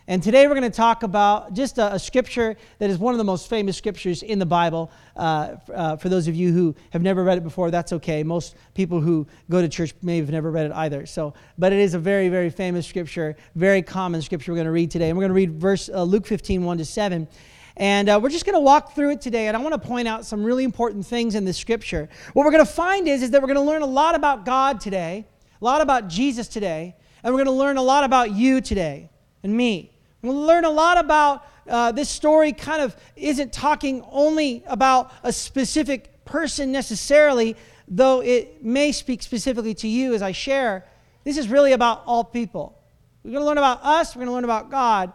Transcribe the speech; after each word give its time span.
And 0.09 0.23
today 0.23 0.47
we're 0.47 0.55
going 0.55 0.63
to 0.63 0.75
talk 0.75 1.03
about 1.03 1.53
just 1.53 1.77
a, 1.77 1.93
a, 1.93 1.99
scripture 1.99 2.57
that 2.79 2.89
is 2.89 2.97
one 2.97 3.13
of 3.13 3.19
the 3.19 3.25
most 3.25 3.47
famous 3.47 3.77
scriptures 3.77 4.23
in 4.23 4.39
the 4.39 4.47
Bible. 4.47 4.91
Uh, 5.15 5.57
uh, 5.71 5.97
for 5.97 6.09
those 6.09 6.29
of 6.29 6.35
you 6.35 6.51
who 6.51 6.75
have 6.93 7.03
never 7.03 7.23
read 7.23 7.37
it 7.37 7.45
before, 7.45 7.71
that's 7.71 7.93
okay. 7.93 8.23
Most 8.23 8.57
people 8.73 9.03
who 9.03 9.27
go 9.51 9.61
to 9.61 9.69
church 9.69 9.93
may 10.01 10.17
have 10.17 10.31
never 10.31 10.51
read 10.51 10.65
it 10.65 10.73
either. 10.73 11.05
So, 11.05 11.35
but 11.59 11.75
it 11.75 11.79
is 11.79 11.93
a 11.93 11.99
very, 11.99 12.31
very 12.31 12.49
famous 12.49 12.87
scripture, 12.87 13.37
very 13.55 13.83
common 13.83 14.23
scripture 14.23 14.51
we're 14.51 14.57
going 14.57 14.65
to 14.65 14.71
read 14.71 14.91
today. 14.91 15.11
And 15.11 15.19
we're 15.19 15.25
going 15.29 15.29
to 15.29 15.35
read 15.35 15.61
verse 15.61 15.91
uh, 15.91 16.05
Luke 16.05 16.27
15, 16.27 16.65
1 16.65 16.79
to 16.79 16.87
7. 16.87 17.29
And 17.77 18.09
uh, 18.09 18.19
we're 18.23 18.31
just 18.31 18.47
going 18.47 18.57
to 18.57 18.61
walk 18.61 18.95
through 18.95 19.11
it 19.11 19.21
today. 19.21 19.49
And 19.49 19.57
I 19.59 19.61
want 19.61 19.75
to 19.75 19.89
point 19.89 20.09
out 20.09 20.25
some 20.25 20.43
really 20.43 20.65
important 20.65 21.05
things 21.05 21.35
in 21.35 21.45
this 21.45 21.59
scripture. 21.59 22.09
What 22.33 22.47
we're 22.47 22.53
going 22.53 22.65
to 22.65 22.73
find 22.73 23.07
is, 23.07 23.23
is 23.23 23.31
that 23.33 23.43
we're 23.43 23.49
going 23.49 23.57
to 23.57 23.71
learn 23.71 23.83
a 23.83 23.87
lot 23.87 24.15
about 24.15 24.47
God 24.47 24.81
today, 24.81 25.27
a 25.61 25.65
lot 25.67 25.83
about 25.83 26.09
Jesus 26.09 26.49
today, 26.49 26.97
and 27.23 27.35
we're 27.35 27.45
going 27.45 27.55
to 27.55 27.61
learn 27.61 27.77
a 27.77 27.83
lot 27.83 28.05
about 28.05 28.31
you 28.33 28.63
today 28.63 29.11
and 29.43 29.55
me. 29.55 29.93
We'll 30.23 30.41
learn 30.41 30.65
a 30.65 30.71
lot 30.71 30.99
about 30.99 31.47
uh, 31.69 31.93
this 31.93 32.09
story, 32.09 32.53
kind 32.53 32.83
of 32.83 32.97
isn't 33.15 33.53
talking 33.53 34.03
only 34.11 34.65
about 34.67 35.13
a 35.23 35.33
specific 35.33 36.25
person 36.25 36.73
necessarily, 36.73 37.57
though 37.87 38.23
it 38.23 38.65
may 38.65 38.93
speak 38.93 39.23
specifically 39.23 39.75
to 39.75 39.89
you 39.89 40.15
as 40.15 40.23
I 40.23 40.33
share. 40.33 40.85
This 41.25 41.37
is 41.37 41.49
really 41.49 41.73
about 41.73 42.03
all 42.07 42.25
people. 42.25 42.79
We're 43.23 43.33
going 43.33 43.43
to 43.43 43.47
learn 43.47 43.59
about 43.59 43.83
us, 43.83 44.15
we're 44.15 44.21
going 44.21 44.29
to 44.29 44.35
learn 44.35 44.45
about 44.45 44.71
God. 44.71 45.13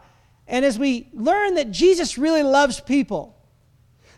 And 0.47 0.63
as 0.63 0.77
we 0.77 1.09
learn 1.13 1.55
that 1.55 1.71
Jesus 1.71 2.17
really 2.17 2.43
loves 2.43 2.79
people, 2.79 3.35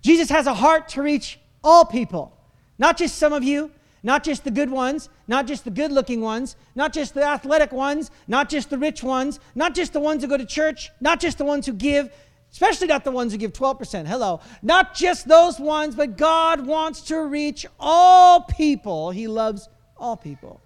Jesus 0.02 0.30
has 0.30 0.48
a 0.48 0.54
heart 0.54 0.90
to 0.90 1.02
reach 1.02 1.40
all 1.64 1.86
people, 1.86 2.38
not 2.78 2.98
just 2.98 3.18
some 3.18 3.34
of 3.34 3.44
you, 3.44 3.72
not 4.06 4.24
just 4.24 4.44
the 4.44 4.52
good 4.52 4.70
ones, 4.70 5.10
not 5.28 5.48
just 5.48 5.66
the 5.66 5.72
good 5.72 5.92
looking 5.92 6.22
ones, 6.22 6.56
not 6.76 6.94
just 6.94 7.16
the 7.16 7.24
athletic 7.24 7.72
ones, 7.72 8.12
not 8.28 8.50
just 8.50 8.70
the 8.70 8.78
rich 8.78 9.02
ones, 9.02 9.40
not 9.56 9.74
just 9.74 9.94
the 9.94 10.00
ones 10.00 10.22
who 10.22 10.30
go 10.30 10.38
to 10.38 10.46
church, 10.46 10.92
not 11.02 11.20
just 11.20 11.40
the 11.40 11.44
ones 11.44 11.66
who 11.66 11.74
give, 11.74 12.12
especially 12.52 12.86
not 12.86 13.04
the 13.04 13.10
ones 13.10 13.32
who 13.32 13.40
give 13.40 13.52
12%. 13.52 14.06
Hello. 14.06 14.42
Not 14.62 14.94
just 14.94 15.28
those 15.28 15.60
ones, 15.60 15.96
but 15.96 16.18
God 16.18 16.68
wants 16.68 17.02
to 17.08 17.18
reach 17.26 17.66
all 17.80 18.42
people. 18.42 19.10
He 19.10 19.28
loves 19.28 19.70
all 19.98 20.16
people. 20.16 20.62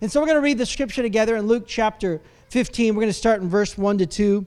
And 0.00 0.10
so 0.10 0.18
we're 0.18 0.26
going 0.26 0.38
to 0.38 0.42
read 0.42 0.58
the 0.58 0.66
scripture 0.66 1.02
together 1.02 1.36
in 1.36 1.46
Luke 1.46 1.68
chapter 1.68 2.20
15. 2.48 2.96
We're 2.96 3.02
going 3.02 3.08
to 3.08 3.12
start 3.12 3.40
in 3.40 3.48
verse 3.48 3.78
1 3.78 3.98
to 3.98 4.06
2. 4.06 4.44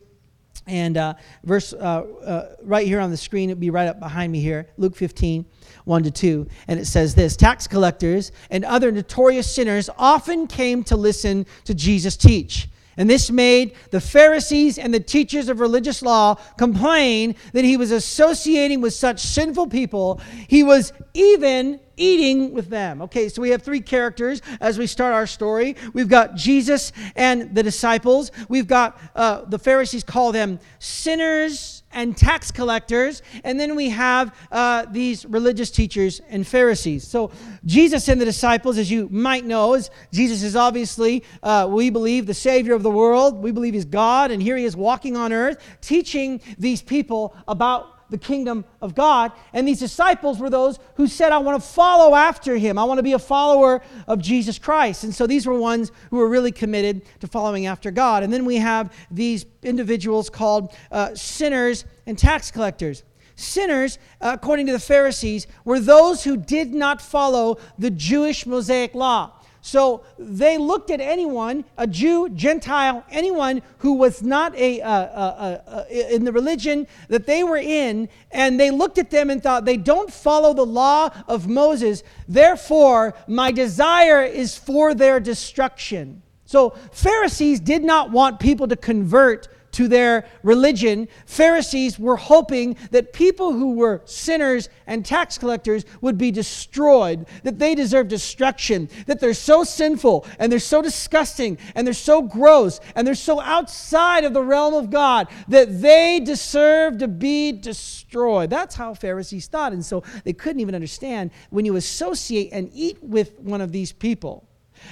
And 0.68 0.98
uh, 0.98 1.16
verse 1.44 1.74
uh, 1.74 1.78
uh, 1.78 2.56
right 2.64 2.88
here 2.88 3.00
on 3.00 3.12
the 3.12 3.18
screen, 3.18 3.50
it'll 3.50 3.60
be 3.60 3.70
right 3.70 3.88
up 3.88 4.00
behind 4.00 4.32
me 4.32 4.40
here, 4.40 4.70
Luke 4.78 4.96
15, 4.96 5.46
1 5.84 6.04
to 6.04 6.12
2. 6.12 6.48
And 6.68 6.80
it 6.80 6.86
says 6.86 7.16
this 7.16 7.36
Tax 7.36 7.68
collectors 7.68 8.32
and 8.50 8.64
other 8.64 8.92
notorious 8.92 9.54
sinners 9.54 9.90
often 9.98 10.48
came 10.48 10.84
to 10.86 10.96
listen 10.96 11.46
to 11.66 11.74
Jesus 11.74 12.16
teach. 12.16 12.70
And 12.96 13.10
this 13.10 13.32
made 13.32 13.74
the 13.90 14.00
Pharisees 14.00 14.78
and 14.78 14.94
the 14.94 15.00
teachers 15.00 15.50
of 15.50 15.60
religious 15.60 16.02
law 16.02 16.36
complain 16.58 17.36
that 17.54 17.66
he 17.66 17.76
was 17.76 17.92
associating 17.92 18.82
with 18.82 18.94
such 18.94 19.20
sinful 19.20 19.68
people. 19.68 20.22
He 20.48 20.64
was 20.64 20.94
even 21.14 21.80
eating 21.98 22.54
with 22.54 22.70
them. 22.70 23.02
Okay, 23.04 23.30
so 23.30 23.42
we 23.42 23.50
have 23.50 23.62
three 23.62 23.82
characters 23.82 24.42
as 24.62 24.78
we 24.78 24.88
start 24.88 25.14
our 25.14 25.28
story. 25.28 25.76
We've 25.94 26.08
got 26.08 26.36
Jesus 26.36 26.92
and 27.16 27.54
the 27.56 27.64
disciples. 27.64 28.32
We've 28.50 28.68
got 28.68 29.00
uh, 29.16 29.46
the 29.46 29.60
Pharisees 29.60 30.04
call 30.04 30.32
them 30.32 30.60
sinners 30.80 31.84
and 31.94 32.18
tax 32.18 32.52
collectors. 32.52 33.22
And 33.44 33.60
then 33.60 33.76
we 33.76 33.90
have 33.90 34.36
uh, 34.52 34.86
these 34.92 35.26
religious 35.26 35.72
teachers 35.72 36.22
and 36.30 36.46
Pharisees. 36.46 37.08
So, 37.08 37.32
Jesus 37.66 38.08
and 38.08 38.20
the 38.20 38.26
disciples, 38.26 38.78
as 38.78 38.92
you 38.92 39.08
might 39.10 39.46
know, 39.46 39.76
is 39.76 39.90
Jesus 40.12 40.44
is 40.44 40.56
obviously, 40.56 41.24
uh, 41.42 41.68
we 41.70 41.90
believe, 41.90 42.26
the 42.26 42.34
Savior 42.34 42.74
of 42.74 42.84
the 42.84 42.92
world. 42.92 43.42
We 43.42 43.52
believe 43.52 43.74
He's 43.74 43.86
God. 43.86 44.32
And 44.32 44.42
here 44.42 44.58
He 44.58 44.66
is 44.66 44.76
walking 44.76 45.16
on 45.16 45.32
earth, 45.32 45.64
teaching 45.82 46.42
these 46.58 46.82
people 46.82 47.36
about 47.48 47.93
the 48.14 48.18
kingdom 48.20 48.64
of 48.80 48.94
God. 48.94 49.32
And 49.54 49.68
these 49.68 49.80
disciples 49.80 50.40
were 50.40 50.50
those 50.50 50.78
who 50.96 51.08
said, 51.08 51.32
I 51.32 51.40
want 51.40 51.62
to 51.62 51.68
follow 51.68 52.16
after 52.16 52.56
him. 52.58 52.78
I 52.78 52.84
want 52.84 53.00
to 53.00 53.04
be 53.04 53.14
a 53.14 53.20
follower 53.20 53.82
of 54.08 54.22
Jesus 54.22 54.60
Christ. 54.60 55.04
And 55.04 55.14
so 55.14 55.26
these 55.26 55.48
were 55.48 55.58
ones 55.58 55.92
who 56.12 56.18
were 56.18 56.30
really 56.30 56.52
committed 56.52 57.02
to 57.22 57.28
following 57.28 57.66
after 57.66 57.90
God. 57.90 58.22
And 58.22 58.32
then 58.32 58.46
we 58.46 58.58
have 58.58 58.94
these 59.10 59.48
individuals 59.64 60.30
called 60.30 60.74
uh, 60.92 61.16
sinners 61.16 61.86
and 62.06 62.16
tax 62.16 62.52
collectors. 62.52 63.04
Sinners, 63.36 63.98
uh, 64.22 64.32
according 64.40 64.68
to 64.68 64.74
the 64.74 64.80
Pharisees, 64.80 65.48
were 65.66 65.80
those 65.80 66.24
who 66.24 66.38
did 66.38 66.72
not 66.72 67.02
follow 67.02 67.58
the 67.80 67.90
Jewish 67.90 68.46
Mosaic 68.46 68.94
law. 68.94 69.34
So 69.66 70.04
they 70.20 70.58
looked 70.58 70.92
at 70.92 71.00
anyone, 71.00 71.64
a 71.78 71.88
Jew, 71.88 72.28
Gentile, 72.28 73.06
anyone 73.10 73.62
who 73.78 73.94
was 73.94 74.22
not 74.22 74.54
a, 74.56 74.82
uh, 74.82 74.90
uh, 74.90 75.62
uh, 75.66 75.84
in 75.90 76.26
the 76.26 76.34
religion 76.34 76.86
that 77.08 77.26
they 77.26 77.46
were 77.46 77.56
in, 77.58 78.10
and 78.32 78.60
they 78.60 78.72
looked 78.72 78.98
at 78.98 79.10
them 79.10 79.30
and 79.30 79.42
thought, 79.42 79.64
they 79.64 79.78
don't 79.78 80.12
follow 80.12 80.54
the 80.54 80.66
law 80.66 81.12
of 81.30 81.48
Moses, 81.48 82.04
therefore 82.28 83.16
my 83.26 83.54
desire 83.54 84.22
is 84.22 84.58
for 84.58 84.94
their 84.94 85.22
destruction. 85.22 86.22
So 86.44 86.72
Pharisees 86.92 87.62
did 87.62 87.86
not 87.86 88.12
want 88.12 88.42
people 88.42 88.68
to 88.68 88.76
convert 88.76 89.48
to 89.74 89.88
their 89.88 90.26
religion, 90.44 91.08
Pharisees 91.26 92.00
were 92.00 92.16
hoping 92.16 92.78
that 92.92 93.14
people 93.14 93.54
who 93.54 93.74
were 93.74 94.02
sinners 94.06 94.70
and 94.88 95.06
tax 95.06 95.38
collectors 95.38 95.86
would 96.02 96.18
be 96.18 96.32
destroyed, 96.32 97.26
that 97.44 97.60
they 97.60 97.76
deserve 97.76 98.08
destruction, 98.08 98.90
that 99.06 99.20
they're 99.20 99.34
so 99.34 99.64
sinful 99.64 100.26
and 100.40 100.52
they're 100.52 100.60
so 100.60 100.82
disgusting 100.82 101.58
and 101.76 101.86
they're 101.86 101.94
so 101.94 102.22
gross 102.22 102.80
and 102.96 103.06
they're 103.06 103.16
so 103.16 103.40
outside 103.42 104.24
of 104.24 104.34
the 104.34 104.42
realm 104.42 104.74
of 104.74 104.90
God 104.90 105.28
that 105.48 105.82
they 105.82 106.20
deserve 106.20 106.98
to 107.00 107.08
be 107.08 107.52
destroyed. 107.52 108.50
That's 108.50 108.76
how 108.76 108.94
Pharisees 108.94 109.48
thought. 109.48 109.74
And 109.74 109.86
so 109.86 110.04
they 110.24 110.34
couldn't 110.34 110.62
even 110.62 110.76
understand 110.76 111.32
when 111.50 111.66
you 111.66 111.76
associate 111.76 112.50
and 112.52 112.70
eat 112.74 113.04
with 113.04 113.40
one 113.40 113.62
of 113.62 113.72
these 113.72 113.92
people. 113.92 114.48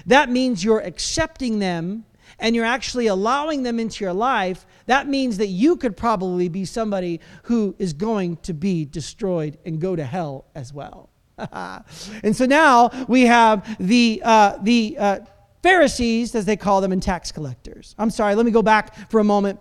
That 0.05 0.29
means 0.29 0.63
you're 0.63 0.79
accepting 0.79 1.59
them 1.59 2.05
and 2.41 2.55
you're 2.55 2.65
actually 2.65 3.07
allowing 3.07 3.63
them 3.63 3.79
into 3.79 4.03
your 4.03 4.13
life, 4.13 4.65
that 4.87 5.07
means 5.07 5.37
that 5.37 5.47
you 5.47 5.77
could 5.77 5.95
probably 5.95 6.49
be 6.49 6.65
somebody 6.65 7.21
who 7.43 7.75
is 7.79 7.93
going 7.93 8.37
to 8.37 8.53
be 8.53 8.83
destroyed 8.83 9.57
and 9.65 9.79
go 9.79 9.95
to 9.95 10.03
hell 10.03 10.45
as 10.55 10.73
well. 10.73 11.09
and 11.37 12.35
so 12.35 12.45
now 12.45 12.89
we 13.07 13.21
have 13.21 13.77
the, 13.79 14.21
uh, 14.25 14.57
the 14.61 14.97
uh, 14.99 15.19
Pharisees, 15.63 16.35
as 16.35 16.45
they 16.45 16.57
call 16.57 16.81
them, 16.81 16.91
and 16.91 17.01
tax 17.01 17.31
collectors. 17.31 17.95
I'm 17.97 18.09
sorry, 18.09 18.35
let 18.35 18.45
me 18.45 18.51
go 18.51 18.63
back 18.63 19.09
for 19.09 19.19
a 19.19 19.23
moment. 19.23 19.59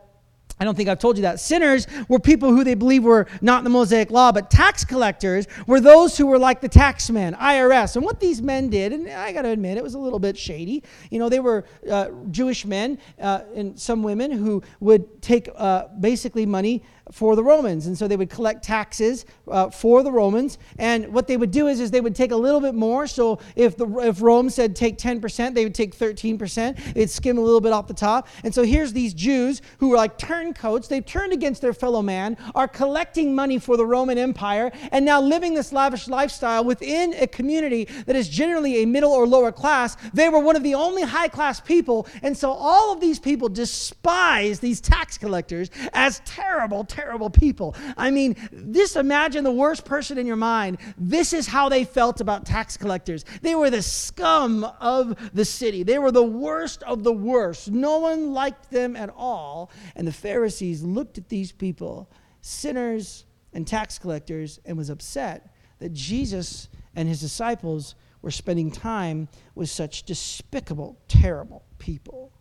I 0.61 0.65
don't 0.65 0.75
think 0.75 0.91
I've 0.91 0.99
told 0.99 1.17
you 1.17 1.23
that. 1.23 1.41
Sinners 1.41 1.87
were 2.07 2.19
people 2.19 2.51
who 2.51 2.65
they 2.65 2.75
believe 2.75 3.03
were 3.03 3.27
not 3.41 3.59
in 3.59 3.65
the 3.65 3.71
Mosaic 3.71 4.11
law, 4.11 4.31
but 4.31 4.51
tax 4.51 4.85
collectors 4.85 5.49
were 5.67 5.81
those 5.81 6.19
who 6.19 6.27
were 6.27 6.39
like 6.39 6.61
the 6.61 6.69
taxman, 6.69 7.35
IRS. 7.39 7.97
And 7.97 8.05
what 8.05 8.21
these 8.21 8.43
men 8.43 8.69
did, 8.69 8.93
and 8.93 9.09
I 9.09 9.33
got 9.33 9.43
to 9.43 9.49
admit, 9.49 9.79
it 9.79 9.83
was 9.83 9.95
a 9.95 9.99
little 9.99 10.19
bit 10.19 10.37
shady. 10.37 10.83
You 11.11 11.19
know, 11.19 11.31
they 11.31 11.41
were 11.41 11.65
uh, 11.91 12.11
Jewish 12.31 12.67
men 12.67 12.99
uh, 13.19 13.41
and 13.55 13.81
some 13.81 14.03
women 14.03 14.31
who 14.31 14.63
would 14.81 15.23
take 15.23 15.49
uh, 15.57 15.89
basically 15.99 16.45
money 16.45 16.83
for 17.13 17.37
the 17.37 17.43
Romans. 17.43 17.87
And 17.87 17.97
so 17.97 18.07
they 18.07 18.17
would 18.17 18.31
collect 18.31 18.63
taxes 18.65 19.25
uh, 19.49 19.71
for 19.71 20.03
the 20.03 20.13
Romans. 20.13 20.59
And 20.79 21.13
what 21.13 21.27
they 21.27 21.37
would 21.37 21.51
do 21.51 21.67
is, 21.67 21.81
is 21.81 21.91
they 21.91 22.01
would 22.01 22.15
take 22.15 22.31
a 22.31 22.37
little 22.37 22.61
bit 22.61 22.75
more. 22.75 23.07
So 23.07 23.41
if, 23.57 23.77
the, 23.77 23.87
if 23.99 24.23
Rome 24.23 24.51
said 24.51 24.77
take 24.77 24.97
10%, 24.99 25.55
they 25.55 25.65
would 25.65 25.75
take 25.75 25.97
13%. 25.97 26.95
They'd 26.95 27.11
skim 27.11 27.39
a 27.39 27.41
little 27.41 27.61
bit 27.61 27.73
off 27.73 27.87
the 27.87 27.95
top. 27.95 28.29
And 28.45 28.55
so 28.55 28.63
here's 28.63 28.93
these 28.93 29.15
Jews 29.15 29.61
who 29.79 29.89
were 29.89 29.97
like 29.97 30.19
turncoats. 30.19 30.89
They've 30.89 31.05
turned 31.05 31.33
against 31.33 31.63
their 31.63 31.73
fellow 31.73 32.03
man, 32.03 32.37
are 32.55 32.69
collecting 32.69 33.35
money 33.35 33.59
for 33.59 33.77
the 33.77 33.87
Roman 33.87 34.19
Empire, 34.19 34.71
and 34.93 35.05
now 35.05 35.21
living 35.21 35.55
this 35.55 35.73
lavish 35.73 36.09
lifestyle 36.09 36.65
within 36.65 37.15
a 37.15 37.27
community 37.27 37.89
that 38.07 38.17
is 38.17 38.29
generally 38.29 38.83
a 38.83 38.87
middle 38.87 39.13
or 39.13 39.27
lower 39.27 39.53
class. 39.53 39.97
They 40.15 40.29
were 40.29 40.39
one 40.39 40.57
of 40.57 40.63
the 40.63 40.75
only 40.75 41.03
high 41.03 41.29
class 41.29 41.61
people. 41.61 42.07
And 42.23 42.37
so 42.37 42.51
all 42.53 42.93
of 42.93 43.01
these 43.01 43.19
people 43.19 43.49
despise 43.49 44.61
these 44.61 44.81
tax 44.81 45.19
collectors 45.19 45.71
as 45.93 46.21
terrible, 46.25 46.85
terrible 46.85 47.00
terrible 47.01 47.31
people. 47.31 47.75
I 47.97 48.11
mean, 48.11 48.37
just 48.73 48.97
imagine 48.97 49.45
the 49.45 49.53
worst 49.53 49.85
person 49.85 50.19
in 50.19 50.27
your 50.27 50.37
mind. 50.37 50.79
This 50.99 51.33
is 51.33 51.47
how 51.47 51.69
they 51.69 51.85
felt 51.85 52.21
about 52.21 52.45
tax 52.45 52.77
collectors. 52.77 53.25
They 53.41 53.55
were 53.55 53.71
the 53.71 53.83
scum 53.83 54.65
of 54.81 55.17
the 55.35 55.45
city, 55.45 55.83
they 55.83 55.99
were 55.99 56.13
the 56.13 56.23
worst 56.23 56.83
of 56.83 57.03
the 57.03 57.13
worst. 57.13 57.71
No 57.71 57.99
one 57.99 58.33
liked 58.33 58.71
them 58.71 58.97
at 58.97 59.11
all. 59.17 59.71
And 59.97 60.07
the 60.07 60.13
Pharisees 60.13 60.83
looked 60.83 61.17
at 61.19 61.29
these 61.29 61.53
people, 61.53 62.11
sinners 62.43 63.25
and 63.53 63.67
tax 63.67 63.99
collectors, 63.99 64.61
and 64.65 64.77
was 64.77 64.91
upset 64.91 65.55
that 65.79 65.93
Jesus 65.93 66.69
and 66.95 67.09
his 67.09 67.21
disciples 67.21 67.95
were 68.23 68.31
spending 68.31 68.71
time 68.71 69.29
with 69.55 69.71
such 69.71 70.03
despicable, 70.03 70.99
terrible 71.09 71.65
people. 71.79 72.33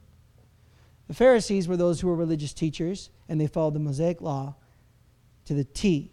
The 1.10 1.16
Pharisees 1.16 1.68
were 1.68 1.76
those 1.76 2.00
who 2.00 2.08
were 2.08 2.16
religious 2.16 2.54
teachers, 2.54 3.10
and 3.28 3.42
they 3.42 3.48
followed 3.48 3.74
the 3.74 3.80
Mosaic 3.80 4.22
law 4.22 4.56
to 5.46 5.56
the 5.56 5.64
T. 5.64 6.12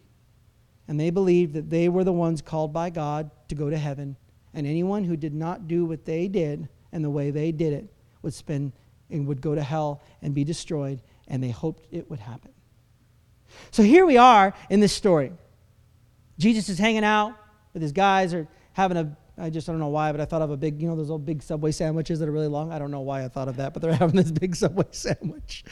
And 0.89 0.99
they 0.99 1.11
believed 1.11 1.53
that 1.53 1.69
they 1.69 1.91
were 1.91 2.03
the 2.03 2.15
ones 2.15 2.41
called 2.41 2.73
by 2.73 2.89
God 2.89 3.31
to 3.49 3.55
go 3.55 3.69
to 3.69 3.77
heaven. 3.77 4.17
And 4.55 4.67
anyone 4.67 5.05
who 5.05 5.15
did 5.15 5.35
not 5.35 5.69
do 5.69 5.85
what 5.85 6.07
they 6.07 6.29
did 6.29 6.71
and 6.93 7.05
the 7.05 7.11
way 7.11 7.31
they 7.31 7.53
did 7.53 7.75
it 7.75 7.93
would 8.23 8.33
spend 8.33 8.73
and 9.11 9.27
would 9.27 9.43
go 9.43 9.55
to 9.55 9.63
hell 9.63 10.03
and 10.23 10.35
be 10.35 10.45
destroyed. 10.45 11.03
And 11.29 11.43
they 11.43 11.51
hoped 11.51 11.87
it 11.91 12.09
would 12.09 12.21
happen. 12.21 12.53
So 13.73 13.83
here 13.83 14.07
we 14.07 14.17
are 14.17 14.55
in 14.71 14.81
this 14.81 14.95
story. 14.95 15.33
Jesus 16.39 16.71
is 16.71 16.79
hanging 16.79 17.05
out 17.05 17.35
with 17.75 17.83
his 17.83 17.93
guys, 17.93 18.33
or 18.33 18.49
having 18.73 18.97
a 18.97 19.15
I 19.39 19.51
just 19.51 19.69
I 19.69 19.73
don't 19.73 19.81
know 19.81 19.89
why, 19.89 20.13
but 20.13 20.21
I 20.21 20.25
thought 20.25 20.43
of 20.43 20.51
a 20.51 20.57
big, 20.57 20.81
you 20.81 20.89
know, 20.89 20.97
those 20.97 21.11
old 21.11 21.27
big 21.27 21.43
Subway 21.43 21.73
sandwiches 21.73 22.19
that 22.21 22.29
are 22.29 22.33
really 22.33 22.47
long. 22.47 22.73
I 22.73 22.79
don't 22.79 22.91
know 22.91 23.01
why 23.01 23.25
I 23.25 23.29
thought 23.29 23.49
of 23.49 23.57
that, 23.57 23.73
but 23.73 23.83
they're 23.83 23.93
having 23.95 24.17
this 24.17 24.31
big 24.31 24.57
Subway 24.57 24.87
sandwich. 24.91 25.65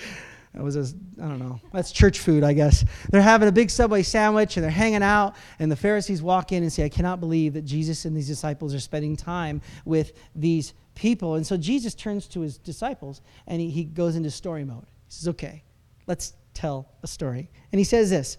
That 0.55 0.63
was 0.63 0.77
a, 0.77 0.83
I 1.21 1.27
don't 1.27 1.41
know. 1.41 1.61
That's 1.73 1.91
church 1.91 2.21
food, 2.21 2.45
I 2.45 2.53
guess. 2.53 2.85
They're 3.11 3.21
having 3.21 3.49
a 3.49 3.53
big 3.53 3.71
Subway 3.71 4.05
sandwich 4.05 4.57
and 4.57 4.63
they're 4.63 4.71
hanging 4.71 5.03
out, 5.03 5.35
and 5.59 5.71
the 5.71 5.77
Pharisees 5.77 6.23
walk 6.23 6.53
in 6.53 6.63
and 6.63 6.73
say, 6.73 6.85
I 6.85 6.89
cannot 6.89 7.19
believe 7.19 7.55
that 7.55 7.65
Jesus 7.65 8.05
and 8.05 8.17
these 8.17 8.29
disciples 8.29 8.73
are 8.73 8.81
spending 8.81 9.17
time 9.17 9.61
with 9.85 10.13
these 10.37 10.75
people. 10.95 11.35
And 11.35 11.47
so 11.47 11.57
Jesus 11.57 11.95
turns 11.95 12.29
to 12.29 12.41
his 12.41 12.59
disciples 12.59 13.21
and 13.49 13.61
he, 13.61 13.69
he 13.69 13.85
goes 13.85 14.15
into 14.15 14.31
story 14.31 14.65
mode. 14.65 14.87
He 15.09 15.15
says, 15.15 15.29
Okay, 15.29 15.65
let's 16.07 16.35
tell 16.53 16.89
a 17.03 17.07
story. 17.07 17.51
And 17.73 17.79
he 17.79 17.85
says 17.85 18.11
this. 18.11 18.39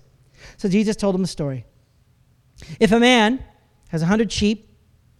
So 0.57 0.69
Jesus 0.69 0.95
told 0.95 1.15
him 1.15 1.23
a 1.23 1.27
story. 1.27 1.65
If 2.79 2.93
a 2.93 2.99
man 2.99 3.43
has 3.89 4.01
a 4.01 4.05
hundred 4.05 4.31
sheep 4.31 4.74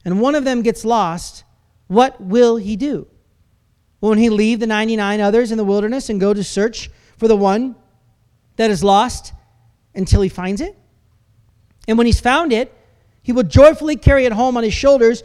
and 0.05 0.21
one 0.21 0.35
of 0.35 0.43
them 0.43 0.61
gets 0.61 0.85
lost, 0.85 1.43
what 1.87 2.21
will 2.21 2.57
he 2.57 2.75
do? 2.75 3.07
Won't 3.99 4.19
he 4.19 4.29
leave 4.29 4.59
the 4.59 4.67
99 4.67 5.19
others 5.19 5.51
in 5.51 5.57
the 5.57 5.63
wilderness 5.63 6.09
and 6.09 6.19
go 6.19 6.33
to 6.33 6.43
search 6.43 6.91
for 7.17 7.27
the 7.27 7.35
one 7.35 7.75
that 8.55 8.69
is 8.69 8.83
lost 8.83 9.33
until 9.95 10.21
he 10.21 10.29
finds 10.29 10.61
it? 10.61 10.77
And 11.87 11.97
when 11.97 12.05
he's 12.05 12.19
found 12.19 12.53
it, 12.53 12.71
he 13.23 13.31
will 13.31 13.43
joyfully 13.43 13.95
carry 13.95 14.25
it 14.25 14.31
home 14.31 14.57
on 14.57 14.63
his 14.63 14.73
shoulders. 14.73 15.23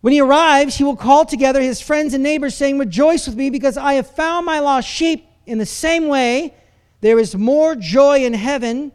When 0.00 0.12
he 0.12 0.20
arrives, 0.20 0.76
he 0.76 0.84
will 0.84 0.96
call 0.96 1.24
together 1.24 1.60
his 1.60 1.80
friends 1.80 2.14
and 2.14 2.22
neighbors, 2.22 2.54
saying, 2.54 2.78
Rejoice 2.78 3.26
with 3.26 3.36
me, 3.36 3.50
because 3.50 3.76
I 3.76 3.94
have 3.94 4.08
found 4.08 4.46
my 4.46 4.60
lost 4.60 4.88
sheep. 4.88 5.26
In 5.44 5.58
the 5.58 5.66
same 5.66 6.06
way, 6.06 6.54
there 7.00 7.18
is 7.18 7.34
more 7.34 7.74
joy 7.74 8.24
in 8.24 8.34
heaven 8.34 8.92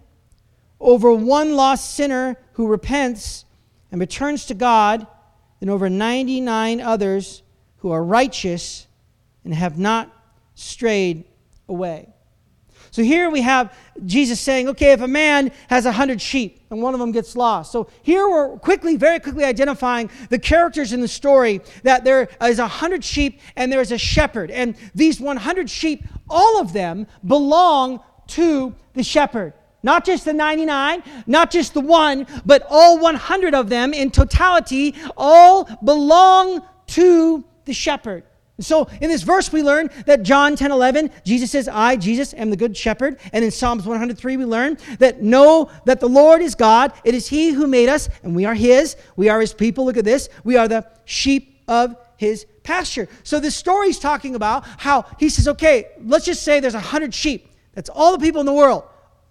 over 0.79 1.13
one 1.13 1.55
lost 1.55 1.95
sinner 1.95 2.37
who 2.53 2.67
repents 2.67 3.43
and 3.93 3.99
returns 4.01 4.47
to 4.47 4.55
God 4.55 5.05
than 5.59 5.69
over 5.69 5.87
99 5.87 6.81
others 6.81 7.43
who 7.77 7.91
are 7.91 8.03
righteous 8.03 8.87
and 9.45 9.53
have 9.53 9.77
not 9.77 10.11
strayed 10.55 11.25
away. 11.69 12.09
So 12.89 13.03
here 13.03 13.29
we 13.29 13.41
have 13.41 13.71
Jesus 14.03 14.39
saying, 14.39 14.67
okay, 14.69 14.93
if 14.93 15.01
a 15.01 15.07
man 15.07 15.51
has 15.67 15.85
a 15.85 15.91
hundred 15.91 16.23
sheep 16.23 16.59
and 16.71 16.81
one 16.81 16.95
of 16.95 16.99
them 16.99 17.11
gets 17.11 17.35
lost. 17.35 17.71
So 17.71 17.87
here 18.01 18.27
we're 18.27 18.57
quickly, 18.57 18.97
very 18.97 19.19
quickly 19.19 19.43
identifying 19.43 20.09
the 20.31 20.39
characters 20.39 20.91
in 20.91 20.99
the 20.99 21.07
story 21.07 21.61
that 21.83 22.03
there 22.03 22.29
is 22.41 22.57
a 22.57 22.67
hundred 22.67 23.03
sheep 23.03 23.41
and 23.55 23.71
there 23.71 23.81
is 23.81 23.91
a 23.91 23.97
shepherd. 23.99 24.49
And 24.49 24.75
these 24.95 25.21
100 25.21 25.69
sheep, 25.69 26.03
all 26.27 26.59
of 26.59 26.73
them 26.73 27.05
belong 27.23 27.99
to 28.29 28.73
the 28.95 29.03
shepherd. 29.03 29.53
Not 29.83 30.05
just 30.05 30.23
the 30.23 30.33
99, 30.33 31.03
not 31.27 31.51
just 31.51 31.73
the 31.73 31.81
one, 31.81 32.25
but 32.45 32.65
all 32.69 32.97
100 32.99 33.53
of 33.53 33.69
them 33.69 33.93
in 33.93 34.09
totality 34.11 34.95
all 35.17 35.65
belong 35.83 36.61
to 36.87 37.43
the 37.65 37.73
shepherd. 37.73 38.23
So 38.59 38.87
in 39.01 39.09
this 39.09 39.23
verse, 39.23 39.51
we 39.51 39.63
learn 39.63 39.89
that 40.05 40.23
John 40.23 40.55
10 40.55 40.71
11, 40.71 41.11
Jesus 41.25 41.51
says, 41.51 41.67
I, 41.67 41.97
Jesus, 41.97 42.33
am 42.35 42.49
the 42.49 42.55
good 42.55 42.77
shepherd. 42.77 43.19
And 43.33 43.43
in 43.43 43.51
Psalms 43.51 43.85
103, 43.85 44.37
we 44.37 44.45
learn 44.45 44.77
that 44.99 45.21
know 45.21 45.69
that 45.85 45.99
the 45.99 46.07
Lord 46.07 46.41
is 46.41 46.55
God. 46.55 46.93
It 47.03 47.15
is 47.15 47.27
He 47.27 47.49
who 47.49 47.67
made 47.67 47.89
us, 47.89 48.09
and 48.21 48.35
we 48.35 48.45
are 48.45 48.53
His. 48.53 48.95
We 49.15 49.27
are 49.29 49.41
His 49.41 49.53
people. 49.53 49.85
Look 49.85 49.97
at 49.97 50.05
this. 50.05 50.29
We 50.43 50.55
are 50.55 50.67
the 50.67 50.87
sheep 51.05 51.63
of 51.67 51.97
His 52.15 52.45
pasture. 52.61 53.09
So 53.23 53.39
this 53.39 53.55
story 53.55 53.89
is 53.89 53.99
talking 53.99 54.35
about 54.35 54.65
how 54.77 55.05
He 55.19 55.29
says, 55.29 55.47
okay, 55.47 55.87
let's 55.99 56.25
just 56.25 56.43
say 56.43 56.59
there's 56.59 56.75
a 56.75 56.77
100 56.77 57.13
sheep. 57.13 57.49
That's 57.73 57.89
all 57.89 58.11
the 58.11 58.23
people 58.23 58.39
in 58.39 58.45
the 58.45 58.53
world 58.53 58.83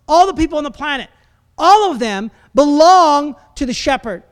all 0.08 0.26
the 0.26 0.34
people 0.34 0.58
on 0.58 0.64
the 0.64 0.70
planet, 0.70 1.08
all 1.56 1.90
of 1.90 1.98
them 1.98 2.30
belong 2.54 3.36
to 3.56 3.66
the 3.66 3.74
shepherd. 3.74 4.24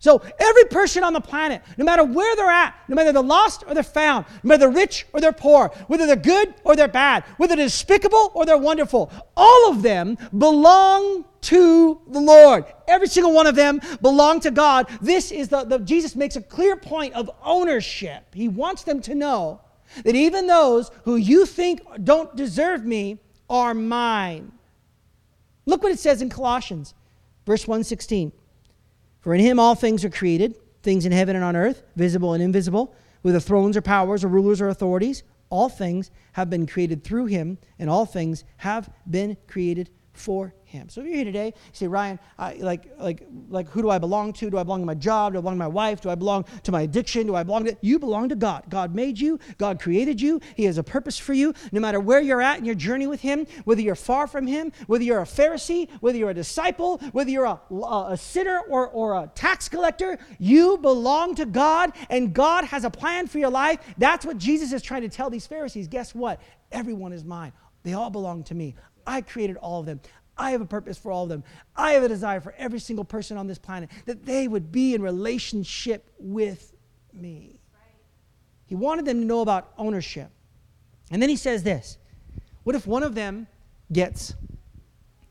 So 0.00 0.22
every 0.38 0.64
person 0.64 1.02
on 1.02 1.12
the 1.12 1.20
planet, 1.20 1.62
no 1.76 1.84
matter 1.84 2.04
where 2.04 2.36
they're 2.36 2.50
at, 2.50 2.74
no 2.86 2.94
matter 2.94 3.12
they're 3.12 3.22
lost 3.22 3.64
or 3.66 3.74
they're 3.74 3.82
found, 3.82 4.26
no 4.44 4.48
matter 4.48 4.60
they're 4.60 4.70
rich 4.70 5.06
or 5.12 5.20
they're 5.20 5.32
poor, 5.32 5.68
whether 5.88 6.06
they're 6.06 6.14
good 6.14 6.54
or 6.62 6.76
they're 6.76 6.86
bad, 6.86 7.24
whether 7.36 7.56
they're 7.56 7.66
despicable 7.66 8.30
or 8.34 8.46
they're 8.46 8.56
wonderful, 8.56 9.10
all 9.36 9.70
of 9.70 9.82
them 9.82 10.16
belong 10.36 11.24
to 11.40 12.00
the 12.08 12.20
Lord. 12.20 12.64
Every 12.86 13.08
single 13.08 13.32
one 13.32 13.48
of 13.48 13.56
them 13.56 13.80
belong 14.00 14.38
to 14.40 14.52
God. 14.52 14.88
This 15.02 15.32
is 15.32 15.48
the, 15.48 15.64
the 15.64 15.80
Jesus 15.80 16.14
makes 16.14 16.36
a 16.36 16.42
clear 16.42 16.76
point 16.76 17.14
of 17.14 17.28
ownership. 17.42 18.22
He 18.34 18.46
wants 18.46 18.84
them 18.84 19.00
to 19.02 19.16
know 19.16 19.60
that 20.04 20.14
even 20.14 20.46
those 20.46 20.92
who 21.04 21.16
you 21.16 21.44
think 21.44 21.80
don't 22.04 22.34
deserve 22.36 22.84
me 22.84 23.18
are 23.50 23.74
mine. 23.74 24.52
Look 25.68 25.82
what 25.82 25.92
it 25.92 25.98
says 25.98 26.22
in 26.22 26.30
Colossians, 26.30 26.94
verse 27.44 27.68
116. 27.68 28.32
For 29.20 29.34
in 29.34 29.40
him 29.40 29.60
all 29.60 29.74
things 29.74 30.02
are 30.02 30.08
created, 30.08 30.56
things 30.82 31.04
in 31.04 31.12
heaven 31.12 31.36
and 31.36 31.44
on 31.44 31.56
earth, 31.56 31.82
visible 31.94 32.32
and 32.32 32.42
invisible, 32.42 32.94
whether 33.20 33.38
thrones 33.38 33.76
or 33.76 33.82
powers 33.82 34.24
or 34.24 34.28
rulers 34.28 34.62
or 34.62 34.70
authorities. 34.70 35.24
All 35.50 35.68
things 35.68 36.10
have 36.32 36.48
been 36.48 36.66
created 36.66 37.04
through 37.04 37.26
him, 37.26 37.58
and 37.78 37.90
all 37.90 38.06
things 38.06 38.44
have 38.56 38.88
been 39.10 39.36
created 39.46 39.90
for 40.18 40.54
him. 40.64 40.88
So 40.88 41.00
if 41.00 41.06
you're 41.06 41.16
here 41.16 41.24
today, 41.24 41.46
you 41.46 41.72
say, 41.72 41.86
Ryan, 41.88 42.18
I, 42.38 42.54
like, 42.54 42.90
like, 42.98 43.26
like, 43.48 43.68
who 43.70 43.80
do 43.80 43.90
I 43.90 43.98
belong 43.98 44.32
to? 44.34 44.50
Do 44.50 44.58
I 44.58 44.62
belong 44.62 44.80
to 44.80 44.86
my 44.86 44.94
job? 44.94 45.32
Do 45.32 45.38
I 45.38 45.40
belong 45.40 45.54
to 45.54 45.58
my 45.58 45.66
wife? 45.66 46.00
Do 46.00 46.10
I 46.10 46.14
belong 46.14 46.44
to 46.64 46.72
my 46.72 46.82
addiction? 46.82 47.26
Do 47.26 47.34
I 47.34 47.42
belong 47.42 47.64
to? 47.64 47.76
You 47.80 47.98
belong 47.98 48.28
to 48.28 48.36
God. 48.36 48.64
God 48.68 48.94
made 48.94 49.18
you. 49.18 49.38
God 49.56 49.80
created 49.80 50.20
you. 50.20 50.40
He 50.56 50.64
has 50.64 50.76
a 50.76 50.82
purpose 50.82 51.18
for 51.18 51.32
you. 51.32 51.54
No 51.72 51.80
matter 51.80 52.00
where 52.00 52.20
you're 52.20 52.42
at 52.42 52.58
in 52.58 52.64
your 52.64 52.74
journey 52.74 53.06
with 53.06 53.22
Him, 53.22 53.46
whether 53.64 53.80
you're 53.80 53.94
far 53.94 54.26
from 54.26 54.46
Him, 54.46 54.72
whether 54.86 55.04
you're 55.04 55.20
a 55.20 55.24
Pharisee, 55.24 55.88
whether 56.00 56.18
you're 56.18 56.30
a 56.30 56.34
disciple, 56.34 56.98
whether 57.12 57.30
you're 57.30 57.46
a, 57.46 57.60
a, 57.70 58.06
a 58.10 58.16
sinner 58.16 58.60
or, 58.68 58.88
or 58.88 59.22
a 59.22 59.30
tax 59.34 59.68
collector, 59.68 60.18
you 60.38 60.76
belong 60.78 61.34
to 61.36 61.46
God, 61.46 61.92
and 62.10 62.34
God 62.34 62.64
has 62.64 62.84
a 62.84 62.90
plan 62.90 63.26
for 63.26 63.38
your 63.38 63.50
life. 63.50 63.78
That's 63.96 64.26
what 64.26 64.36
Jesus 64.36 64.72
is 64.72 64.82
trying 64.82 65.02
to 65.02 65.08
tell 65.08 65.30
these 65.30 65.46
Pharisees. 65.46 65.88
Guess 65.88 66.14
what? 66.14 66.40
Everyone 66.70 67.12
is 67.12 67.24
mine. 67.24 67.52
They 67.84 67.94
all 67.94 68.10
belong 68.10 68.42
to 68.44 68.54
me. 68.54 68.74
I 69.08 69.22
created 69.22 69.56
all 69.56 69.80
of 69.80 69.86
them. 69.86 70.00
I 70.36 70.52
have 70.52 70.60
a 70.60 70.66
purpose 70.66 70.98
for 70.98 71.10
all 71.10 71.24
of 71.24 71.30
them. 71.30 71.42
I 71.74 71.92
have 71.92 72.02
a 72.02 72.08
desire 72.08 72.40
for 72.40 72.54
every 72.58 72.78
single 72.78 73.04
person 73.04 73.36
on 73.36 73.46
this 73.46 73.58
planet 73.58 73.90
that 74.04 74.24
they 74.24 74.46
would 74.46 74.70
be 74.70 74.94
in 74.94 75.02
relationship 75.02 76.08
with 76.18 76.74
me. 77.12 77.58
He 78.66 78.74
wanted 78.74 79.06
them 79.06 79.20
to 79.20 79.26
know 79.26 79.40
about 79.40 79.72
ownership. 79.78 80.30
And 81.10 81.22
then 81.22 81.30
he 81.30 81.36
says 81.36 81.62
this 81.62 81.96
What 82.62 82.76
if 82.76 82.86
one 82.86 83.02
of 83.02 83.14
them 83.14 83.46
gets 83.90 84.34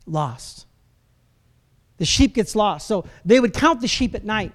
lost? 0.07 0.65
The 1.97 2.05
sheep 2.05 2.33
gets 2.33 2.55
lost. 2.55 2.87
So 2.87 3.05
they 3.23 3.39
would 3.39 3.53
count 3.53 3.81
the 3.81 3.87
sheep 3.87 4.15
at 4.15 4.25
night 4.25 4.53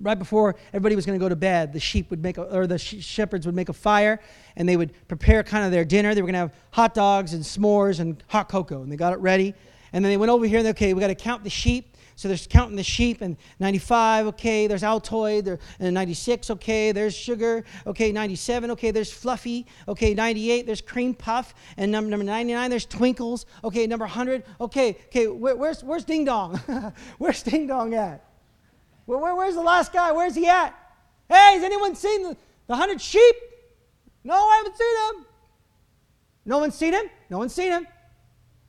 right 0.00 0.18
before 0.18 0.56
everybody 0.68 0.94
was 0.94 1.06
going 1.06 1.18
to 1.18 1.24
go 1.24 1.28
to 1.28 1.36
bed, 1.36 1.72
the 1.72 1.80
sheep 1.80 2.10
would 2.10 2.22
make, 2.22 2.38
a, 2.38 2.42
or 2.42 2.66
the 2.66 2.78
shepherds 2.78 3.46
would 3.46 3.54
make 3.54 3.68
a 3.68 3.72
fire, 3.72 4.20
and 4.56 4.68
they 4.68 4.76
would 4.76 4.92
prepare 5.08 5.42
kind 5.42 5.64
of 5.64 5.70
their 5.70 5.84
dinner. 5.84 6.14
They 6.14 6.22
were 6.22 6.26
going 6.26 6.34
to 6.34 6.40
have 6.40 6.54
hot 6.70 6.94
dogs 6.94 7.32
and 7.32 7.42
s'mores 7.42 8.00
and 8.00 8.22
hot 8.28 8.48
cocoa, 8.48 8.82
and 8.82 8.90
they 8.90 8.96
got 8.96 9.12
it 9.12 9.18
ready. 9.18 9.54
And 9.92 10.04
then 10.04 10.12
they 10.12 10.16
went 10.16 10.30
over 10.30 10.46
here 10.46 10.58
and 10.58 10.66
they, 10.66 10.70
okay, 10.70 10.94
we 10.94 11.00
got 11.00 11.06
to 11.06 11.14
count 11.14 11.44
the 11.44 11.50
sheep. 11.50 11.96
So 12.16 12.28
they're 12.28 12.38
counting 12.38 12.76
the 12.76 12.82
sheep 12.82 13.20
and 13.20 13.36
95, 13.60 14.28
okay, 14.28 14.66
there's 14.66 14.82
Altoid, 14.82 15.44
there, 15.44 15.58
and 15.78 15.92
96, 15.92 16.48
okay, 16.50 16.90
there's 16.90 17.14
sugar, 17.14 17.62
okay, 17.86 18.10
97, 18.10 18.70
okay, 18.70 18.90
there's 18.90 19.12
fluffy, 19.12 19.66
okay, 19.86 20.14
98, 20.14 20.66
there's 20.66 20.80
cream 20.80 21.12
puff, 21.12 21.54
and 21.76 21.92
number, 21.92 22.08
number 22.08 22.24
99, 22.24 22.70
there's 22.70 22.86
twinkles, 22.86 23.44
okay, 23.62 23.86
number 23.86 24.06
100, 24.06 24.44
okay, 24.62 24.96
okay, 25.08 25.26
where, 25.28 25.56
where's, 25.56 25.84
where's 25.84 26.06
Ding 26.06 26.24
Dong? 26.24 26.56
where's 27.18 27.42
Ding 27.42 27.66
Dong 27.66 27.92
at? 27.92 28.25
Where, 29.06 29.18
where, 29.18 29.34
where's 29.34 29.54
the 29.54 29.62
last 29.62 29.92
guy? 29.92 30.12
Where's 30.12 30.34
he 30.34 30.48
at? 30.48 30.74
Hey, 31.28 31.54
has 31.54 31.62
anyone 31.62 31.94
seen 31.94 32.22
the, 32.22 32.36
the 32.66 32.76
hundred 32.76 33.00
sheep? 33.00 33.36
No, 34.22 34.34
I 34.34 34.56
haven't 34.58 34.76
seen 34.76 35.20
him. 35.20 35.26
No 36.44 36.58
one's 36.58 36.74
seen 36.74 36.92
him? 36.92 37.04
No 37.30 37.38
one's 37.38 37.54
seen 37.54 37.72
him. 37.72 37.86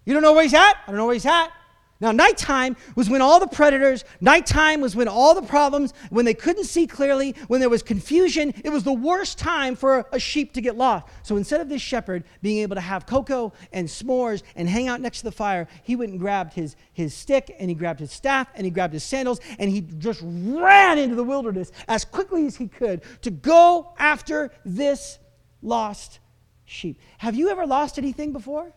You 0.06 0.14
don't 0.14 0.24
know 0.24 0.34
where 0.34 0.44
he's 0.44 0.54
at? 0.54 0.78
I 0.86 0.88
don't 0.88 0.98
know 0.98 1.06
where 1.06 1.14
he's 1.14 1.26
at. 1.26 1.52
Now, 2.00 2.12
nighttime 2.12 2.78
was 2.96 3.10
when 3.10 3.22
all 3.22 3.40
the 3.40 3.48
predators, 3.48 4.06
nighttime 4.22 4.82
was 4.82 4.96
when 4.96 5.08
all 5.08 5.34
the 5.34 5.42
problems, 5.42 5.94
when 6.12 6.26
they 6.26 6.36
couldn't 6.36 6.66
see 6.66 6.86
clearly, 6.86 7.36
when 7.48 7.60
there 7.60 7.70
was 7.70 7.82
confusion, 7.82 8.54
it 8.64 8.70
was 8.70 8.84
the 8.84 8.94
worst 8.94 9.40
time 9.40 9.76
for 9.76 10.06
a 10.12 10.20
sheep 10.20 10.54
to 10.54 10.62
get 10.62 10.78
lost. 10.78 11.08
So 11.24 11.38
instead 11.38 11.60
of 11.60 11.70
this 11.70 11.82
shepherd 11.82 12.24
being 12.44 12.60
able 12.60 12.76
to 12.76 12.82
have 12.82 13.08
cocoa 13.08 13.52
and 13.72 13.88
s'mores 13.88 14.44
and 14.56 14.70
hang 14.70 14.88
out 14.88 15.02
next 15.02 15.20
to 15.20 15.24
the 15.24 15.32
fire, 15.32 15.68
he 15.82 15.96
went 15.96 16.12
and 16.12 16.20
grabbed 16.20 16.54
his, 16.54 16.76
his 16.94 17.16
stick 17.16 17.56
and 17.60 17.68
he 17.68 17.76
grabbed 17.76 18.00
his 18.00 18.12
staff 18.12 18.48
and 18.54 18.64
he 18.64 18.70
grabbed 18.70 18.94
his 18.94 19.04
sandals 19.04 19.40
and 19.58 19.72
he 19.72 19.82
just 19.82 20.22
ran 20.24 21.00
into 21.00 21.16
the 21.16 21.24
wilderness 21.24 21.72
as 21.88 22.06
quickly 22.06 22.46
as 22.46 22.56
he 22.56 22.68
could 22.68 23.02
to 23.24 23.32
go 23.32 23.94
after 23.98 24.52
this 24.64 25.18
lost 25.64 26.20
sheep. 26.66 27.00
Have 27.18 27.34
you 27.34 27.50
ever 27.50 27.66
lost 27.66 27.98
anything 27.98 28.34
before? 28.34 28.72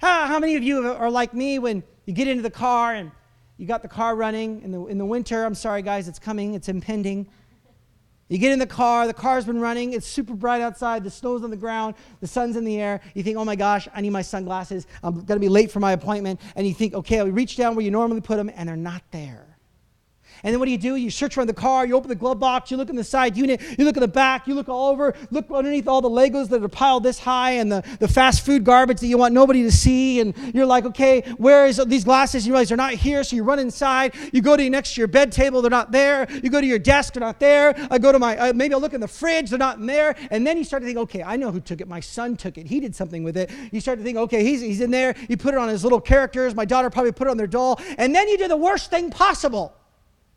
How, 0.00 0.26
how 0.26 0.38
many 0.38 0.56
of 0.56 0.62
you 0.62 0.90
are 0.92 1.10
like 1.10 1.34
me 1.34 1.58
when 1.58 1.82
you 2.06 2.14
get 2.14 2.26
into 2.26 2.42
the 2.42 2.50
car 2.50 2.94
and 2.94 3.10
you 3.58 3.66
got 3.66 3.82
the 3.82 3.88
car 3.88 4.16
running 4.16 4.62
in 4.62 4.72
the, 4.72 4.86
in 4.86 4.96
the 4.96 5.04
winter? 5.04 5.44
I'm 5.44 5.54
sorry, 5.54 5.82
guys, 5.82 6.08
it's 6.08 6.18
coming, 6.18 6.54
it's 6.54 6.70
impending. 6.70 7.28
You 8.28 8.38
get 8.38 8.50
in 8.50 8.58
the 8.58 8.66
car, 8.66 9.06
the 9.06 9.12
car's 9.12 9.44
been 9.44 9.60
running, 9.60 9.92
it's 9.92 10.06
super 10.06 10.32
bright 10.32 10.62
outside, 10.62 11.04
the 11.04 11.10
snow's 11.10 11.44
on 11.44 11.50
the 11.50 11.56
ground, 11.56 11.96
the 12.20 12.26
sun's 12.26 12.56
in 12.56 12.64
the 12.64 12.80
air. 12.80 13.02
You 13.12 13.22
think, 13.22 13.36
oh 13.36 13.44
my 13.44 13.56
gosh, 13.56 13.88
I 13.92 14.00
need 14.00 14.10
my 14.10 14.22
sunglasses, 14.22 14.86
I'm 15.02 15.22
gonna 15.24 15.38
be 15.38 15.50
late 15.50 15.70
for 15.70 15.80
my 15.80 15.92
appointment. 15.92 16.40
And 16.56 16.66
you 16.66 16.72
think, 16.72 16.94
okay, 16.94 17.18
I'll 17.18 17.26
reach 17.26 17.56
down 17.56 17.74
where 17.74 17.84
you 17.84 17.90
normally 17.90 18.22
put 18.22 18.36
them, 18.36 18.50
and 18.54 18.70
they're 18.70 18.76
not 18.76 19.02
there. 19.10 19.49
And 20.42 20.52
then 20.52 20.58
what 20.58 20.66
do 20.66 20.72
you 20.72 20.78
do? 20.78 20.96
You 20.96 21.10
search 21.10 21.36
around 21.36 21.48
the 21.48 21.54
car, 21.54 21.86
you 21.86 21.94
open 21.96 22.08
the 22.08 22.14
glove 22.14 22.38
box, 22.38 22.70
you 22.70 22.76
look 22.76 22.90
in 22.90 22.96
the 22.96 23.04
side 23.04 23.36
unit, 23.36 23.60
you 23.78 23.84
look 23.84 23.96
in 23.96 24.00
the 24.00 24.08
back, 24.08 24.46
you 24.46 24.54
look 24.54 24.68
all 24.68 24.90
over, 24.90 25.14
look 25.30 25.50
underneath 25.50 25.86
all 25.88 26.00
the 26.00 26.10
Legos 26.10 26.48
that 26.48 26.62
are 26.62 26.68
piled 26.68 27.02
this 27.02 27.18
high 27.18 27.52
and 27.52 27.70
the, 27.70 27.84
the 27.98 28.08
fast 28.08 28.44
food 28.44 28.64
garbage 28.64 29.00
that 29.00 29.06
you 29.06 29.18
want 29.18 29.34
nobody 29.34 29.62
to 29.62 29.72
see. 29.72 30.20
And 30.20 30.34
you're 30.54 30.66
like, 30.66 30.84
okay, 30.84 31.22
where 31.36 31.66
is 31.66 31.80
these 31.86 32.04
glasses? 32.04 32.46
You 32.46 32.52
realize 32.52 32.68
they're 32.68 32.76
not 32.76 32.94
here, 32.94 33.22
so 33.24 33.36
you 33.36 33.42
run 33.42 33.58
inside. 33.58 34.14
You 34.32 34.40
go 34.42 34.56
to 34.56 34.70
next 34.70 34.94
to 34.94 35.00
your 35.00 35.08
bed 35.08 35.32
table, 35.32 35.62
they're 35.62 35.70
not 35.70 35.92
there. 35.92 36.26
You 36.42 36.50
go 36.50 36.60
to 36.60 36.66
your 36.66 36.78
desk, 36.78 37.14
they're 37.14 37.20
not 37.20 37.40
there. 37.40 37.74
I 37.90 37.98
go 37.98 38.12
to 38.12 38.18
my, 38.18 38.36
uh, 38.36 38.52
maybe 38.52 38.74
I'll 38.74 38.80
look 38.80 38.94
in 38.94 39.00
the 39.00 39.08
fridge, 39.08 39.50
they're 39.50 39.58
not 39.58 39.78
in 39.78 39.86
there. 39.86 40.16
And 40.30 40.46
then 40.46 40.56
you 40.56 40.64
start 40.64 40.82
to 40.82 40.86
think, 40.86 40.98
okay, 40.98 41.22
I 41.22 41.36
know 41.36 41.50
who 41.50 41.60
took 41.60 41.80
it. 41.80 41.88
My 41.88 42.00
son 42.00 42.36
took 42.36 42.58
it. 42.58 42.66
He 42.66 42.80
did 42.80 42.94
something 42.94 43.22
with 43.22 43.36
it. 43.36 43.50
You 43.72 43.80
start 43.80 43.98
to 43.98 44.04
think, 44.04 44.16
okay, 44.16 44.44
he's, 44.44 44.60
he's 44.60 44.80
in 44.80 44.90
there. 44.90 45.14
You 45.28 45.36
put 45.36 45.54
it 45.54 45.58
on 45.58 45.68
his 45.68 45.84
little 45.84 46.00
characters. 46.00 46.54
My 46.54 46.64
daughter 46.64 46.90
probably 46.90 47.12
put 47.12 47.26
it 47.26 47.30
on 47.30 47.36
their 47.36 47.46
doll. 47.46 47.80
And 47.98 48.14
then 48.14 48.28
you 48.28 48.38
do 48.38 48.48
the 48.48 48.56
worst 48.56 48.90
thing 48.90 49.10
possible 49.10 49.74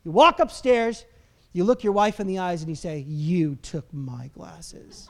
you 0.04 0.10
walk 0.10 0.40
upstairs, 0.40 1.04
you 1.52 1.64
look 1.64 1.82
your 1.82 1.92
wife 1.92 2.20
in 2.20 2.26
the 2.26 2.38
eyes, 2.38 2.60
and 2.60 2.68
you 2.68 2.76
say, 2.76 2.98
You 3.08 3.56
took 3.56 3.92
my 3.92 4.30
glasses. 4.34 5.08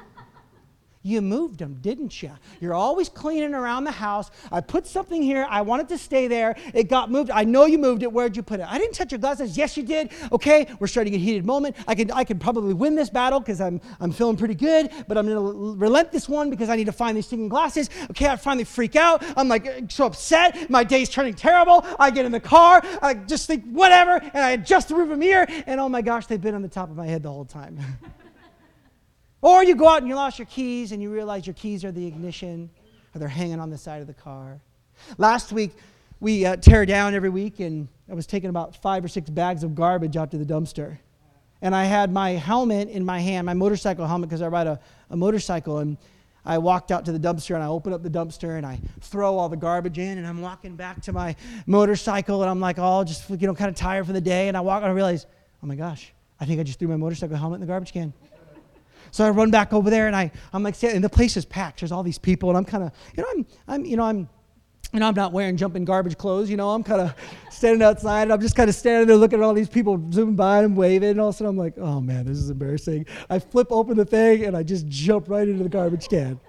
You 1.07 1.21
moved 1.21 1.59
them, 1.59 1.77
didn't 1.83 2.23
you? 2.23 2.31
You're 2.63 2.73
always 2.73 3.11
cleaning 3.11 3.53
around 3.53 3.85
the 3.85 3.91
house. 3.91 4.31
I 4.51 4.63
put 4.63 4.87
something 4.87 5.21
here. 5.23 5.47
I 5.51 5.61
wanted 5.61 5.87
to 5.91 5.99
stay 5.99 6.29
there. 6.29 6.57
It 6.73 6.89
got 6.89 7.11
moved. 7.11 7.31
I 7.31 7.45
know 7.45 7.67
you 7.67 7.77
moved 7.77 8.03
it. 8.03 8.11
Where'd 8.11 8.35
you 8.35 8.43
put 8.43 8.59
it? 8.59 8.67
I 8.67 8.79
didn't 8.79 8.95
touch 8.95 9.13
your 9.13 9.19
glasses. 9.19 9.55
Yes, 9.55 9.77
you 9.77 9.83
did. 9.83 10.13
Okay, 10.33 10.67
we're 10.81 10.87
starting 10.87 11.15
a 11.15 11.19
heated 11.19 11.45
moment. 11.45 11.77
I 11.87 11.95
can 11.95 12.11
I 12.11 12.25
could 12.25 12.41
probably 12.41 12.73
win 12.73 12.95
this 12.95 13.11
battle 13.11 13.39
because 13.39 13.61
I'm, 13.61 13.83
I'm 14.01 14.13
feeling 14.13 14.39
pretty 14.39 14.55
good, 14.55 14.91
but 15.07 15.19
I'm 15.19 15.27
going 15.27 15.37
to 15.37 15.79
relent 15.79 16.11
this 16.11 16.27
one 16.27 16.49
because 16.49 16.71
I 16.71 16.77
need 16.77 16.87
to 16.87 16.93
find 16.93 17.19
these 17.19 17.27
stinking 17.27 17.51
glasses. 17.51 17.91
Okay, 18.13 18.27
I 18.27 18.37
finally 18.37 18.65
freak 18.65 18.97
out. 18.97 19.23
I'm 19.37 19.49
like 19.49 19.91
so 19.91 20.07
upset. 20.07 20.71
My 20.71 20.85
day's 20.85 21.11
turning 21.11 21.35
terrible. 21.35 21.85
I 22.01 22.13
get 22.13 22.25
in 22.25 22.33
the 22.33 22.41
car. 22.41 22.81
I 23.03 23.13
just 23.13 23.47
think 23.47 23.67
whatever, 23.67 24.13
and 24.13 24.43
I 24.43 24.53
adjust 24.53 24.89
the 24.89 24.95
rearview 24.95 25.19
mirror, 25.19 25.47
and 25.67 25.81
oh 25.81 25.89
my 25.91 26.01
gosh, 26.01 26.25
they've 26.29 26.41
been 26.41 26.55
on 26.55 26.63
the 26.63 26.69
top 26.69 26.89
of 26.89 26.97
my 26.97 27.07
head 27.07 27.23
the 27.23 27.31
whole 27.31 27.45
time. 27.45 27.79
Or 29.45 29.63
you 29.63 29.75
go 29.75 29.87
out 29.87 29.99
and 29.99 30.09
you 30.09 30.15
lost 30.15 30.39
your 30.39 30.47
keys 30.47 30.93
and 30.93 31.03
you 31.03 31.11
realize 31.11 31.47
your 31.47 31.53
keys 31.53 31.85
are 31.85 31.93
the 31.93 32.07
ignition 32.07 32.71
or 33.15 33.19
they're 33.19 33.29
hanging 33.29 33.61
on 33.61 33.69
the 33.69 33.77
side 33.77 34.01
of 34.01 34.07
the 34.07 34.15
car. 34.15 34.59
Last 35.19 35.53
week, 35.53 35.73
we 36.19 36.47
uh, 36.47 36.57
tear 36.57 36.87
down 36.87 37.13
every 37.15 37.29
week, 37.29 37.61
and 37.61 37.87
I 38.11 38.15
was 38.15 38.27
taking 38.27 38.49
about 38.49 38.75
five 38.81 39.05
or 39.05 39.09
six 39.09 39.29
bags 39.29 39.63
of 39.63 39.75
garbage 39.75 40.17
out 40.17 40.31
to 40.31 40.39
the 40.39 40.47
dumpster. 40.47 40.97
And 41.61 41.75
I 41.75 41.85
had 41.85 42.11
my 42.11 42.31
helmet 42.31 42.89
in 42.89 43.05
my 43.05 43.21
hand, 43.21 43.45
my 43.45 43.53
motorcycle 43.53 44.07
helmet, 44.07 44.31
because 44.31 44.41
I 44.41 44.49
ride 44.49 44.67
a, 44.67 44.81
a 45.11 45.17
motorcycle. 45.17 45.77
And 45.81 45.99
I 46.47 46.57
walked 46.57 46.91
out 46.91 47.05
to 47.05 47.13
the 47.13 47.21
dumpster 47.21 47.55
and 47.55 47.63
I 47.63 47.67
open 47.67 47.93
up 47.93 48.03
the 48.03 48.09
dumpster 48.09 48.57
and 48.57 48.65
I 48.65 48.81
throw 49.03 49.37
all 49.37 49.51
the 49.51 49.59
garbage 49.59 49.99
in 49.99 50.17
and 50.17 50.27
I'm 50.27 50.41
walking 50.41 50.75
back 50.75 51.03
to 51.03 51.13
my 51.13 51.37
motorcycle 51.67 52.41
and 52.41 52.51
I'm 52.51 52.61
like, 52.61 52.77
oh, 52.79 53.05
just, 53.05 53.29
you 53.29 53.47
know, 53.47 53.55
kind 53.55 53.69
of 53.69 53.77
tired 53.77 54.07
for 54.07 54.15
the 54.15 54.23
day. 54.23 54.49
And 54.49 54.57
I 54.57 54.61
walk 54.61 54.83
and 54.83 54.91
I 54.91 54.95
realize, 54.95 55.27
oh 55.63 55.67
my 55.67 55.75
gosh, 55.75 56.15
I 56.41 56.47
think 56.47 56.61
I 56.61 56.63
just 56.63 56.79
threw 56.79 56.89
my 56.89 56.97
motorcycle 56.97 57.37
helmet 57.37 57.57
in 57.57 57.61
the 57.61 57.67
garbage 57.67 57.93
can. 57.93 58.15
So 59.15 59.25
I 59.25 59.31
run 59.31 59.53
back 59.53 59.73
over 59.73 59.91
there 59.91 60.09
and 60.09 60.17
I, 60.17 60.33
I'm 60.53 60.65
like, 60.65 60.83
and 60.83 61.05
the 61.05 61.09
place 61.09 61.37
is 61.37 61.45
packed. 61.45 61.79
There's 61.79 61.93
all 61.93 62.03
these 62.03 62.19
people 62.19 62.49
and 62.49 62.59
I'm 62.59 62.65
kind 62.65 62.83
of, 62.83 62.91
you 63.17 63.23
know, 63.23 63.29
I'm, 63.31 63.47
I'm, 63.69 63.85
you 63.85 63.97
know, 63.97 64.03
I'm, 64.03 64.29
you 64.93 64.99
know, 64.99 65.07
I'm 65.07 65.15
not 65.15 65.31
wearing 65.31 65.57
jumping 65.57 65.85
garbage 65.85 66.19
clothes. 66.19 66.51
You 66.51 66.57
know, 66.57 66.71
I'm 66.71 66.83
kind 66.83 67.01
of 67.01 67.15
standing 67.49 67.81
outside. 67.81 68.23
And 68.23 68.33
I'm 68.33 68.41
just 68.41 68.57
kind 68.57 68.69
of 68.69 68.75
standing 68.75 69.07
there 69.07 69.17
looking 69.17 69.39
at 69.39 69.45
all 69.45 69.55
these 69.55 69.69
people 69.69 70.05
zooming 70.13 70.35
by 70.35 70.65
and 70.65 70.77
waving. 70.77 71.11
And 71.11 71.21
all 71.21 71.29
of 71.29 71.37
a 71.37 71.39
sudden, 71.39 71.51
I'm 71.51 71.57
like, 71.57 71.79
oh 71.79 72.01
man, 72.01 72.25
this 72.25 72.39
is 72.39 72.51
embarrassing. 72.51 73.07
I 73.31 73.39
flip 73.39 73.69
open 73.71 73.97
the 73.97 74.05
thing 74.05 74.47
and 74.47 74.57
I 74.57 74.65
just 74.65 74.89
jump 74.89 75.29
right 75.29 75.47
into 75.47 75.63
the 75.63 75.69
garbage 75.69 76.09
can. 76.09 76.41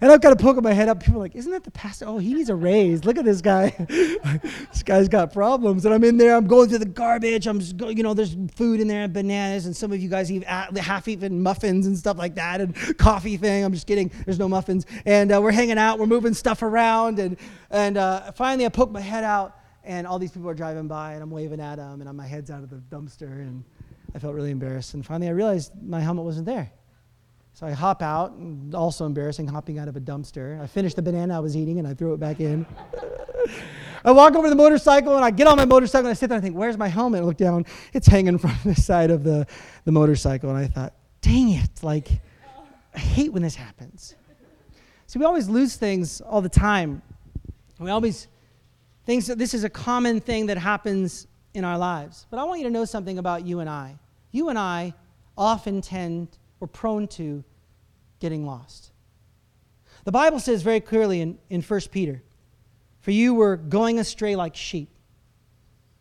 And 0.00 0.10
I've 0.12 0.20
got 0.20 0.30
to 0.30 0.36
poke 0.36 0.60
my 0.62 0.72
head 0.72 0.88
up. 0.88 1.00
People 1.00 1.16
are 1.16 1.24
like, 1.24 1.34
isn't 1.34 1.50
that 1.50 1.64
the 1.64 1.70
pastor? 1.70 2.06
Oh, 2.06 2.18
he 2.18 2.34
needs 2.34 2.50
a 2.50 2.54
raise. 2.54 3.04
Look 3.04 3.18
at 3.18 3.24
this 3.24 3.40
guy. 3.40 3.70
this 3.88 4.82
guy's 4.82 5.08
got 5.08 5.32
problems. 5.32 5.84
And 5.84 5.94
I'm 5.94 6.04
in 6.04 6.16
there. 6.16 6.36
I'm 6.36 6.46
going 6.46 6.68
through 6.68 6.78
the 6.78 6.84
garbage. 6.84 7.46
I'm 7.46 7.60
just, 7.60 7.80
you 7.80 8.02
know, 8.02 8.14
there's 8.14 8.36
food 8.54 8.80
in 8.80 8.88
there 8.88 9.04
and 9.04 9.12
bananas. 9.12 9.66
And 9.66 9.76
some 9.76 9.92
of 9.92 10.00
you 10.00 10.08
guys 10.08 10.30
eat 10.30 10.44
half-eaten 10.44 11.42
muffins 11.42 11.86
and 11.86 11.96
stuff 11.96 12.18
like 12.18 12.34
that 12.34 12.60
and 12.60 12.74
coffee 12.98 13.36
thing. 13.36 13.64
I'm 13.64 13.72
just 13.72 13.86
kidding. 13.86 14.10
There's 14.24 14.38
no 14.38 14.48
muffins. 14.48 14.86
And 15.04 15.32
uh, 15.32 15.40
we're 15.42 15.52
hanging 15.52 15.78
out. 15.78 15.98
We're 15.98 16.06
moving 16.06 16.34
stuff 16.34 16.62
around. 16.62 17.18
And 17.18 17.36
and 17.74 17.96
uh, 17.96 18.30
finally, 18.32 18.66
I 18.66 18.68
poke 18.68 18.92
my 18.92 19.00
head 19.00 19.24
out, 19.24 19.58
and 19.82 20.06
all 20.06 20.20
these 20.20 20.30
people 20.30 20.48
are 20.48 20.54
driving 20.54 20.86
by, 20.86 21.14
and 21.14 21.22
I'm 21.24 21.30
waving 21.30 21.60
at 21.60 21.76
them, 21.76 22.00
and 22.00 22.16
my 22.16 22.26
head's 22.26 22.48
out 22.48 22.62
of 22.62 22.70
the 22.70 22.76
dumpster, 22.76 23.40
and 23.40 23.64
I 24.14 24.20
felt 24.20 24.32
really 24.32 24.52
embarrassed. 24.52 24.94
And 24.94 25.04
finally, 25.04 25.28
I 25.28 25.32
realized 25.32 25.72
my 25.82 26.00
helmet 26.00 26.24
wasn't 26.24 26.46
there. 26.46 26.70
So 27.54 27.66
I 27.66 27.70
hop 27.70 28.02
out, 28.02 28.34
also 28.74 29.06
embarrassing, 29.06 29.46
hopping 29.46 29.78
out 29.78 29.88
of 29.88 29.96
a 29.96 30.00
dumpster. 30.00 30.60
I 30.60 30.66
finished 30.66 30.96
the 30.96 31.02
banana 31.02 31.36
I 31.36 31.40
was 31.40 31.56
eating, 31.56 31.78
and 31.78 31.88
I 31.88 31.94
threw 31.94 32.12
it 32.12 32.20
back 32.20 32.40
in. 32.40 32.66
I 34.04 34.10
walk 34.10 34.34
over 34.34 34.46
to 34.46 34.50
the 34.50 34.56
motorcycle, 34.56 35.16
and 35.16 35.24
I 35.24 35.30
get 35.30 35.46
on 35.46 35.56
my 35.56 35.64
motorcycle, 35.64 36.06
and 36.06 36.10
I 36.10 36.14
sit 36.14 36.28
there 36.28 36.36
and 36.36 36.42
I 36.42 36.44
think, 36.44 36.56
where's 36.56 36.76
my 36.76 36.88
helmet? 36.88 37.22
I 37.22 37.24
look 37.24 37.36
down, 37.38 37.64
it's 37.92 38.06
hanging 38.06 38.38
from 38.44 38.54
the 38.64 38.74
side 38.74 39.10
of 39.10 39.24
the, 39.24 39.46
the 39.84 39.92
motorcycle, 39.92 40.50
and 40.50 40.58
I 40.58 40.66
thought, 40.66 40.92
dang 41.20 41.50
it, 41.50 41.82
like, 41.82 42.08
I 42.94 42.98
hate 42.98 43.32
when 43.32 43.42
this 43.42 43.54
happens. 43.54 44.14
See, 45.06 45.18
we 45.18 45.24
always 45.24 45.48
lose 45.48 45.76
things 45.76 46.20
all 46.20 46.42
the 46.42 46.48
time 46.48 47.02
we 47.78 47.90
always 47.90 48.28
think 49.04 49.24
that 49.26 49.38
this 49.38 49.54
is 49.54 49.64
a 49.64 49.70
common 49.70 50.20
thing 50.20 50.46
that 50.46 50.58
happens 50.58 51.26
in 51.52 51.64
our 51.64 51.76
lives. 51.76 52.26
But 52.30 52.38
I 52.38 52.44
want 52.44 52.60
you 52.60 52.66
to 52.66 52.70
know 52.70 52.84
something 52.84 53.18
about 53.18 53.44
you 53.44 53.60
and 53.60 53.68
I. 53.68 53.98
You 54.30 54.48
and 54.48 54.58
I 54.58 54.94
often 55.36 55.80
tend, 55.80 56.28
or 56.64 56.66
prone 56.66 57.06
to, 57.06 57.44
getting 58.20 58.46
lost. 58.46 58.90
The 60.04 60.12
Bible 60.12 60.40
says 60.40 60.62
very 60.62 60.80
clearly 60.80 61.20
in, 61.20 61.38
in 61.50 61.60
1 61.60 61.80
Peter, 61.92 62.22
For 63.00 63.10
you 63.10 63.34
were 63.34 63.58
going 63.58 63.98
astray 63.98 64.34
like 64.34 64.56
sheep, 64.56 64.88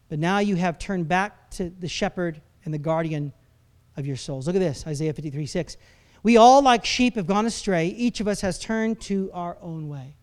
but 0.07 0.19
now 0.19 0.39
you 0.39 0.55
have 0.55 0.79
turned 0.79 1.09
back 1.09 1.51
to 1.51 1.69
the 1.69 1.89
shepherd 1.89 2.41
and 2.63 2.73
the 2.73 2.77
guardian 2.77 3.33
of 3.97 4.07
your 4.07 4.15
souls. 4.15 4.47
Look 4.47 4.55
at 4.55 4.59
this 4.59 4.87
Isaiah 4.87 5.11
53 5.11 5.45
6. 5.45 5.75
We 6.23 6.37
all, 6.37 6.61
like 6.61 6.85
sheep, 6.85 7.15
have 7.15 7.27
gone 7.27 7.45
astray. 7.45 7.87
Each 7.87 8.21
of 8.21 8.29
us 8.29 8.39
has 8.39 8.57
turned 8.57 9.01
to 9.01 9.31
our 9.33 9.57
own 9.61 9.89
way. 9.89 10.15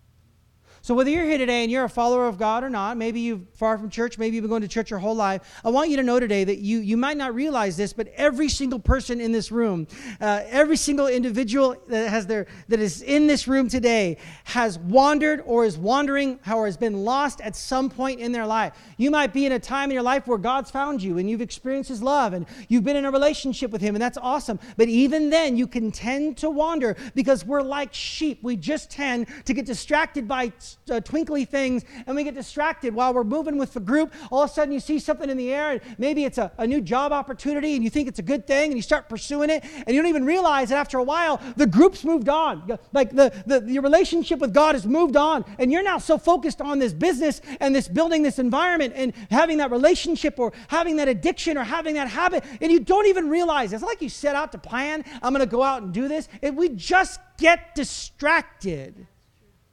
So, 0.82 0.94
whether 0.94 1.10
you're 1.10 1.26
here 1.26 1.36
today 1.36 1.62
and 1.62 1.70
you're 1.70 1.84
a 1.84 1.90
follower 1.90 2.26
of 2.26 2.38
God 2.38 2.64
or 2.64 2.70
not, 2.70 2.96
maybe 2.96 3.20
you're 3.20 3.40
far 3.52 3.76
from 3.76 3.90
church, 3.90 4.16
maybe 4.16 4.36
you've 4.36 4.44
been 4.44 4.48
going 4.50 4.62
to 4.62 4.68
church 4.68 4.90
your 4.90 4.98
whole 4.98 5.14
life, 5.14 5.60
I 5.62 5.68
want 5.68 5.90
you 5.90 5.96
to 5.98 6.02
know 6.02 6.18
today 6.18 6.42
that 6.44 6.58
you, 6.58 6.78
you 6.78 6.96
might 6.96 7.18
not 7.18 7.34
realize 7.34 7.76
this, 7.76 7.92
but 7.92 8.08
every 8.16 8.48
single 8.48 8.78
person 8.78 9.20
in 9.20 9.30
this 9.30 9.52
room, 9.52 9.86
uh, 10.22 10.42
every 10.46 10.78
single 10.78 11.06
individual 11.06 11.76
that, 11.88 12.08
has 12.08 12.26
their, 12.26 12.46
that 12.68 12.80
is 12.80 13.02
in 13.02 13.26
this 13.26 13.46
room 13.46 13.68
today 13.68 14.16
has 14.44 14.78
wandered 14.78 15.42
or 15.44 15.66
is 15.66 15.76
wandering 15.76 16.38
or 16.50 16.64
has 16.64 16.78
been 16.78 17.04
lost 17.04 17.42
at 17.42 17.54
some 17.54 17.90
point 17.90 18.18
in 18.18 18.32
their 18.32 18.46
life. 18.46 18.72
You 18.96 19.10
might 19.10 19.34
be 19.34 19.44
in 19.44 19.52
a 19.52 19.58
time 19.58 19.90
in 19.90 19.94
your 19.94 20.02
life 20.02 20.26
where 20.26 20.38
God's 20.38 20.70
found 20.70 21.02
you 21.02 21.18
and 21.18 21.28
you've 21.28 21.42
experienced 21.42 21.90
His 21.90 22.02
love 22.02 22.32
and 22.32 22.46
you've 22.68 22.84
been 22.84 22.96
in 22.96 23.04
a 23.04 23.10
relationship 23.10 23.70
with 23.70 23.82
Him, 23.82 23.96
and 23.96 24.02
that's 24.02 24.18
awesome. 24.18 24.58
But 24.78 24.88
even 24.88 25.28
then, 25.28 25.58
you 25.58 25.66
can 25.66 25.92
tend 25.92 26.38
to 26.38 26.48
wander 26.48 26.96
because 27.14 27.44
we're 27.44 27.60
like 27.60 27.92
sheep. 27.92 28.42
We 28.42 28.56
just 28.56 28.90
tend 28.90 29.26
to 29.44 29.52
get 29.52 29.66
distracted 29.66 30.26
by 30.26 30.52
uh, 30.90 31.00
twinkly 31.00 31.44
things 31.44 31.84
and 32.06 32.16
we 32.16 32.24
get 32.24 32.34
distracted 32.34 32.94
while 32.94 33.14
we're 33.14 33.24
moving 33.24 33.58
with 33.58 33.74
the 33.74 33.80
group. 33.80 34.12
All 34.30 34.42
of 34.42 34.50
a 34.50 34.52
sudden, 34.52 34.72
you 34.72 34.80
see 34.80 34.98
something 34.98 35.28
in 35.28 35.36
the 35.36 35.52
air, 35.52 35.72
and 35.72 35.80
maybe 35.98 36.24
it's 36.24 36.38
a, 36.38 36.52
a 36.58 36.66
new 36.66 36.80
job 36.80 37.12
opportunity, 37.12 37.74
and 37.74 37.84
you 37.84 37.90
think 37.90 38.08
it's 38.08 38.18
a 38.18 38.22
good 38.22 38.46
thing, 38.46 38.70
and 38.70 38.76
you 38.76 38.82
start 38.82 39.08
pursuing 39.08 39.50
it, 39.50 39.64
and 39.86 39.94
you 39.94 40.00
don't 40.00 40.08
even 40.08 40.24
realize 40.24 40.70
that 40.70 40.78
after 40.78 40.98
a 40.98 41.02
while, 41.02 41.40
the 41.56 41.66
group's 41.66 42.04
moved 42.04 42.28
on. 42.28 42.78
Like 42.92 43.10
the, 43.10 43.32
the, 43.46 43.70
your 43.70 43.82
relationship 43.82 44.40
with 44.40 44.52
God 44.52 44.74
has 44.74 44.86
moved 44.86 45.16
on, 45.16 45.44
and 45.58 45.70
you're 45.70 45.82
now 45.82 45.98
so 45.98 46.18
focused 46.18 46.60
on 46.60 46.78
this 46.78 46.92
business 46.92 47.40
and 47.60 47.74
this 47.74 47.88
building 47.88 48.22
this 48.22 48.38
environment 48.38 48.94
and 48.96 49.12
having 49.30 49.58
that 49.58 49.70
relationship 49.70 50.38
or 50.38 50.52
having 50.68 50.96
that 50.96 51.08
addiction 51.08 51.56
or 51.56 51.64
having 51.64 51.94
that 51.94 52.08
habit, 52.08 52.44
and 52.60 52.70
you 52.72 52.80
don't 52.80 53.06
even 53.06 53.28
realize 53.28 53.72
it's 53.72 53.82
like 53.82 54.02
you 54.02 54.08
set 54.08 54.34
out 54.34 54.52
to 54.52 54.58
plan, 54.58 55.04
I'm 55.22 55.32
going 55.32 55.44
to 55.44 55.50
go 55.50 55.62
out 55.62 55.82
and 55.82 55.92
do 55.92 56.08
this. 56.08 56.28
And 56.42 56.56
we 56.56 56.70
just 56.70 57.20
get 57.38 57.74
distracted. 57.74 59.06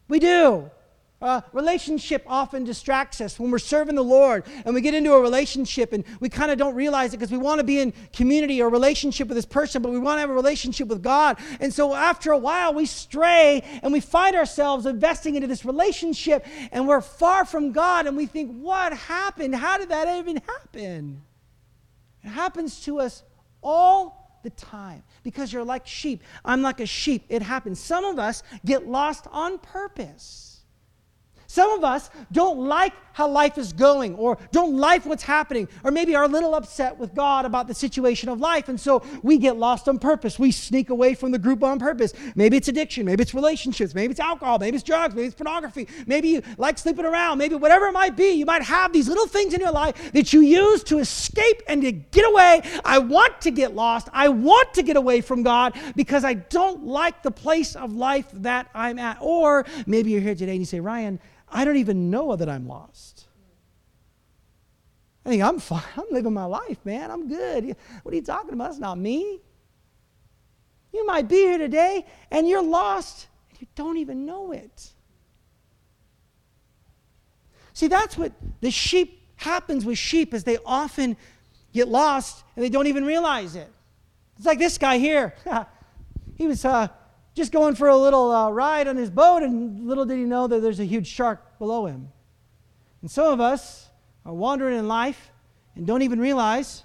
We 0.08 0.20
do. 0.20 0.72
Uh, 1.20 1.42
relationship 1.52 2.24
often 2.28 2.64
distracts 2.64 3.22
us 3.22 3.40
when 3.40 3.50
we're 3.50 3.58
serving 3.58 3.96
the 3.96 4.04
Lord 4.04 4.46
and 4.66 4.76
we 4.76 4.82
get 4.82 4.94
into 4.94 5.14
a 5.14 5.20
relationship 5.20 5.92
and 5.92 6.04
we 6.20 6.30
kind 6.30 6.52
of 6.52 6.60
don't 6.60 6.76
realize 6.76 7.12
it 7.12 7.18
because 7.18 7.32
we 7.32 7.40
want 7.40 7.58
to 7.58 7.64
be 7.64 7.80
in 7.80 7.92
community 8.14 8.62
or 8.62 8.70
relationship 8.70 9.28
with 9.28 9.36
this 9.36 9.46
person, 9.46 9.82
but 9.82 9.92
we 9.92 9.98
want 9.98 10.18
to 10.18 10.22
have 10.22 10.30
a 10.30 10.34
relationship 10.34 10.88
with 10.88 11.02
God. 11.02 11.38
And 11.60 11.74
so 11.74 11.96
after 11.96 12.32
a 12.34 12.38
while, 12.38 12.72
we 12.76 12.86
stray 12.86 13.64
and 13.82 13.92
we 13.92 14.00
find 14.00 14.36
ourselves 14.36 14.86
investing 14.86 15.34
into 15.34 15.48
this 15.48 15.66
relationship 15.66 16.46
and 16.72 16.88
we're 16.88 17.02
far 17.02 17.46
from 17.46 17.72
God 17.72 18.06
and 18.06 18.16
we 18.16 18.28
think, 18.28 18.56
what 18.56 18.94
happened? 18.94 19.56
How 19.56 19.80
did 19.80 19.90
that 19.90 20.20
even 20.20 20.40
happen? 20.46 21.24
It 22.24 22.30
happens 22.30 22.82
to 22.82 23.00
us 23.00 23.24
all 23.64 24.40
the 24.44 24.52
time 24.52 25.02
because 25.24 25.52
you're 25.52 25.64
like 25.64 25.88
sheep. 25.88 26.22
I'm 26.46 26.62
like 26.62 26.80
a 26.80 26.86
sheep. 26.86 27.26
It 27.28 27.42
happens. 27.42 27.80
Some 27.80 28.06
of 28.06 28.20
us 28.20 28.44
get 28.64 28.88
lost 28.88 29.26
on 29.32 29.58
purpose. 29.58 30.47
Some 31.58 31.72
of 31.72 31.84
us 31.84 32.12
don't 32.32 32.60
like 32.60 32.94
how 33.14 33.28
life 33.28 33.58
is 33.58 33.74
going 33.74 34.14
or 34.14 34.38
don't 34.52 34.78
like 34.78 35.04
what's 35.08 35.24
happening 35.24 35.68
or 35.84 35.90
maybe 35.90 36.16
are 36.16 36.26
a 36.26 36.28
little 36.28 36.54
upset 36.54 36.96
with 36.96 37.16
God 37.16 37.46
about 37.46 37.68
the 37.68 37.74
situation 37.74 38.30
of 38.30 38.40
life. 38.40 38.70
And 38.70 38.80
so 38.80 39.04
we 39.24 39.40
get 39.40 39.58
lost 39.58 39.90
on 39.90 39.98
purpose. 39.98 40.38
We 40.38 40.52
sneak 40.52 40.92
away 40.92 41.16
from 41.16 41.32
the 41.32 41.40
group 41.40 41.64
on 41.64 41.80
purpose. 41.80 42.14
Maybe 42.36 42.58
it's 42.58 42.68
addiction. 42.68 43.08
Maybe 43.08 43.24
it's 43.24 43.34
relationships. 43.34 43.96
Maybe 43.96 44.12
it's 44.12 44.20
alcohol. 44.20 44.60
Maybe 44.60 44.76
it's 44.76 44.84
drugs. 44.84 45.16
Maybe 45.16 45.26
it's 45.26 45.36
pornography. 45.36 45.88
Maybe 46.06 46.28
you 46.28 46.44
like 46.60 46.78
sleeping 46.78 47.06
around. 47.06 47.40
Maybe 47.40 47.56
whatever 47.56 47.88
it 47.88 47.94
might 47.94 48.16
be, 48.16 48.34
you 48.34 48.46
might 48.46 48.62
have 48.62 48.94
these 48.94 49.08
little 49.08 49.26
things 49.26 49.56
in 49.56 49.62
your 49.62 49.72
life 49.72 50.12
that 50.12 50.32
you 50.32 50.42
use 50.42 50.84
to 50.84 51.00
escape 51.00 51.64
and 51.68 51.82
to 51.82 51.92
get 51.92 52.30
away. 52.30 52.62
I 52.86 53.00
want 53.00 53.42
to 53.42 53.50
get 53.50 53.74
lost. 53.74 54.10
I 54.14 54.30
want 54.30 54.76
to 54.76 54.84
get 54.84 54.96
away 54.96 55.22
from 55.22 55.42
God 55.42 55.74
because 55.96 56.24
I 56.24 56.36
don't 56.36 56.86
like 56.86 57.24
the 57.24 57.32
place 57.32 57.76
of 57.76 57.94
life 57.94 58.28
that 58.34 58.70
I'm 58.76 59.00
at. 59.00 59.18
Or 59.22 59.66
maybe 59.88 60.12
you're 60.12 60.22
here 60.22 60.36
today 60.36 60.52
and 60.52 60.60
you 60.60 60.66
say, 60.66 60.80
Ryan, 60.80 61.20
I 61.50 61.66
don't 61.66 61.78
even 61.78 62.10
know 62.10 62.36
that 62.36 62.50
I'm 62.50 62.68
lost. 62.68 63.26
I 65.26 65.30
think 65.30 65.44
I'm 65.44 65.60
fine. 65.60 65.84
I'm 65.98 66.06
living 66.12 66.34
my 66.34 66.46
life, 66.46 66.78
man. 66.86 67.12
I'm 67.12 67.28
good. 67.28 67.76
What 68.04 68.14
are 68.14 68.16
you 68.16 68.22
talking 68.22 68.54
about? 68.54 68.72
It's 68.72 68.80
not 68.80 68.98
me. 68.98 69.42
You 70.94 71.06
might 71.06 71.28
be 71.28 71.36
here 71.36 71.58
today 71.58 72.06
and 72.32 72.48
you're 72.48 72.64
lost 72.64 73.28
and 73.50 73.62
you 73.62 73.68
don't 73.76 73.98
even 73.98 74.26
know 74.26 74.52
it. 74.52 74.92
See, 77.74 77.88
that's 77.88 78.18
what 78.18 78.32
the 78.62 78.72
sheep 78.72 79.22
happens 79.36 79.86
with 79.86 79.98
sheep 79.98 80.34
is 80.34 80.44
they 80.44 80.58
often 80.66 81.16
get 81.74 81.88
lost 81.88 82.44
and 82.56 82.66
they 82.66 82.70
don't 82.70 82.88
even 82.88 83.06
realize 83.06 83.56
it. 83.56 83.72
It's 84.38 84.46
like 84.46 84.60
this 84.60 84.78
guy 84.78 84.98
here. 84.98 85.36
he 86.38 86.48
was 86.48 86.66
uh, 86.66 86.88
just 87.38 87.52
going 87.52 87.76
for 87.76 87.88
a 87.88 87.96
little 87.96 88.32
uh, 88.32 88.50
ride 88.50 88.88
on 88.88 88.98
his 88.98 89.10
boat, 89.10 89.44
and 89.44 89.88
little 89.88 90.06
did 90.06 90.18
he 90.18 90.26
know 90.26 90.48
that 90.48 90.62
there's 90.62 90.80
a 90.80 90.86
huge 90.86 91.08
shark 91.08 91.58
below 91.60 91.86
him. 91.86 92.10
And 93.02 93.10
some 93.10 93.32
of 93.32 93.40
us 93.40 93.90
are 94.26 94.34
wandering 94.34 94.78
in 94.78 94.88
life 94.88 95.32
and 95.76 95.86
don't 95.88 96.02
even 96.02 96.20
realize 96.20 96.84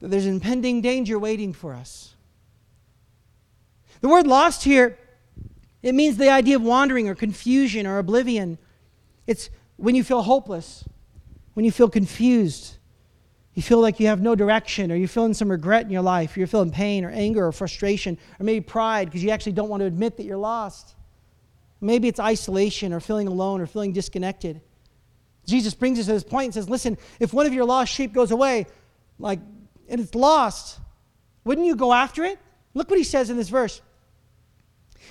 that 0.00 0.10
there's 0.10 0.26
impending 0.26 0.80
danger 0.80 1.18
waiting 1.18 1.52
for 1.52 1.74
us. 1.74 2.14
The 4.00 4.08
word 4.08 4.26
lost 4.26 4.64
here, 4.64 4.98
it 5.82 5.94
means 5.94 6.16
the 6.16 6.28
idea 6.28 6.56
of 6.56 6.62
wandering 6.62 7.08
or 7.08 7.14
confusion 7.14 7.86
or 7.86 7.98
oblivion. 7.98 8.58
It's 9.26 9.50
when 9.76 9.94
you 9.94 10.04
feel 10.04 10.22
hopeless, 10.22 10.84
when 11.54 11.64
you 11.64 11.72
feel 11.72 11.88
confused, 11.88 12.76
you 13.60 13.62
feel 13.62 13.80
like 13.80 14.00
you 14.00 14.06
have 14.06 14.22
no 14.22 14.34
direction, 14.34 14.90
or 14.90 14.94
you're 14.94 15.06
feeling 15.06 15.34
some 15.34 15.50
regret 15.50 15.82
in 15.82 15.90
your 15.90 16.00
life, 16.00 16.34
you're 16.34 16.46
feeling 16.46 16.70
pain 16.70 17.04
or 17.04 17.10
anger 17.10 17.46
or 17.46 17.52
frustration, 17.52 18.16
or 18.38 18.44
maybe 18.44 18.62
pride 18.62 19.04
because 19.04 19.22
you 19.22 19.28
actually 19.28 19.52
don't 19.52 19.68
want 19.68 19.82
to 19.82 19.84
admit 19.84 20.16
that 20.16 20.24
you're 20.24 20.38
lost. 20.38 20.94
Maybe 21.78 22.08
it's 22.08 22.18
isolation 22.18 22.94
or 22.94 23.00
feeling 23.00 23.28
alone 23.28 23.60
or 23.60 23.66
feeling 23.66 23.92
disconnected. 23.92 24.62
Jesus 25.44 25.74
brings 25.74 25.98
us 25.98 26.06
to 26.06 26.12
this 26.12 26.24
point 26.24 26.46
and 26.46 26.54
says, 26.54 26.70
Listen, 26.70 26.96
if 27.18 27.34
one 27.34 27.44
of 27.44 27.52
your 27.52 27.66
lost 27.66 27.92
sheep 27.92 28.14
goes 28.14 28.30
away, 28.30 28.64
like, 29.18 29.40
and 29.90 30.00
it's 30.00 30.14
lost, 30.14 30.80
wouldn't 31.44 31.66
you 31.66 31.76
go 31.76 31.92
after 31.92 32.24
it? 32.24 32.38
Look 32.72 32.88
what 32.88 32.98
he 32.98 33.04
says 33.04 33.28
in 33.28 33.36
this 33.36 33.50
verse. 33.50 33.82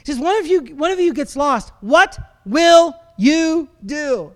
He 0.03 0.11
says, 0.11 0.17
One 0.17 0.35
of 0.37 0.47
you, 0.47 0.75
one 0.75 0.89
of 0.89 0.99
you 0.99 1.13
gets 1.13 1.35
lost. 1.35 1.71
What 1.81 2.17
will 2.47 2.95
you 3.15 3.69
do? 3.85 4.33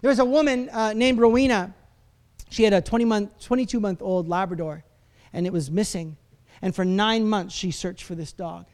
There's 0.00 0.20
a 0.20 0.24
woman 0.24 0.68
uh, 0.68 0.92
named 0.92 1.18
Rowena 1.18 1.74
she 2.52 2.64
had 2.64 2.74
a 2.74 2.82
20 2.82 3.06
month, 3.06 3.40
22 3.40 3.80
month 3.80 4.02
old 4.02 4.28
Labrador, 4.28 4.84
and 5.32 5.46
it 5.46 5.52
was 5.54 5.70
missing. 5.70 6.18
And 6.60 6.74
for 6.74 6.84
nine 6.84 7.26
months, 7.26 7.54
she 7.54 7.70
searched 7.70 8.04
for 8.04 8.14
this 8.14 8.34
dog. 8.34 8.66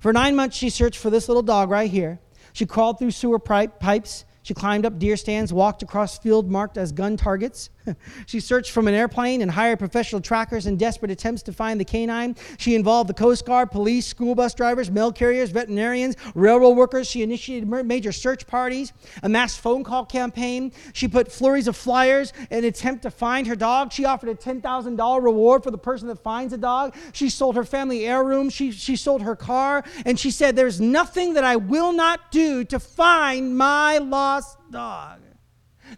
For 0.00 0.12
nine 0.12 0.36
months, 0.36 0.54
she 0.54 0.68
searched 0.68 0.98
for 0.98 1.08
this 1.08 1.26
little 1.26 1.42
dog 1.42 1.70
right 1.70 1.90
here. 1.90 2.20
She 2.52 2.66
crawled 2.66 2.98
through 2.98 3.12
sewer 3.12 3.38
pipe, 3.38 3.80
pipes. 3.80 4.26
She 4.42 4.52
climbed 4.52 4.84
up 4.84 4.98
deer 4.98 5.16
stands, 5.16 5.50
walked 5.50 5.82
across 5.82 6.18
fields 6.18 6.50
marked 6.50 6.76
as 6.76 6.92
gun 6.92 7.16
targets. 7.16 7.70
she 8.26 8.40
searched 8.40 8.70
from 8.72 8.88
an 8.88 8.94
airplane 8.94 9.42
and 9.42 9.50
hired 9.50 9.78
professional 9.78 10.20
trackers 10.20 10.66
in 10.66 10.76
desperate 10.76 11.10
attempts 11.10 11.42
to 11.42 11.52
find 11.52 11.80
the 11.80 11.84
canine. 11.84 12.36
She 12.58 12.74
involved 12.74 13.08
the 13.08 13.14
Coast 13.14 13.44
Guard, 13.46 13.70
police, 13.70 14.06
school 14.06 14.34
bus 14.34 14.54
drivers, 14.54 14.90
mail 14.90 15.12
carriers, 15.12 15.50
veterinarians, 15.50 16.16
railroad 16.34 16.76
workers. 16.76 17.08
She 17.08 17.22
initiated 17.22 17.68
major 17.68 18.12
search 18.12 18.46
parties, 18.46 18.92
a 19.22 19.28
mass 19.28 19.56
phone 19.56 19.84
call 19.84 20.04
campaign. 20.04 20.72
She 20.92 21.08
put 21.08 21.30
flurries 21.30 21.68
of 21.68 21.76
flyers 21.76 22.32
in 22.50 22.58
an 22.58 22.64
attempt 22.64 23.02
to 23.02 23.10
find 23.10 23.46
her 23.46 23.56
dog. 23.56 23.92
She 23.92 24.04
offered 24.04 24.28
a 24.28 24.34
$10,000 24.34 25.22
reward 25.22 25.62
for 25.62 25.70
the 25.70 25.78
person 25.78 26.08
that 26.08 26.16
finds 26.16 26.52
a 26.52 26.58
dog. 26.58 26.94
She 27.12 27.30
sold 27.30 27.56
her 27.56 27.64
family 27.64 28.06
heirloom. 28.06 28.50
She, 28.50 28.72
she 28.72 28.96
sold 28.96 29.22
her 29.22 29.36
car. 29.36 29.84
And 30.04 30.18
she 30.18 30.30
said, 30.30 30.56
There's 30.56 30.80
nothing 30.80 31.34
that 31.34 31.44
I 31.44 31.56
will 31.56 31.92
not 31.92 32.30
do 32.30 32.64
to 32.64 32.78
find 32.78 33.56
my 33.56 33.98
lost 33.98 34.58
dog. 34.70 35.20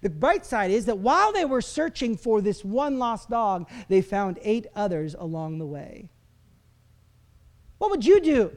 The 0.00 0.10
bright 0.10 0.46
side 0.46 0.70
is 0.70 0.86
that 0.86 0.98
while 0.98 1.32
they 1.32 1.44
were 1.44 1.60
searching 1.60 2.16
for 2.16 2.40
this 2.40 2.64
one 2.64 2.98
lost 2.98 3.30
dog, 3.30 3.68
they 3.88 4.02
found 4.02 4.38
eight 4.42 4.66
others 4.74 5.14
along 5.18 5.58
the 5.58 5.66
way. 5.66 6.08
What 7.78 7.90
would 7.90 8.04
you 8.04 8.20
do? 8.20 8.56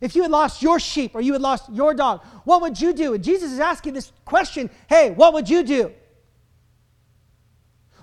If 0.00 0.16
you 0.16 0.22
had 0.22 0.30
lost 0.30 0.62
your 0.62 0.80
sheep 0.80 1.14
or 1.14 1.20
you 1.20 1.34
had 1.34 1.42
lost 1.42 1.70
your 1.72 1.92
dog, 1.92 2.24
what 2.44 2.62
would 2.62 2.80
you 2.80 2.92
do? 2.92 3.14
And 3.14 3.22
Jesus 3.22 3.52
is 3.52 3.60
asking 3.60 3.92
this 3.92 4.12
question 4.24 4.70
hey, 4.88 5.10
what 5.10 5.34
would 5.34 5.48
you 5.48 5.62
do? 5.62 5.92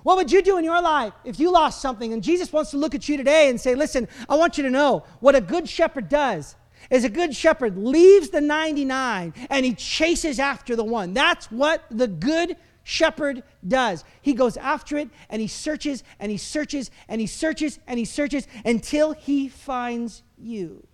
What 0.04 0.16
would 0.16 0.30
you 0.30 0.42
do 0.42 0.58
in 0.58 0.64
your 0.64 0.80
life 0.80 1.12
if 1.24 1.40
you 1.40 1.50
lost 1.50 1.82
something? 1.82 2.12
And 2.12 2.22
Jesus 2.22 2.52
wants 2.52 2.70
to 2.70 2.76
look 2.76 2.94
at 2.94 3.08
you 3.08 3.16
today 3.16 3.50
and 3.50 3.60
say, 3.60 3.74
listen, 3.74 4.06
I 4.28 4.36
want 4.36 4.56
you 4.56 4.62
to 4.64 4.70
know 4.70 5.04
what 5.20 5.34
a 5.34 5.40
good 5.40 5.68
shepherd 5.68 6.08
does 6.08 6.54
is 6.90 7.04
a 7.04 7.08
good 7.08 7.34
shepherd 7.34 7.76
leaves 7.76 8.30
the 8.30 8.40
99 8.40 9.34
and 9.50 9.64
he 9.64 9.74
chases 9.74 10.38
after 10.38 10.74
the 10.76 10.84
one. 10.84 11.12
That's 11.12 11.50
what 11.50 11.84
the 11.90 12.08
good 12.08 12.56
shepherd 12.82 13.42
does. 13.66 14.04
He 14.22 14.32
goes 14.32 14.56
after 14.56 14.96
it 14.96 15.10
and 15.28 15.42
he 15.42 15.48
searches 15.48 16.02
and 16.18 16.32
he 16.32 16.38
searches 16.38 16.90
and 17.08 17.20
he 17.20 17.26
searches 17.26 17.78
and 17.86 17.98
he 17.98 18.04
searches 18.04 18.46
until 18.64 19.12
he 19.12 19.48
finds 19.48 20.22
you. 20.38 20.86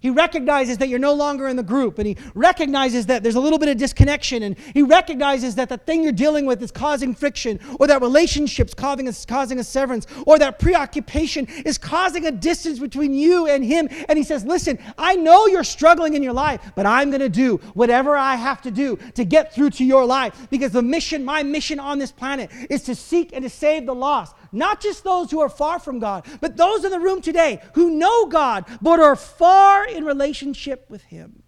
He 0.00 0.10
recognizes 0.10 0.78
that 0.78 0.88
you're 0.88 1.00
no 1.00 1.12
longer 1.12 1.48
in 1.48 1.56
the 1.56 1.62
group, 1.62 1.98
and 1.98 2.06
he 2.06 2.16
recognizes 2.34 3.06
that 3.06 3.24
there's 3.24 3.34
a 3.34 3.40
little 3.40 3.58
bit 3.58 3.68
of 3.68 3.78
disconnection, 3.78 4.44
and 4.44 4.56
he 4.72 4.82
recognizes 4.82 5.56
that 5.56 5.68
the 5.68 5.76
thing 5.76 6.04
you're 6.04 6.12
dealing 6.12 6.46
with 6.46 6.62
is 6.62 6.70
causing 6.70 7.16
friction, 7.16 7.58
or 7.80 7.88
that 7.88 8.00
relationship's 8.00 8.74
causing 8.74 9.08
a, 9.08 9.12
causing 9.26 9.58
a 9.58 9.64
severance, 9.64 10.06
or 10.24 10.38
that 10.38 10.60
preoccupation 10.60 11.46
is 11.64 11.78
causing 11.78 12.26
a 12.26 12.30
distance 12.30 12.78
between 12.78 13.12
you 13.12 13.48
and 13.48 13.64
him. 13.64 13.88
And 14.08 14.16
he 14.16 14.22
says, 14.22 14.44
Listen, 14.44 14.78
I 14.96 15.16
know 15.16 15.46
you're 15.46 15.64
struggling 15.64 16.14
in 16.14 16.22
your 16.22 16.32
life, 16.32 16.60
but 16.76 16.86
I'm 16.86 17.10
going 17.10 17.20
to 17.20 17.28
do 17.28 17.56
whatever 17.74 18.16
I 18.16 18.36
have 18.36 18.62
to 18.62 18.70
do 18.70 18.98
to 19.14 19.24
get 19.24 19.52
through 19.52 19.70
to 19.70 19.84
your 19.84 20.04
life, 20.04 20.46
because 20.48 20.70
the 20.70 20.82
mission, 20.82 21.24
my 21.24 21.42
mission 21.42 21.80
on 21.80 21.98
this 21.98 22.12
planet, 22.12 22.50
is 22.70 22.82
to 22.84 22.94
seek 22.94 23.32
and 23.32 23.42
to 23.42 23.50
save 23.50 23.86
the 23.86 23.94
lost. 23.94 24.36
Not 24.52 24.80
just 24.80 25.04
those 25.04 25.30
who 25.30 25.40
are 25.40 25.48
far 25.48 25.78
from 25.78 25.98
God, 25.98 26.26
but 26.40 26.56
those 26.56 26.84
in 26.84 26.90
the 26.90 27.00
room 27.00 27.20
today 27.20 27.60
who 27.74 27.90
know 27.90 28.26
God 28.26 28.64
but 28.80 29.00
are 29.00 29.16
far 29.16 29.86
in 29.86 30.04
relationship 30.04 30.86
with 30.88 31.02
Him. 31.02 31.42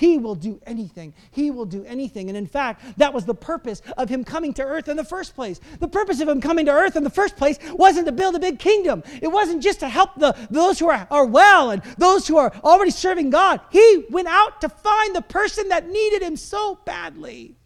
He 0.00 0.16
will 0.16 0.34
do 0.34 0.58
anything. 0.64 1.12
He 1.30 1.50
will 1.50 1.66
do 1.66 1.84
anything. 1.84 2.30
And 2.30 2.36
in 2.38 2.46
fact, 2.46 2.96
that 2.96 3.12
was 3.12 3.26
the 3.26 3.34
purpose 3.34 3.82
of 3.98 4.08
him 4.08 4.24
coming 4.24 4.54
to 4.54 4.62
earth 4.62 4.88
in 4.88 4.96
the 4.96 5.04
first 5.04 5.34
place. 5.34 5.60
The 5.78 5.88
purpose 5.88 6.22
of 6.22 6.28
him 6.28 6.40
coming 6.40 6.64
to 6.64 6.72
earth 6.72 6.96
in 6.96 7.04
the 7.04 7.10
first 7.10 7.36
place 7.36 7.58
wasn't 7.72 8.06
to 8.06 8.12
build 8.12 8.34
a 8.34 8.38
big 8.38 8.58
kingdom. 8.58 9.02
It 9.20 9.28
wasn't 9.28 9.62
just 9.62 9.80
to 9.80 9.90
help 9.90 10.14
the, 10.16 10.34
those 10.50 10.78
who 10.78 10.88
are, 10.88 11.06
are 11.10 11.26
well 11.26 11.70
and 11.70 11.82
those 11.98 12.26
who 12.26 12.38
are 12.38 12.50
already 12.64 12.92
serving 12.92 13.28
God. 13.28 13.60
He 13.70 14.06
went 14.08 14.28
out 14.28 14.62
to 14.62 14.70
find 14.70 15.14
the 15.14 15.20
person 15.20 15.68
that 15.68 15.90
needed 15.90 16.22
him 16.22 16.36
so 16.36 16.78
badly. 16.86 17.56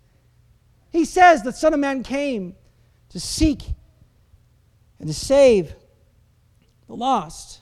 He 0.91 1.05
says 1.05 1.43
the 1.43 1.53
Son 1.53 1.73
of 1.73 1.79
Man 1.79 2.03
came 2.03 2.57
to 3.11 3.21
seek 3.21 3.63
and 5.05 5.13
to 5.13 5.19
save 5.19 5.75
the 6.87 6.97
lost. 6.97 7.61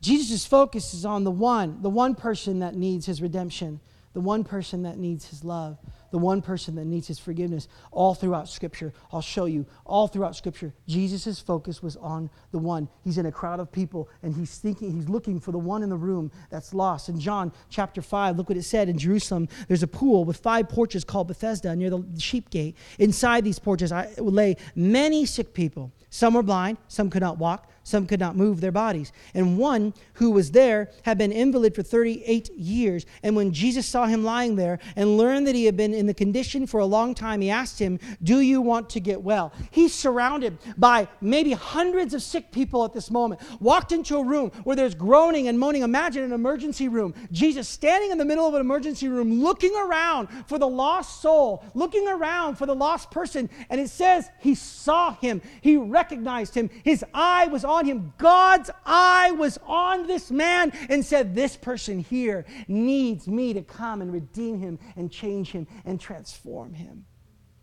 Jesus' 0.00 0.46
focus 0.46 0.94
is 0.94 1.04
on 1.04 1.24
the 1.24 1.30
one, 1.30 1.82
the 1.82 1.90
one 1.90 2.14
person 2.14 2.60
that 2.60 2.74
needs 2.74 3.04
his 3.04 3.20
redemption, 3.20 3.78
the 4.14 4.20
one 4.22 4.42
person 4.42 4.84
that 4.84 4.96
needs 4.96 5.28
his 5.28 5.44
love, 5.44 5.76
the 6.12 6.18
one 6.18 6.40
person 6.40 6.76
that 6.76 6.84
needs 6.84 7.08
his 7.08 7.18
forgiveness. 7.18 7.66
All 7.90 8.14
throughout 8.14 8.48
Scripture, 8.48 8.92
I'll 9.12 9.20
show 9.20 9.46
you, 9.46 9.66
all 9.84 10.06
throughout 10.06 10.36
Scripture, 10.36 10.72
Jesus' 10.86 11.40
focus 11.40 11.82
was 11.82 11.96
on 11.96 12.30
the 12.52 12.58
one. 12.58 12.88
He's 13.02 13.18
in 13.18 13.26
a 13.26 13.32
crowd 13.32 13.58
of 13.58 13.72
people 13.72 14.08
and 14.22 14.34
he's 14.34 14.58
thinking, 14.58 14.92
he's 14.92 15.08
looking 15.08 15.40
for 15.40 15.50
the 15.50 15.58
one 15.58 15.82
in 15.82 15.88
the 15.88 15.96
room 15.96 16.30
that's 16.50 16.72
lost. 16.72 17.08
In 17.08 17.18
John 17.18 17.50
chapter 17.70 18.02
5, 18.02 18.36
look 18.36 18.48
what 18.48 18.58
it 18.58 18.62
said 18.62 18.88
in 18.88 18.98
Jerusalem 18.98 19.48
there's 19.66 19.82
a 19.82 19.88
pool 19.88 20.24
with 20.24 20.36
five 20.36 20.68
porches 20.68 21.02
called 21.02 21.28
Bethesda 21.28 21.74
near 21.74 21.90
the 21.90 22.04
sheep 22.18 22.50
gate. 22.50 22.76
Inside 22.98 23.42
these 23.44 23.58
porches 23.58 23.90
I 23.90 24.10
lay 24.18 24.56
many 24.76 25.26
sick 25.26 25.54
people. 25.54 25.92
Some 26.14 26.34
were 26.34 26.42
blind, 26.42 26.76
some 26.88 27.08
could 27.08 27.22
not 27.22 27.38
walk, 27.38 27.70
some 27.84 28.06
could 28.06 28.20
not 28.20 28.36
move 28.36 28.60
their 28.60 28.70
bodies. 28.70 29.12
And 29.32 29.56
one 29.56 29.94
who 30.14 30.30
was 30.30 30.50
there 30.50 30.90
had 31.04 31.16
been 31.16 31.32
invalid 31.32 31.74
for 31.74 31.82
38 31.82 32.50
years. 32.52 33.06
And 33.22 33.34
when 33.34 33.50
Jesus 33.50 33.86
saw 33.86 34.04
him 34.04 34.22
lying 34.22 34.56
there 34.56 34.78
and 34.94 35.16
learned 35.16 35.46
that 35.46 35.54
he 35.54 35.64
had 35.64 35.74
been 35.74 35.94
in 35.94 36.06
the 36.06 36.12
condition 36.12 36.66
for 36.66 36.80
a 36.80 36.84
long 36.84 37.14
time, 37.14 37.40
he 37.40 37.48
asked 37.48 37.78
him, 37.78 37.98
Do 38.22 38.40
you 38.40 38.60
want 38.60 38.90
to 38.90 39.00
get 39.00 39.22
well? 39.22 39.54
He's 39.70 39.94
surrounded 39.94 40.58
by 40.76 41.08
maybe 41.22 41.52
hundreds 41.52 42.12
of 42.12 42.22
sick 42.22 42.52
people 42.52 42.84
at 42.84 42.92
this 42.92 43.10
moment. 43.10 43.40
Walked 43.58 43.90
into 43.90 44.18
a 44.18 44.24
room 44.24 44.50
where 44.64 44.76
there's 44.76 44.94
groaning 44.94 45.48
and 45.48 45.58
moaning. 45.58 45.80
Imagine 45.80 46.24
an 46.24 46.32
emergency 46.32 46.88
room. 46.88 47.14
Jesus 47.32 47.68
standing 47.68 48.10
in 48.10 48.18
the 48.18 48.26
middle 48.26 48.46
of 48.46 48.52
an 48.52 48.60
emergency 48.60 49.08
room, 49.08 49.40
looking 49.42 49.74
around 49.74 50.28
for 50.46 50.58
the 50.58 50.68
lost 50.68 51.22
soul, 51.22 51.64
looking 51.72 52.06
around 52.06 52.56
for 52.56 52.66
the 52.66 52.74
lost 52.74 53.10
person. 53.10 53.48
And 53.70 53.80
it 53.80 53.88
says 53.88 54.28
he 54.40 54.54
saw 54.54 55.14
him, 55.14 55.40
he 55.62 55.78
recognized 55.78 56.01
him, 56.10 56.70
his 56.84 57.04
eye 57.14 57.46
was 57.46 57.64
on 57.64 57.84
him. 57.84 58.12
God's 58.18 58.70
eye 58.84 59.30
was 59.32 59.58
on 59.66 60.06
this 60.06 60.30
man 60.30 60.72
and 60.88 61.04
said, 61.04 61.34
This 61.34 61.56
person 61.56 62.00
here 62.00 62.44
needs 62.68 63.28
me 63.28 63.52
to 63.54 63.62
come 63.62 64.02
and 64.02 64.12
redeem 64.12 64.58
him 64.58 64.78
and 64.96 65.10
change 65.10 65.50
him 65.50 65.66
and 65.84 66.00
transform 66.00 66.74
him. 66.74 67.04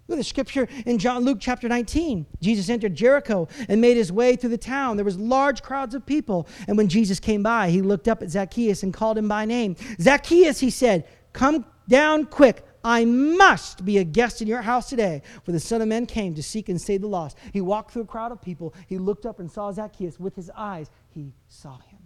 Look 0.10 0.18
at 0.18 0.22
the 0.22 0.24
scripture 0.24 0.68
in 0.88 0.98
John 0.98 1.24
Luke 1.24 1.38
chapter 1.40 1.70
19. 1.70 2.26
Jesus 2.42 2.68
entered 2.70 2.96
Jericho 2.96 3.48
and 3.68 3.80
made 3.80 3.96
his 3.96 4.12
way 4.12 4.36
through 4.36 4.50
the 4.50 4.58
town. 4.58 4.98
There 4.98 5.06
was 5.06 5.20
large 5.20 5.62
crowds 5.62 5.94
of 5.94 6.04
people. 6.04 6.48
And 6.68 6.78
when 6.78 6.88
Jesus 6.88 7.20
came 7.20 7.44
by, 7.44 7.70
he 7.70 7.84
looked 7.84 8.08
up 8.08 8.24
at 8.24 8.32
Zacchaeus 8.32 8.82
and 8.82 8.92
called 8.92 9.20
him 9.20 9.28
by 9.28 9.46
name. 9.46 9.76
Zacchaeus, 10.02 10.60
he 10.60 10.72
said, 10.72 11.08
Come 11.32 11.64
down 11.88 12.26
quick. 12.26 12.66
I 12.84 13.06
must 13.06 13.84
be 13.84 13.98
a 13.98 14.04
guest 14.04 14.42
in 14.42 14.48
your 14.48 14.62
house 14.62 14.90
today, 14.90 15.22
for 15.44 15.52
the 15.52 15.60
Son 15.60 15.82
of 15.82 15.88
Man 15.88 16.06
came 16.06 16.36
to 16.36 16.44
seek 16.44 16.70
and 16.70 16.80
save 16.80 17.02
the 17.02 17.08
lost. 17.08 17.38
He 17.52 17.62
walked 17.62 17.92
through 17.92 18.04
a 18.04 18.08
crowd 18.08 18.32
of 18.32 18.42
people. 18.42 18.74
He 18.88 18.98
looked 18.98 19.26
up 19.26 19.40
and 19.40 19.52
saw 19.52 19.72
Zacchaeus 19.72 20.20
with 20.20 20.36
his 20.36 20.50
eyes. 20.56 20.90
He 21.10 21.34
saw 21.48 21.78
him. 21.78 22.00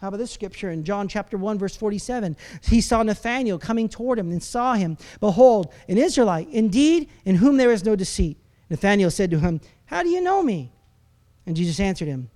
How 0.00 0.08
about 0.08 0.18
this 0.18 0.30
scripture 0.30 0.70
in 0.70 0.84
John 0.84 1.08
chapter 1.08 1.36
1, 1.36 1.58
verse 1.58 1.76
47? 1.76 2.36
He 2.62 2.80
saw 2.80 3.02
Nathanael 3.02 3.58
coming 3.58 3.88
toward 3.88 4.18
him 4.18 4.30
and 4.30 4.42
saw 4.42 4.74
him. 4.74 4.96
Behold, 5.18 5.72
an 5.88 5.98
Israelite, 5.98 6.48
indeed, 6.50 7.08
in 7.24 7.36
whom 7.36 7.56
there 7.56 7.72
is 7.72 7.84
no 7.84 7.96
deceit. 7.96 8.38
Nathanael 8.70 9.10
said 9.10 9.30
to 9.32 9.40
him, 9.40 9.60
How 9.86 10.02
do 10.02 10.08
you 10.08 10.20
know 10.20 10.42
me? 10.42 10.72
And 11.46 11.56
Jesus 11.56 11.80
answered 11.80 12.06
him, 12.06 12.30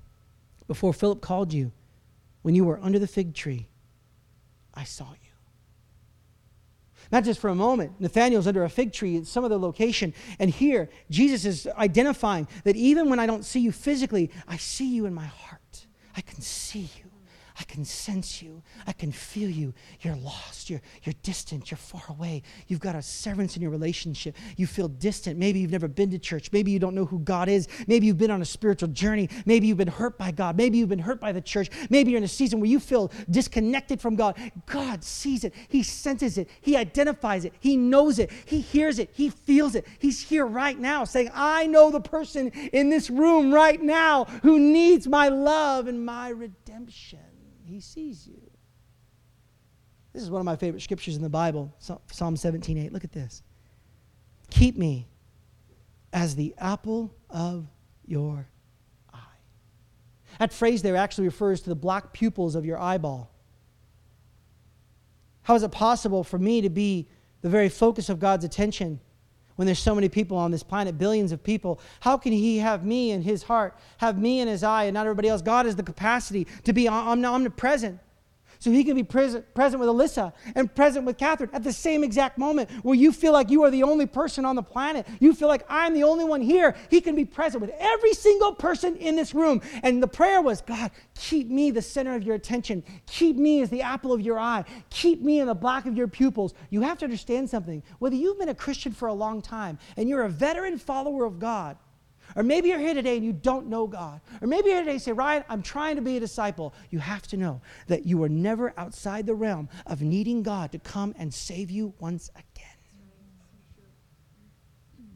Before 0.67 0.93
Philip 0.93 1.21
called 1.21 1.53
you, 1.53 1.71
when 2.43 2.57
you 2.57 2.65
were 2.65 2.81
under 2.83 2.99
the 2.99 3.07
fig 3.07 3.35
tree, 3.35 3.69
I 4.75 4.83
saw 4.83 5.11
you. 5.13 5.22
Not 7.13 7.25
just 7.25 7.39
for 7.41 7.49
a 7.49 7.55
moment. 7.55 8.01
Nathanael's 8.01 8.47
under 8.47 8.65
a 8.65 8.71
fig 8.71 8.93
tree 8.93 9.17
in 9.17 9.25
some 9.25 9.45
other 9.45 9.59
location. 9.59 10.15
And 10.39 10.51
here, 10.51 10.89
Jesus 11.11 11.45
is 11.45 11.69
identifying 11.77 12.49
that 12.65 12.75
even 12.75 13.11
when 13.11 13.21
I 13.21 13.27
don't 13.27 13.45
see 13.45 13.61
you 13.61 13.71
physically, 13.71 14.31
I 14.49 14.57
see 14.57 14.89
you 14.89 15.05
in 15.05 15.13
my 15.13 15.27
heart. 15.27 15.87
I 16.17 16.23
can 16.23 16.41
see 16.41 16.89
you. 16.99 17.12
I 17.63 17.65
can 17.65 17.85
sense 17.85 18.43
you. 18.43 18.61
I 18.89 18.93
can 18.93 19.13
feel 19.13 19.49
you. 19.49 19.73
You're 20.01 20.17
lost. 20.17 20.69
You're, 20.69 20.81
you're 21.05 21.15
distant. 21.23 21.71
You're 21.71 21.79
far 21.79 22.03
away. 22.09 22.43
You've 22.67 22.81
got 22.81 22.97
a 22.97 23.03
severance 23.03 23.55
in 23.55 23.63
your 23.63 23.71
relationship. 23.71 24.37
You 24.57 24.67
feel 24.67 24.89
distant. 24.89 25.39
Maybe 25.39 25.61
you've 25.61 25.71
never 25.71 25.87
been 25.87 26.11
to 26.11 26.19
church. 26.19 26.51
Maybe 26.51 26.73
you 26.73 26.81
don't 26.81 26.93
know 26.93 27.05
who 27.05 27.21
God 27.21 27.49
is. 27.49 27.69
Maybe 27.87 28.07
you've 28.07 28.19
been 28.19 28.33
on 28.33 28.43
a 28.43 28.45
spiritual 28.45 28.89
journey. 28.89 29.29
Maybe 29.47 29.69
you've 29.69 29.79
been 29.79 29.87
hurt 29.87 30.19
by 30.19 30.33
God. 30.33 30.57
Maybe 30.57 30.77
you've 30.77 30.89
been 30.89 30.99
hurt 30.99 31.21
by 31.21 31.31
the 31.31 31.41
church. 31.41 31.71
Maybe 31.89 32.11
you're 32.11 32.19
in 32.19 32.25
a 32.25 32.29
season 32.29 32.59
where 32.59 32.69
you 32.69 32.81
feel 32.81 33.13
disconnected 33.31 34.01
from 34.01 34.17
God. 34.17 34.37
God 34.67 35.05
sees 35.05 35.45
it. 35.45 35.55
He 35.69 35.85
senses 35.85 36.39
it. 36.39 36.51
He 36.63 36.77
identifies 36.77 37.45
it. 37.45 37.53
He 37.61 37.77
knows 37.77 38.19
it. 38.19 38.33
He 38.45 38.61
hears 38.61 38.99
it. 38.99 39.11
He 39.13 39.29
feels 39.31 39.77
it. 39.77 39.87
He's 40.01 40.21
here 40.21 40.47
right 40.47 40.77
now 40.77 41.05
saying, 41.05 41.31
I 41.33 41.69
know 41.69 41.93
the 41.93 42.01
person 42.01 42.49
in 42.73 42.91
this 42.91 43.09
room 43.09 43.55
right 43.55 43.81
now 43.81 44.25
who 44.43 44.59
needs 44.59 45.07
my 45.07 45.29
love 45.29 45.87
and 45.87 46.05
my 46.05 46.31
redemption. 46.31 47.21
He 47.65 47.81
sees 47.81 48.27
you. 48.27 48.41
This 50.13 50.23
is 50.23 50.31
one 50.31 50.41
of 50.41 50.45
my 50.45 50.57
favorite 50.57 50.83
scriptures 50.83 51.17
in 51.17 51.23
the 51.23 51.31
Bible, 51.31 51.75
Psalm 51.79 52.37
17:8. 52.37 52.93
Look 52.93 53.05
at 53.05 53.13
this. 53.13 53.43
Keep 54.51 54.77
me 54.77 55.09
as 56.13 56.35
the 56.35 56.55
apple 56.59 57.15
of 57.31 57.67
your 58.05 58.47
eye. 59.13 59.19
That 60.39 60.53
phrase 60.53 60.83
there 60.83 60.97
actually 60.97 61.25
refers 61.25 61.63
to 61.63 61.71
the 61.71 61.75
black 61.75 62.13
pupils 62.13 62.55
of 62.55 62.67
your 62.67 62.79
eyeball. 62.79 63.31
How 65.43 65.55
is 65.55 65.63
it 65.63 65.73
possible 65.73 66.23
for 66.23 66.39
me 66.39 66.61
to 66.61 66.69
be 66.69 67.09
the 67.41 67.49
very 67.49 67.69
focus 67.69 68.09
of 68.09 68.21
God's 68.21 68.45
attention 68.45 69.01
when 69.57 69.67
there's 69.67 69.79
so 69.79 69.95
many 69.95 70.09
people 70.09 70.37
on 70.37 70.51
this 70.51 70.63
planet, 70.63 70.99
billions 70.99 71.33
of 71.33 71.43
people? 71.43 71.81
How 72.01 72.17
can 72.17 72.33
He 72.33 72.59
have 72.59 72.85
me 72.85 73.11
in 73.11 73.23
His 73.23 73.43
heart, 73.43 73.77
have 73.99 74.19
me 74.19 74.41
in 74.41 74.49
His 74.49 74.63
eye, 74.63 74.85
and 74.85 74.95
not 74.95 75.07
everybody 75.07 75.29
else? 75.29 75.43
God 75.43 75.67
has 75.67 75.77
the 75.77 75.83
capacity 75.83 76.47
to 76.65 76.73
be 76.73 76.89
omnipresent. 76.89 77.99
So 78.63 78.71
he 78.71 78.85
can 78.85 78.95
be 78.95 79.03
present, 79.03 79.53
present 79.55 79.81
with 79.81 79.89
Alyssa 79.89 80.33
and 80.55 80.73
present 80.73 81.05
with 81.05 81.19
Catherine 81.19 81.51
at 81.53 81.65
the 81.65 81.73
same 81.73 82.05
exact 82.05 82.39
moment 82.39 82.71
where 82.85 82.95
you 82.95 83.11
feel 83.11 83.33
like 83.33 83.51
you 83.51 83.65
are 83.65 83.73
the 83.73 83.83
only 83.83 84.07
person 84.07 84.45
on 84.45 84.55
the 84.55 84.63
planet. 84.63 85.05
You 85.19 85.35
feel 85.35 85.49
like 85.49 85.65
I'm 85.69 85.95
the 85.95 86.05
only 86.05 86.25
one 86.25 86.41
here. 86.41 86.77
He 86.89 87.01
can 87.01 87.17
be 87.17 87.25
present 87.25 87.61
with 87.61 87.73
every 87.77 88.15
single 88.15 88.55
person 88.55 88.95
in 88.99 89.17
this 89.17 89.35
room. 89.35 89.63
And 89.83 90.01
the 90.01 90.07
prayer 90.07 90.41
was 90.41 90.61
God, 90.61 90.93
keep 91.17 91.49
me 91.49 91.73
the 91.73 91.83
center 91.83 92.15
of 92.15 92.23
your 92.23 92.37
attention. 92.37 92.85
Keep 93.09 93.35
me 93.35 93.63
as 93.63 93.69
the 93.69 93.83
apple 93.83 94.13
of 94.13 94.21
your 94.21 94.39
eye. 94.39 94.65
Keep 94.91 95.23
me 95.23 95.41
in 95.41 95.49
the 95.49 95.57
black 95.57 95.87
of 95.87 95.97
your 95.97 96.07
pupils. 96.07 96.55
You 96.71 96.83
have 96.83 96.99
to 96.99 97.05
understand 97.05 97.51
something. 97.51 97.83
Whether 97.99 98.15
you've 98.15 98.39
been 98.39 98.49
a 98.49 98.55
Christian 98.55 98.93
for 98.93 99.09
a 99.09 99.13
long 99.13 99.43
time 99.43 99.77
and 99.97 100.09
you're 100.09 100.23
a 100.23 100.29
veteran 100.29 100.79
follower 100.79 101.25
of 101.25 101.41
God, 101.41 101.79
or 102.37 102.43
maybe 102.43 102.69
you're 102.69 102.79
here 102.79 102.95
today 102.95 103.17
and 103.17 103.25
you 103.25 103.33
don't 103.33 103.67
know 103.67 103.87
God. 103.87 104.21
Or 104.41 104.47
maybe 104.47 104.69
you're 104.69 104.77
here 104.77 104.85
today 104.85 104.93
and 104.93 105.03
say, 105.03 105.13
Ryan, 105.13 105.45
I'm 105.49 105.63
trying 105.63 105.97
to 105.97 106.03
be 106.03 106.17
a 106.17 106.21
disciple. 106.21 106.75
You 106.91 106.99
have 106.99 107.23
to 107.29 107.37
know 107.37 107.61
that 107.87 108.07
you 108.07 108.23
are 108.23 108.29
never 108.29 108.75
outside 108.77 109.27
the 109.27 109.35
realm 109.35 109.69
of 109.87 110.03
needing 110.03 110.43
God 110.43 110.73
to 110.73 110.79
come 110.79 111.15
and 111.19 111.33
save 111.33 111.71
you 111.71 111.95
once 111.99 112.31
again. 112.31 112.73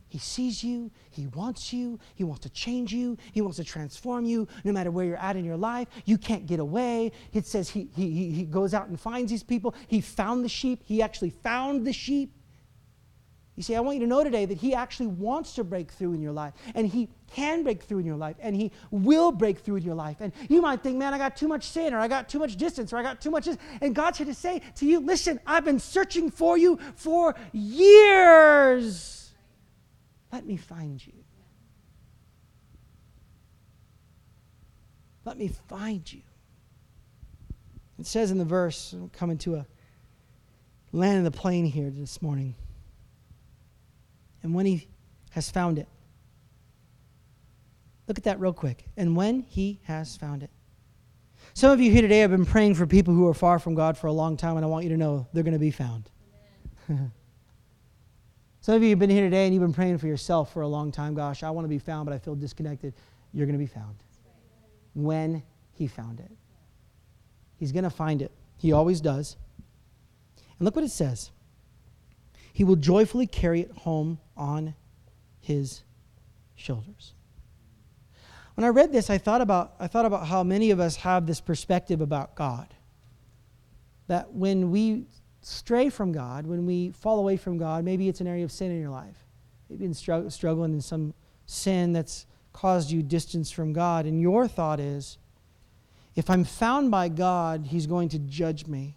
He 0.09 0.19
sees 0.19 0.63
you. 0.63 0.91
He 1.11 1.27
wants 1.27 1.73
you. 1.73 1.99
He 2.15 2.25
wants 2.25 2.43
to 2.43 2.49
change 2.51 2.93
you. 2.93 3.19
He 3.33 3.43
wants 3.43 3.57
to 3.57 3.65
transform 3.65 4.25
you 4.25 4.47
no 4.65 4.73
matter 4.73 4.91
where 4.91 5.05
you're 5.05 5.17
at 5.17 5.37
in 5.37 5.45
your 5.45 5.57
life. 5.57 5.89
You 6.05 6.17
can't 6.17 6.47
get 6.47 6.61
away. 6.61 7.13
It 7.33 7.45
says 7.45 7.69
he, 7.69 7.89
he, 7.95 8.31
he 8.31 8.45
goes 8.45 8.73
out 8.73 8.89
and 8.89 8.99
finds 8.99 9.31
these 9.31 9.43
people. 9.43 9.75
He 9.89 10.01
found 10.01 10.45
the 10.45 10.49
sheep. 10.49 10.83
He 10.85 11.03
actually 11.03 11.31
found 11.31 11.87
the 11.87 11.93
sheep. 11.93 12.33
You 13.57 13.62
see, 13.62 13.75
I 13.75 13.81
want 13.81 13.97
you 13.97 14.03
to 14.03 14.07
know 14.07 14.23
today 14.23 14.45
that 14.45 14.59
He 14.59 14.75
actually 14.75 15.07
wants 15.07 15.55
to 15.55 15.64
break 15.64 15.90
through 15.90 16.12
in 16.12 16.21
your 16.21 16.33
life, 16.33 16.53
and 16.75 16.87
He 16.87 17.09
can 17.27 17.62
break 17.62 17.83
through 17.83 18.01
in 18.01 18.07
your 18.07 18.16
life, 18.16 18.37
and 18.38 18.55
He 18.55 18.71
will 18.90 19.33
break 19.33 19.61
through 19.61 19.77
in 19.77 19.83
your 19.83 19.95
life. 19.95 20.19
And 20.21 20.35
you 20.51 20.61
might 20.61 20.83
think, 20.83 20.99
man, 20.99 21.14
I 21.14 21.19
got 21.19 21.38
too 21.38 21.49
much 21.49 21.64
sin, 21.64 21.95
or 21.95 21.99
I 21.99 22.07
got 22.07 22.29
too 22.29 22.38
much 22.38 22.57
distance, 22.57 22.92
or 22.92 22.99
I 22.99 23.03
got 23.03 23.23
too 23.23 23.31
much 23.31 23.47
this. 23.47 23.57
And 23.81 23.95
God's 23.95 24.19
here 24.19 24.27
to 24.27 24.35
say 24.35 24.61
to 24.77 24.87
you, 24.87 25.01
listen, 25.01 25.40
I've 25.47 25.64
been 25.64 25.79
searching 25.79 26.31
for 26.31 26.59
you 26.59 26.79
for 26.97 27.35
years. 27.53 29.33
Let 30.31 30.45
me 30.45 30.59
find 30.59 31.05
you. 31.05 31.14
Let 35.25 35.38
me 35.38 35.49
find 35.49 36.12
you. 36.12 36.21
It 37.99 38.07
says 38.07 38.31
in 38.31 38.37
the 38.37 38.45
verse, 38.45 38.92
I'm 38.92 39.09
coming 39.09 39.38
to 39.38 39.55
a 39.55 39.66
land 40.92 41.19
in 41.19 41.25
the 41.25 41.31
plain 41.31 41.64
here 41.64 41.88
this 41.88 42.21
morning 42.21 42.55
and 44.47 44.55
when 44.55 44.65
he 44.65 44.87
has 45.31 45.51
found 45.51 45.77
it. 45.77 45.89
Look 48.07 48.17
at 48.17 48.25
that 48.25 48.39
real 48.39 48.53
quick. 48.53 48.85
And 48.97 49.17
when 49.17 49.43
he 49.43 49.81
has 49.83 50.17
found 50.17 50.45
it. 50.45 50.51
Some 51.53 51.73
of 51.73 51.81
you 51.81 51.91
here 51.91 52.03
today 52.03 52.21
have 52.21 52.31
been 52.31 52.47
praying 52.47 52.77
for 52.77 52.87
people 52.87 53.13
who 53.13 53.27
are 53.27 53.35
far 53.35 53.59
from 53.59 53.75
God 53.75 53.99
for 53.99 54.07
a 54.07 54.13
long 54.13 54.37
time, 54.37 54.55
and 54.55 54.65
I 54.65 54.69
want 54.69 54.85
you 54.85 54.91
to 54.91 54.97
know 54.97 55.27
they're 55.33 55.43
going 55.43 55.53
to 55.53 55.59
be 55.59 55.73
found. 55.73 56.09
Some 58.61 58.75
of 58.77 58.85
you 58.85 58.91
have 58.91 59.01
been 59.01 59.11
here 59.11 59.25
today 59.25 59.47
and 59.47 59.55
you've 59.55 59.65
been 59.65 59.73
praying 59.73 59.99
for 59.99 60.07
yourself 60.07 60.53
for 60.53 60.63
a 60.63 60.69
long 60.69 60.93
time. 60.93 61.15
Gosh, 61.15 61.43
I 61.43 61.51
want 61.51 61.65
to 61.65 61.69
be 61.69 61.81
found, 61.81 62.07
but 62.07 62.15
I 62.15 62.19
feel 62.19 62.37
disconnected. 62.37 62.95
You're 63.33 63.47
going 63.47 63.59
to 63.59 63.65
be 63.65 63.67
found. 63.67 63.97
When 64.95 65.43
he 65.73 65.89
found 65.89 66.21
it. 66.21 66.31
He's 67.57 67.73
going 67.73 67.85
to 67.85 67.91
find 67.91 68.23
it. 68.23 68.31
He 68.59 68.71
always 68.71 69.01
does. 69.01 69.37
And 70.37 70.65
look 70.65 70.77
what 70.77 70.85
it 70.85 70.91
says 70.91 71.33
he 72.57 72.64
will 72.64 72.77
joyfully 72.77 73.27
carry 73.27 73.61
it 73.61 73.71
home 73.71 74.19
on 74.35 74.75
his 75.40 75.83
shoulders. 76.55 77.12
When 78.55 78.64
I 78.64 78.69
read 78.69 78.95
this, 78.95 79.11
I 79.11 79.19
thought 79.19 79.42
about, 79.42 79.75
I 79.79 79.88
thought 79.88 80.07
about 80.07 80.27
how 80.27 80.42
many 80.42 80.71
of 80.71 80.81
us 80.81 80.97
have 80.97 81.27
this 81.27 81.38
perspective 81.38 82.01
about 82.01 82.35
God. 82.35 82.69
That 84.07 84.33
when 84.33 84.71
we 84.71 85.05
stray 85.42 85.90
from 85.90 86.12
God, 86.12 86.47
when 86.47 86.64
we 86.64 86.92
fall 86.92 87.19
away 87.19 87.37
from 87.37 87.59
God, 87.59 87.85
maybe 87.85 88.09
it's 88.09 88.23
an 88.23 88.27
area 88.27 88.45
of 88.45 88.51
sin 88.51 88.71
in 88.71 88.81
your 88.81 88.88
life. 88.88 89.27
Maybe 89.69 89.85
you've 89.85 90.03
been 90.03 90.31
struggling 90.31 90.73
in 90.73 90.81
some 90.81 91.12
sin 91.45 91.92
that's 91.92 92.25
caused 92.55 92.90
you 92.90 93.03
distance 93.03 93.51
from 93.51 93.75
God, 93.75 94.07
and 94.07 94.19
your 94.19 94.49
thought 94.49 94.81
is, 94.81 95.19
if 96.14 96.31
I'm 96.31 96.45
found 96.45 96.90
by 96.90 97.11
God, 97.11 97.66
He's 97.66 97.87
going 97.87 98.09
to 98.09 98.19
judge 98.19 98.66
me. 98.66 98.97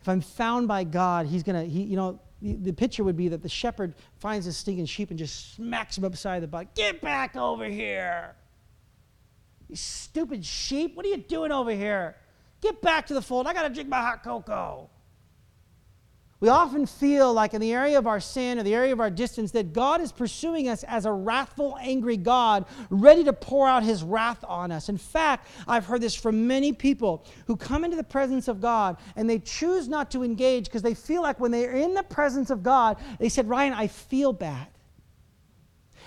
If 0.00 0.08
I'm 0.08 0.20
found 0.20 0.68
by 0.68 0.84
God, 0.84 1.26
He's 1.26 1.42
going 1.42 1.62
to, 1.62 1.68
he, 1.70 1.82
you 1.82 1.96
know, 1.96 2.20
the, 2.40 2.54
the 2.54 2.72
picture 2.72 3.04
would 3.04 3.16
be 3.16 3.28
that 3.28 3.42
the 3.42 3.48
shepherd 3.48 3.94
finds 4.16 4.46
a 4.46 4.52
stinking 4.52 4.86
sheep 4.86 5.10
and 5.10 5.18
just 5.18 5.54
smacks 5.54 5.98
him 5.98 6.04
upside 6.04 6.42
the 6.42 6.46
butt. 6.46 6.74
Get 6.74 7.00
back 7.00 7.36
over 7.36 7.66
here. 7.66 8.34
You 9.68 9.76
stupid 9.76 10.44
sheep. 10.44 10.96
What 10.96 11.04
are 11.04 11.10
you 11.10 11.18
doing 11.18 11.52
over 11.52 11.70
here? 11.70 12.16
Get 12.60 12.80
back 12.82 13.06
to 13.08 13.14
the 13.14 13.22
fold. 13.22 13.46
I 13.46 13.52
got 13.52 13.62
to 13.62 13.70
drink 13.70 13.88
my 13.88 14.00
hot 14.00 14.22
cocoa. 14.22 14.88
We 16.40 16.48
often 16.48 16.86
feel 16.86 17.34
like 17.34 17.52
in 17.52 17.60
the 17.60 17.74
area 17.74 17.98
of 17.98 18.06
our 18.06 18.18
sin 18.18 18.58
or 18.58 18.62
the 18.62 18.74
area 18.74 18.94
of 18.94 19.00
our 19.00 19.10
distance 19.10 19.50
that 19.50 19.74
God 19.74 20.00
is 20.00 20.10
pursuing 20.10 20.68
us 20.68 20.82
as 20.84 21.04
a 21.04 21.12
wrathful, 21.12 21.76
angry 21.80 22.16
God, 22.16 22.64
ready 22.88 23.22
to 23.24 23.32
pour 23.34 23.68
out 23.68 23.82
his 23.82 24.02
wrath 24.02 24.42
on 24.48 24.72
us. 24.72 24.88
In 24.88 24.96
fact, 24.96 25.48
I've 25.68 25.84
heard 25.84 26.00
this 26.00 26.14
from 26.14 26.46
many 26.46 26.72
people 26.72 27.26
who 27.46 27.56
come 27.56 27.84
into 27.84 27.96
the 27.96 28.02
presence 28.02 28.48
of 28.48 28.58
God 28.58 28.96
and 29.16 29.28
they 29.28 29.38
choose 29.38 29.86
not 29.86 30.10
to 30.12 30.22
engage 30.22 30.64
because 30.64 30.82
they 30.82 30.94
feel 30.94 31.20
like 31.20 31.38
when 31.40 31.50
they're 31.50 31.72
in 31.72 31.92
the 31.92 32.02
presence 32.02 32.48
of 32.48 32.62
God, 32.62 32.96
they 33.18 33.28
said, 33.28 33.46
Ryan, 33.46 33.74
I 33.74 33.86
feel 33.86 34.32
bad. 34.32 34.68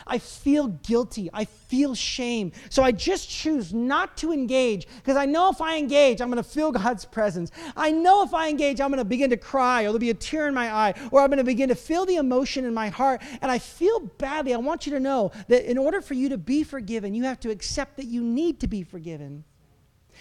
I 0.05 0.17
feel 0.17 0.67
guilty. 0.67 1.29
I 1.33 1.45
feel 1.45 1.95
shame. 1.95 2.51
So 2.69 2.83
I 2.83 2.91
just 2.91 3.29
choose 3.29 3.73
not 3.73 4.17
to 4.17 4.31
engage 4.31 4.87
because 4.97 5.17
I 5.17 5.25
know 5.25 5.49
if 5.49 5.61
I 5.61 5.77
engage, 5.77 6.21
I'm 6.21 6.29
going 6.29 6.43
to 6.43 6.49
feel 6.49 6.71
God's 6.71 7.05
presence. 7.05 7.51
I 7.75 7.91
know 7.91 8.23
if 8.23 8.33
I 8.33 8.49
engage, 8.49 8.81
I'm 8.81 8.89
going 8.89 8.99
to 8.99 9.05
begin 9.05 9.29
to 9.29 9.37
cry 9.37 9.81
or 9.81 9.85
there'll 9.85 9.99
be 9.99 10.09
a 10.09 10.13
tear 10.13 10.47
in 10.47 10.53
my 10.53 10.73
eye 10.73 10.93
or 11.11 11.21
I'm 11.21 11.27
going 11.27 11.37
to 11.37 11.43
begin 11.43 11.69
to 11.69 11.75
feel 11.75 12.05
the 12.05 12.15
emotion 12.17 12.65
in 12.65 12.73
my 12.73 12.89
heart 12.89 13.21
and 13.41 13.51
I 13.51 13.59
feel 13.59 13.99
badly. 13.99 14.53
I 14.53 14.57
want 14.57 14.85
you 14.85 14.93
to 14.93 14.99
know 14.99 15.31
that 15.47 15.69
in 15.69 15.77
order 15.77 16.01
for 16.01 16.13
you 16.13 16.29
to 16.29 16.37
be 16.37 16.63
forgiven, 16.63 17.13
you 17.13 17.23
have 17.23 17.39
to 17.41 17.51
accept 17.51 17.97
that 17.97 18.05
you 18.05 18.21
need 18.21 18.59
to 18.61 18.67
be 18.67 18.83
forgiven. 18.83 19.43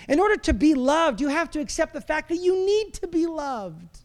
In 0.09 0.19
order 0.19 0.37
to 0.37 0.53
be 0.53 0.75
loved, 0.75 1.21
you 1.21 1.29
have 1.29 1.51
to 1.53 1.61
accept 1.61 1.93
the 1.93 2.01
fact 2.01 2.29
that 2.29 2.39
you 2.39 2.67
need 2.67 2.95
to 2.95 3.07
be 3.07 3.27
loved. 3.27 4.02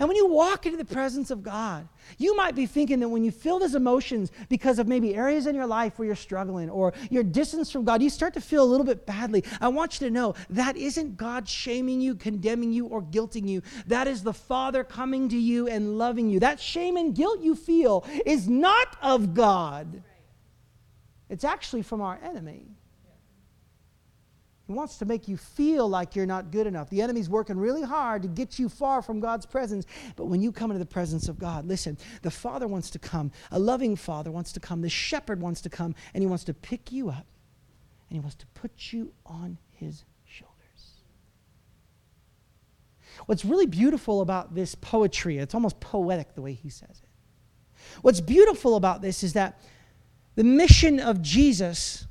And 0.00 0.08
when 0.08 0.16
you 0.16 0.26
walk 0.26 0.64
into 0.64 0.78
the 0.78 0.84
presence 0.84 1.30
of 1.30 1.42
God, 1.42 1.86
you 2.16 2.34
might 2.34 2.54
be 2.54 2.64
thinking 2.64 3.00
that 3.00 3.08
when 3.10 3.22
you 3.22 3.30
feel 3.30 3.58
those 3.58 3.74
emotions 3.74 4.32
because 4.48 4.78
of 4.78 4.88
maybe 4.88 5.14
areas 5.14 5.46
in 5.46 5.54
your 5.54 5.66
life 5.66 5.98
where 5.98 6.06
you're 6.06 6.16
struggling 6.16 6.70
or 6.70 6.94
you're 7.10 7.22
distance 7.22 7.70
from 7.70 7.84
God, 7.84 8.02
you 8.02 8.08
start 8.08 8.32
to 8.32 8.40
feel 8.40 8.64
a 8.64 8.64
little 8.64 8.86
bit 8.86 9.04
badly. 9.04 9.44
I 9.60 9.68
want 9.68 10.00
you 10.00 10.06
to 10.06 10.10
know 10.10 10.34
that 10.48 10.78
isn't 10.78 11.18
God 11.18 11.46
shaming 11.46 12.00
you, 12.00 12.14
condemning 12.14 12.72
you, 12.72 12.86
or 12.86 13.02
guilting 13.02 13.46
you. 13.46 13.60
That 13.88 14.08
is 14.08 14.22
the 14.22 14.32
Father 14.32 14.84
coming 14.84 15.28
to 15.28 15.36
you 15.36 15.68
and 15.68 15.98
loving 15.98 16.30
you. 16.30 16.40
That 16.40 16.58
shame 16.58 16.96
and 16.96 17.14
guilt 17.14 17.42
you 17.42 17.54
feel 17.54 18.06
is 18.24 18.48
not 18.48 18.96
of 19.02 19.34
God, 19.34 20.02
it's 21.28 21.44
actually 21.44 21.82
from 21.82 22.00
our 22.00 22.18
enemy. 22.24 22.79
He 24.70 24.74
wants 24.74 24.98
to 24.98 25.04
make 25.04 25.26
you 25.26 25.36
feel 25.36 25.88
like 25.88 26.14
you're 26.14 26.26
not 26.26 26.52
good 26.52 26.64
enough. 26.64 26.88
The 26.90 27.02
enemy's 27.02 27.28
working 27.28 27.58
really 27.58 27.82
hard 27.82 28.22
to 28.22 28.28
get 28.28 28.56
you 28.56 28.68
far 28.68 29.02
from 29.02 29.18
God's 29.18 29.44
presence. 29.44 29.84
But 30.14 30.26
when 30.26 30.40
you 30.40 30.52
come 30.52 30.70
into 30.70 30.78
the 30.78 30.86
presence 30.86 31.26
of 31.26 31.40
God, 31.40 31.66
listen, 31.66 31.98
the 32.22 32.30
Father 32.30 32.68
wants 32.68 32.88
to 32.90 33.00
come. 33.00 33.32
A 33.50 33.58
loving 33.58 33.96
Father 33.96 34.30
wants 34.30 34.52
to 34.52 34.60
come. 34.60 34.80
The 34.80 34.88
shepherd 34.88 35.40
wants 35.40 35.60
to 35.62 35.70
come, 35.70 35.96
and 36.14 36.22
he 36.22 36.28
wants 36.28 36.44
to 36.44 36.54
pick 36.54 36.92
you 36.92 37.08
up, 37.08 37.26
and 38.08 38.16
he 38.16 38.20
wants 38.20 38.36
to 38.36 38.46
put 38.54 38.92
you 38.92 39.12
on 39.26 39.58
his 39.72 40.04
shoulders. 40.24 41.00
What's 43.26 43.44
really 43.44 43.66
beautiful 43.66 44.20
about 44.20 44.54
this 44.54 44.76
poetry, 44.76 45.38
it's 45.38 45.52
almost 45.52 45.80
poetic 45.80 46.36
the 46.36 46.42
way 46.42 46.52
he 46.52 46.70
says 46.70 47.02
it. 47.02 47.08
What's 48.02 48.20
beautiful 48.20 48.76
about 48.76 49.02
this 49.02 49.24
is 49.24 49.32
that 49.32 49.60
the 50.36 50.44
mission 50.44 51.00
of 51.00 51.22
Jesus 51.22 52.06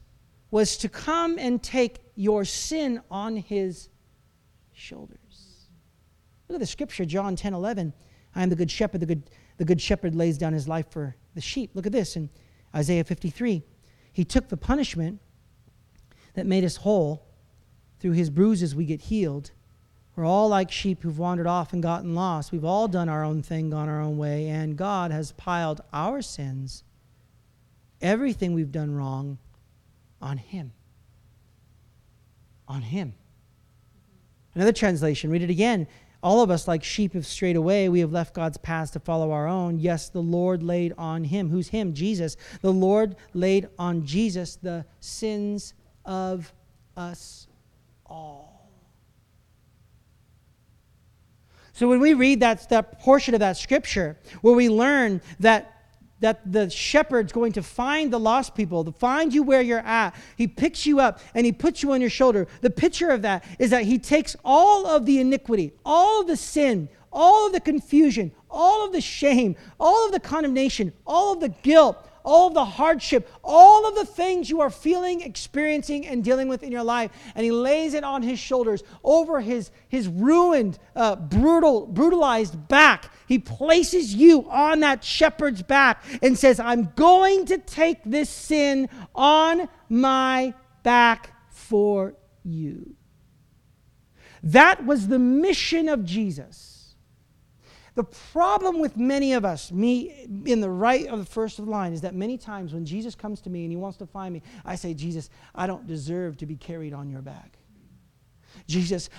was 0.52 0.78
to 0.78 0.90
come 0.90 1.38
and 1.38 1.62
take 1.62 2.00
your 2.20 2.44
sin 2.44 3.02
on 3.10 3.38
his 3.38 3.88
shoulders. 4.74 5.70
Look 6.50 6.58
at 6.58 6.60
the 6.60 6.66
scripture, 6.66 7.06
John 7.06 7.38
10 7.38 7.54
11. 7.54 7.94
I 8.36 8.44
am 8.44 8.50
the 8.50 8.58
good 8.58 8.70
shepherd. 8.70 9.00
The 9.00 9.06
good, 9.06 9.30
the 9.56 9.64
good 9.64 9.80
shepherd 9.80 10.16
lays 10.16 10.38
down 10.38 10.52
his 10.52 10.68
life 10.68 10.92
for 10.92 11.16
the 11.34 11.40
sheep. 11.40 11.72
Look 11.76 11.86
at 11.86 11.94
this 11.94 12.18
in 12.18 12.30
Isaiah 12.76 13.06
53. 13.06 13.64
He 14.12 14.26
took 14.26 14.50
the 14.50 14.58
punishment 14.58 15.22
that 16.34 16.46
made 16.46 16.66
us 16.66 16.76
whole. 16.76 17.26
Through 18.02 18.12
his 18.12 18.30
bruises, 18.30 18.76
we 18.76 18.86
get 18.86 19.04
healed. 19.04 19.52
We're 20.18 20.26
all 20.26 20.50
like 20.50 20.72
sheep 20.72 21.02
who've 21.02 21.18
wandered 21.18 21.48
off 21.48 21.72
and 21.72 21.82
gotten 21.82 22.16
lost. 22.16 22.52
We've 22.52 22.66
all 22.66 22.90
done 22.90 23.08
our 23.08 23.24
own 23.24 23.44
thing, 23.44 23.70
gone 23.70 23.88
our 23.88 24.02
own 24.02 24.18
way, 24.18 24.50
and 24.50 24.76
God 24.76 25.12
has 25.12 25.32
piled 25.32 25.80
our 25.94 26.22
sins, 26.22 26.84
everything 28.02 28.54
we've 28.54 28.74
done 28.74 28.94
wrong, 28.94 29.38
on 30.22 30.38
Him. 30.38 30.74
On 32.70 32.82
Him. 32.82 33.14
Another 34.56 34.72
translation, 34.72 35.30
read 35.30 35.42
it 35.42 35.50
again. 35.50 35.88
All 36.22 36.42
of 36.42 36.52
us, 36.52 36.68
like 36.68 36.84
sheep, 36.84 37.14
have 37.14 37.26
strayed 37.26 37.56
away. 37.56 37.88
We 37.88 38.02
have 38.02 38.12
left 38.12 38.34
God's 38.34 38.58
paths 38.58 38.92
to 38.92 39.00
follow 39.00 39.32
our 39.32 39.48
own. 39.48 39.80
Yes, 39.80 40.10
the 40.10 40.22
Lord 40.22 40.62
laid 40.62 40.94
on 40.98 41.24
him. 41.24 41.50
Who's 41.50 41.70
him? 41.70 41.94
Jesus. 41.94 42.36
The 42.62 42.74
Lord 42.74 43.16
laid 43.34 43.70
on 43.78 44.06
Jesus 44.06 44.58
the 44.58 44.86
sins 45.00 45.74
of 46.04 46.54
us 46.98 47.48
all. 48.06 48.70
So 51.72 51.88
when 51.88 52.02
we 52.02 52.14
read 52.14 52.42
that, 52.42 52.68
that 52.70 53.00
portion 53.00 53.34
of 53.34 53.40
that 53.40 53.56
scripture 53.56 54.18
where 54.42 54.54
we 54.54 54.68
learn 54.68 55.22
that 55.40 55.79
that 56.20 56.52
the 56.52 56.70
shepherd's 56.70 57.32
going 57.32 57.54
to 57.54 57.64
find 57.64 58.12
the 58.12 58.20
lost 58.20 58.56
people, 58.56 58.84
to 58.84 58.92
find 58.92 59.34
you 59.34 59.44
where 59.44 59.62
you're 59.62 59.80
at. 59.80 60.16
He 60.36 60.48
picks 60.48 60.86
you 60.86 61.00
up 61.00 61.20
and 61.34 61.46
he 61.46 61.52
puts 61.52 61.82
you 61.82 61.92
on 61.94 62.02
your 62.02 62.10
shoulder. 62.10 62.48
The 62.62 62.70
picture 62.70 63.10
of 63.10 63.22
that 63.24 63.44
is 63.58 63.70
that 63.70 63.84
he 63.84 64.00
takes 64.00 64.36
all 64.44 64.86
of 64.86 65.06
the 65.06 65.20
iniquity, 65.20 65.74
all 65.86 66.22
of 66.22 66.28
the 66.28 66.38
sin, 66.38 66.90
all 67.12 67.48
of 67.48 67.54
the 67.54 67.60
confusion, 67.60 68.32
all 68.50 68.86
of 68.86 68.92
the 68.92 69.02
shame, 69.02 69.56
all 69.80 70.06
of 70.06 70.12
the 70.12 70.20
condemnation, 70.20 70.94
all 71.06 71.34
of 71.34 71.40
the 71.40 71.50
guilt, 71.50 72.06
all 72.24 72.48
of 72.48 72.54
the 72.54 72.66
hardship, 72.66 73.30
all 73.44 73.88
of 73.88 73.96
the 73.96 74.06
things 74.06 74.50
you 74.50 74.62
are 74.62 74.70
feeling, 74.70 75.22
experiencing, 75.22 76.06
and 76.06 76.24
dealing 76.24 76.48
with 76.48 76.64
in 76.64 76.72
your 76.72 76.84
life. 76.84 77.12
And 77.36 77.44
he 77.44 77.52
lays 77.52 77.94
it 77.94 78.04
on 78.04 78.22
his 78.22 78.40
shoulders 78.40 78.84
over 79.04 79.40
his, 79.40 79.72
his 79.88 80.08
ruined, 80.08 80.78
uh, 80.96 81.16
brutal, 81.16 81.88
brutalized 81.88 82.68
back. 82.68 83.12
He 83.30 83.38
places 83.38 84.16
you 84.16 84.50
on 84.50 84.80
that 84.80 85.04
shepherd's 85.04 85.62
back 85.62 86.04
and 86.24 86.38
says, 86.38 86.60
I'm 86.60 86.92
going 86.96 87.46
to 87.46 87.60
take 87.60 88.00
this 88.04 88.28
sin 88.28 88.90
on 89.14 89.70
my 89.88 90.56
back 90.82 91.32
for 91.52 92.16
you. 92.44 92.96
That 94.42 94.84
was 94.84 95.08
the 95.08 95.20
mission 95.20 95.88
of 95.90 96.04
Jesus. 96.04 96.96
The 97.94 98.04
problem 98.04 98.80
with 98.80 98.98
many 98.98 99.34
of 99.34 99.46
us, 99.46 99.72
me 99.72 100.28
in 100.46 100.60
the 100.60 100.70
right 100.70 101.06
of 101.06 101.20
the 101.20 101.26
first 101.26 101.60
of 101.60 101.66
the 101.66 101.72
line, 101.72 101.94
is 101.94 102.02
that 102.02 102.16
many 102.16 102.38
times 102.38 102.74
when 102.74 102.86
Jesus 102.86 103.14
comes 103.14 103.42
to 103.42 103.52
me 103.52 103.64
and 103.64 103.72
he 103.72 103.78
wants 103.78 103.98
to 103.98 104.08
find 104.08 104.34
me, 104.34 104.42
I 104.66 104.76
say, 104.76 104.96
Jesus, 104.96 105.30
I 105.54 105.68
don't 105.68 105.86
deserve 105.86 106.38
to 106.38 106.48
be 106.48 106.56
carried 106.56 106.94
on 106.94 107.12
your 107.12 107.22
back. 107.22 107.60
Jesus, 108.68 109.10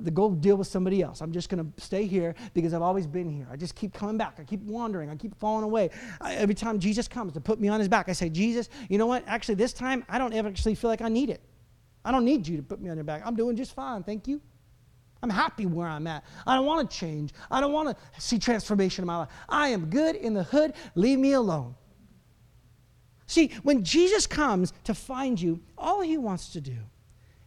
the 0.00 0.10
go 0.10 0.34
deal 0.34 0.56
with 0.56 0.66
somebody 0.66 1.02
else. 1.02 1.20
I'm 1.20 1.32
just 1.32 1.48
going 1.48 1.64
to 1.64 1.82
stay 1.82 2.06
here 2.06 2.34
because 2.54 2.74
I've 2.74 2.82
always 2.82 3.06
been 3.06 3.30
here. 3.30 3.46
I 3.50 3.56
just 3.56 3.74
keep 3.74 3.92
coming 3.92 4.16
back. 4.16 4.36
I 4.38 4.44
keep 4.44 4.62
wandering. 4.62 5.10
I 5.10 5.16
keep 5.16 5.34
falling 5.38 5.64
away. 5.64 5.90
I, 6.20 6.34
every 6.34 6.54
time 6.54 6.78
Jesus 6.78 7.08
comes 7.08 7.32
to 7.34 7.40
put 7.40 7.60
me 7.60 7.68
on 7.68 7.78
his 7.78 7.88
back, 7.88 8.08
I 8.08 8.12
say, 8.12 8.28
Jesus, 8.28 8.68
you 8.88 8.98
know 8.98 9.06
what? 9.06 9.24
Actually, 9.26 9.56
this 9.56 9.72
time 9.72 10.04
I 10.08 10.18
don't 10.18 10.32
ever 10.32 10.48
actually 10.48 10.74
feel 10.74 10.90
like 10.90 11.02
I 11.02 11.08
need 11.08 11.30
it. 11.30 11.40
I 12.04 12.12
don't 12.12 12.24
need 12.24 12.46
you 12.46 12.56
to 12.56 12.62
put 12.62 12.80
me 12.80 12.88
on 12.88 12.96
your 12.96 13.04
back. 13.04 13.22
I'm 13.24 13.34
doing 13.34 13.56
just 13.56 13.74
fine. 13.74 14.02
Thank 14.02 14.28
you. 14.28 14.40
I'm 15.22 15.30
happy 15.30 15.66
where 15.66 15.88
I'm 15.88 16.06
at. 16.06 16.24
I 16.46 16.54
don't 16.54 16.66
want 16.66 16.88
to 16.88 16.96
change. 16.96 17.32
I 17.50 17.60
don't 17.60 17.72
want 17.72 17.88
to 17.88 18.20
see 18.20 18.38
transformation 18.38 19.02
in 19.02 19.06
my 19.06 19.18
life. 19.18 19.28
I 19.48 19.68
am 19.68 19.86
good 19.86 20.14
in 20.14 20.34
the 20.34 20.44
hood. 20.44 20.74
Leave 20.94 21.18
me 21.18 21.32
alone. 21.32 21.74
See, 23.26 23.50
when 23.62 23.82
Jesus 23.82 24.26
comes 24.26 24.72
to 24.84 24.94
find 24.94 25.40
you, 25.40 25.60
all 25.76 26.00
he 26.00 26.16
wants 26.16 26.50
to 26.50 26.60
do 26.60 26.76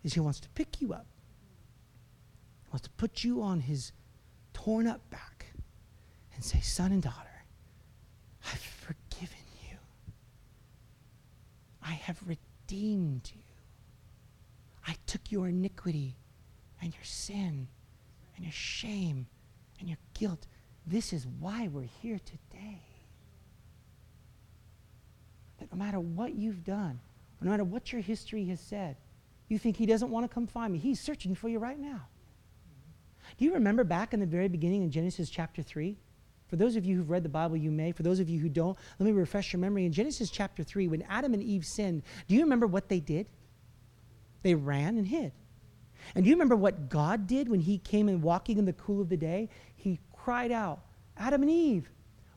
is 0.04 0.14
he 0.14 0.20
wants 0.20 0.40
to 0.42 0.50
pick 0.50 0.82
you 0.82 0.94
up. 0.94 1.06
Wants 2.72 2.84
to 2.84 2.90
put 2.92 3.24
you 3.24 3.42
on 3.42 3.62
his 3.62 3.92
torn 4.54 4.88
up 4.88 5.08
back 5.10 5.48
and 6.36 6.44
say, 6.44 6.60
Son 6.60 6.92
and 6.92 7.02
daughter, 7.02 7.44
I've 8.46 8.60
forgiven 8.60 9.38
you. 9.70 9.78
I 11.84 11.92
have 11.92 12.20
redeemed 12.26 13.32
you. 13.36 13.42
I 14.88 14.96
took 15.06 15.32
your 15.32 15.48
iniquity 15.48 16.16
and 16.82 16.94
your 16.94 17.04
sin 17.04 17.68
and 18.36 18.46
your 18.46 18.54
shame 18.54 19.28
and 19.80 19.90
your 19.90 19.98
guilt. 20.14 20.48
This 20.86 21.14
is 21.14 21.28
why 21.40 21.68
we're 21.68 21.90
here 22.02 22.20
today. 22.20 22.82
That 25.60 25.72
no 25.72 25.78
matter 25.78 26.00
what 26.00 26.36
you've 26.36 26.64
done, 26.64 27.00
no 27.42 27.52
matter 27.52 27.64
what 27.64 27.92
your 27.92 28.02
history 28.02 28.46
has 28.46 28.60
said, 28.60 28.96
you 29.48 29.58
think 29.58 29.78
he 29.78 29.86
doesn't 29.86 30.10
want 30.10 30.30
to 30.30 30.34
come 30.34 30.48
find 30.48 30.72
me. 30.72 30.80
He's 30.80 31.00
searching 31.00 31.36
for 31.36 31.50
you 31.50 31.60
right 31.60 31.80
now. 31.80 32.08
Do 33.38 33.46
you 33.46 33.54
remember 33.54 33.84
back 33.84 34.14
in 34.14 34.20
the 34.20 34.26
very 34.26 34.48
beginning 34.48 34.84
in 34.84 34.92
Genesis 34.92 35.30
chapter 35.30 35.62
3? 35.62 35.98
For 36.48 36.56
those 36.56 36.76
of 36.76 36.84
you 36.84 36.98
who've 36.98 37.10
read 37.10 37.24
the 37.24 37.30
Bible, 37.30 37.58
you 37.58 37.70
may. 37.70 37.92
For 37.92 38.04
those 38.04 38.20
of 38.20 38.28
you 38.28 38.40
who 38.40 38.50
don't, 38.50 38.78
let 38.98 39.06
me 39.06 39.12
refresh 39.12 39.54
your 39.54 39.60
memory. 39.60 39.86
In 39.86 39.92
Genesis 39.92 40.32
chapter 40.32 40.64
3, 40.64 40.88
when 40.88 41.04
Adam 41.04 41.34
and 41.34 41.44
Eve 41.44 41.64
sinned, 41.64 42.02
do 42.28 42.36
you 42.36 42.42
remember 42.42 42.66
what 42.66 42.90
they 42.90 43.00
did? 43.00 43.28
They 44.42 44.56
ran 44.56 44.98
and 44.98 45.08
hid. 45.08 45.32
And 46.16 46.24
do 46.24 46.30
you 46.30 46.36
remember 46.36 46.56
what 46.56 46.90
God 46.90 47.28
did 47.28 47.50
when 47.50 47.60
He 47.60 47.78
came 47.78 48.10
and 48.10 48.24
walking 48.24 48.58
in 48.58 48.66
the 48.66 48.74
cool 48.74 49.00
of 49.00 49.10
the 49.10 49.18
day? 49.18 49.50
He 49.76 50.00
cried 50.12 50.52
out, 50.52 50.80
Adam 51.18 51.44
and 51.44 51.52
Eve, 51.52 51.90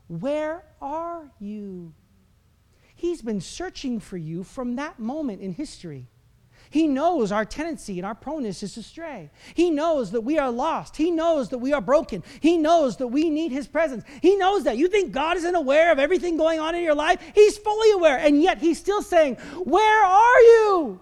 where 0.09 0.65
are 0.83 1.31
you? 1.39 1.95
He's 2.95 3.23
been 3.23 3.41
searching 3.41 3.99
for 3.99 4.19
you 4.19 4.45
from 4.45 4.77
that 4.77 4.99
moment 4.99 5.41
in 5.41 5.53
history. 5.53 6.07
He 6.73 6.89
knows 6.89 7.31
our 7.31 7.45
tendency 7.45 7.99
and 7.99 8.07
our 8.07 8.15
proneness 8.15 8.63
is 8.63 8.73
to 8.75 8.83
stray. 8.83 9.31
He 9.53 9.71
knows 9.71 10.11
that 10.13 10.23
we 10.23 10.39
are 10.39 10.51
lost. 10.51 10.97
He 10.97 11.11
knows 11.11 11.51
that 11.51 11.59
we 11.59 11.75
are 11.75 11.83
broken. 11.83 12.25
He 12.41 12.57
knows 12.57 12.97
that 12.97 13.09
we 13.09 13.29
need 13.29 13.53
His 13.53 13.69
presence. 13.69 14.05
He 14.23 14.37
knows 14.37 14.65
that. 14.65 14.79
You 14.79 14.89
think 14.89 15.13
God 15.13 15.37
isn't 15.37 15.55
aware 15.55 15.93
of 15.93 15.99
everything 15.99 16.39
going 16.39 16.61
on 16.61 16.75
in 16.75 16.83
your 16.83 16.95
life? 16.95 17.21
He's 17.35 17.59
fully 17.59 17.93
aware. 17.93 18.17
And 18.17 18.43
yet 18.43 18.57
He's 18.57 18.79
still 18.79 19.03
saying, 19.03 19.35
Where 19.65 20.05
are 20.05 20.41
you? 20.41 21.01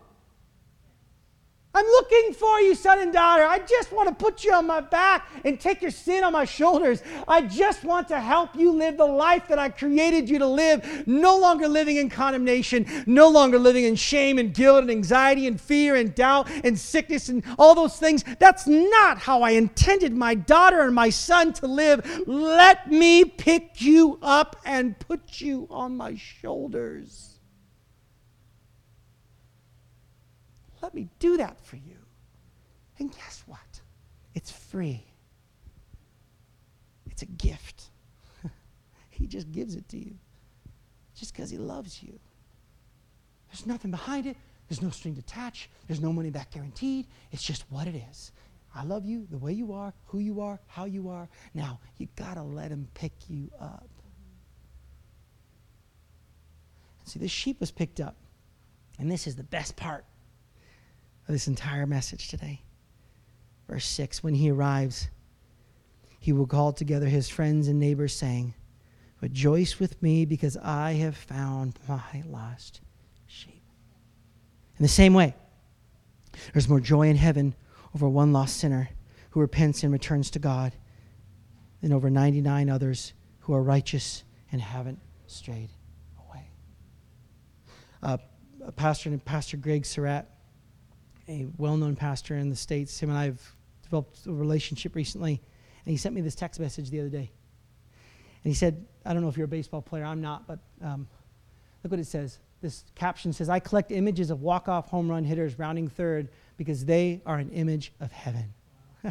I'm 1.72 1.86
looking 1.86 2.34
for 2.34 2.60
you, 2.60 2.74
son 2.74 2.98
and 2.98 3.12
daughter. 3.12 3.44
I 3.44 3.60
just 3.60 3.92
want 3.92 4.08
to 4.08 4.14
put 4.14 4.42
you 4.42 4.52
on 4.52 4.66
my 4.66 4.80
back 4.80 5.28
and 5.44 5.58
take 5.58 5.80
your 5.80 5.92
sin 5.92 6.24
on 6.24 6.32
my 6.32 6.44
shoulders. 6.44 7.00
I 7.28 7.42
just 7.42 7.84
want 7.84 8.08
to 8.08 8.18
help 8.18 8.56
you 8.56 8.72
live 8.72 8.96
the 8.96 9.06
life 9.06 9.46
that 9.48 9.60
I 9.60 9.68
created 9.68 10.28
you 10.28 10.40
to 10.40 10.48
live, 10.48 11.06
no 11.06 11.38
longer 11.38 11.68
living 11.68 11.96
in 11.96 12.10
condemnation, 12.10 12.86
no 13.06 13.28
longer 13.28 13.56
living 13.56 13.84
in 13.84 13.94
shame 13.94 14.38
and 14.38 14.52
guilt 14.52 14.82
and 14.82 14.90
anxiety 14.90 15.46
and 15.46 15.60
fear 15.60 15.94
and 15.94 16.12
doubt 16.12 16.50
and 16.64 16.76
sickness 16.76 17.28
and 17.28 17.44
all 17.56 17.76
those 17.76 17.96
things. 17.96 18.24
That's 18.40 18.66
not 18.66 19.18
how 19.18 19.42
I 19.42 19.50
intended 19.50 20.12
my 20.12 20.34
daughter 20.34 20.80
and 20.80 20.94
my 20.94 21.10
son 21.10 21.52
to 21.54 21.68
live. 21.68 22.24
Let 22.26 22.90
me 22.90 23.24
pick 23.24 23.80
you 23.80 24.18
up 24.22 24.56
and 24.64 24.98
put 24.98 25.40
you 25.40 25.68
on 25.70 25.96
my 25.96 26.16
shoulders. 26.16 27.29
Let 30.82 30.94
me 30.94 31.08
do 31.18 31.36
that 31.36 31.60
for 31.60 31.76
you. 31.76 31.96
And 32.98 33.12
guess 33.12 33.42
what? 33.46 33.80
It's 34.34 34.50
free. 34.50 35.04
It's 37.10 37.22
a 37.22 37.26
gift. 37.26 37.90
he 39.10 39.26
just 39.26 39.50
gives 39.52 39.74
it 39.74 39.88
to 39.88 39.98
you 39.98 40.14
just 41.14 41.32
because 41.34 41.50
he 41.50 41.58
loves 41.58 42.02
you. 42.02 42.18
There's 43.50 43.66
nothing 43.66 43.90
behind 43.90 44.26
it. 44.26 44.36
There's 44.68 44.82
no 44.82 44.90
string 44.90 45.16
attached. 45.18 45.68
There's 45.86 46.00
no 46.00 46.12
money 46.12 46.30
back 46.30 46.52
guaranteed. 46.52 47.06
It's 47.32 47.42
just 47.42 47.64
what 47.70 47.86
it 47.88 47.96
is. 48.10 48.32
I 48.74 48.84
love 48.84 49.04
you 49.04 49.26
the 49.30 49.38
way 49.38 49.52
you 49.52 49.72
are, 49.72 49.92
who 50.06 50.20
you 50.20 50.40
are, 50.40 50.60
how 50.66 50.84
you 50.84 51.08
are. 51.08 51.28
Now, 51.54 51.80
you 51.98 52.06
got 52.14 52.34
to 52.34 52.42
let 52.42 52.70
him 52.70 52.88
pick 52.94 53.12
you 53.28 53.50
up. 53.60 53.88
See, 57.04 57.18
this 57.18 57.32
sheep 57.32 57.58
was 57.58 57.72
picked 57.72 58.00
up. 58.00 58.14
And 59.00 59.10
this 59.10 59.26
is 59.26 59.34
the 59.34 59.42
best 59.42 59.74
part 59.74 60.04
of 61.30 61.34
this 61.34 61.46
entire 61.46 61.86
message 61.86 62.26
today. 62.26 62.60
Verse 63.68 63.86
6 63.86 64.20
When 64.24 64.34
he 64.34 64.50
arrives, 64.50 65.10
he 66.18 66.32
will 66.32 66.46
call 66.46 66.72
together 66.72 67.06
his 67.06 67.28
friends 67.28 67.68
and 67.68 67.78
neighbors, 67.78 68.12
saying, 68.12 68.54
Rejoice 69.20 69.78
with 69.78 70.02
me 70.02 70.24
because 70.24 70.56
I 70.56 70.94
have 70.94 71.16
found 71.16 71.78
my 71.86 72.24
lost 72.26 72.80
sheep. 73.28 73.62
In 74.76 74.82
the 74.82 74.88
same 74.88 75.14
way, 75.14 75.36
there's 76.52 76.68
more 76.68 76.80
joy 76.80 77.08
in 77.08 77.16
heaven 77.16 77.54
over 77.94 78.08
one 78.08 78.32
lost 78.32 78.56
sinner 78.56 78.88
who 79.30 79.40
repents 79.40 79.84
and 79.84 79.92
returns 79.92 80.32
to 80.32 80.40
God 80.40 80.72
than 81.80 81.92
over 81.92 82.10
99 82.10 82.68
others 82.68 83.12
who 83.40 83.54
are 83.54 83.62
righteous 83.62 84.24
and 84.50 84.60
haven't 84.60 84.98
strayed 85.28 85.70
away. 86.28 86.50
Uh, 88.02 88.16
Pastor 88.74 89.10
and 89.10 89.24
Pastor 89.24 89.56
Greg 89.56 89.86
Surratt 89.86 90.28
a 91.30 91.46
well 91.56 91.76
known 91.76 91.96
pastor 91.96 92.36
in 92.36 92.50
the 92.50 92.56
States. 92.56 92.98
Him 93.00 93.10
and 93.10 93.18
I 93.18 93.24
have 93.26 93.40
developed 93.82 94.26
a 94.26 94.32
relationship 94.32 94.94
recently. 94.94 95.40
And 95.86 95.92
he 95.92 95.96
sent 95.96 96.14
me 96.14 96.20
this 96.20 96.34
text 96.34 96.60
message 96.60 96.90
the 96.90 97.00
other 97.00 97.08
day. 97.08 97.30
And 98.42 98.50
he 98.50 98.54
said, 98.54 98.84
I 99.04 99.12
don't 99.12 99.22
know 99.22 99.28
if 99.28 99.36
you're 99.36 99.46
a 99.46 99.48
baseball 99.48 99.82
player, 99.82 100.04
I'm 100.04 100.20
not, 100.20 100.46
but 100.46 100.58
um, 100.82 101.06
look 101.82 101.90
what 101.90 102.00
it 102.00 102.06
says. 102.06 102.38
This 102.60 102.84
caption 102.94 103.32
says, 103.32 103.48
I 103.48 103.58
collect 103.58 103.90
images 103.90 104.30
of 104.30 104.42
walk 104.42 104.68
off 104.68 104.88
home 104.88 105.10
run 105.10 105.24
hitters 105.24 105.58
rounding 105.58 105.88
third 105.88 106.28
because 106.56 106.84
they 106.84 107.22
are 107.24 107.36
an 107.36 107.50
image 107.50 107.92
of 108.00 108.12
heaven. 108.12 108.52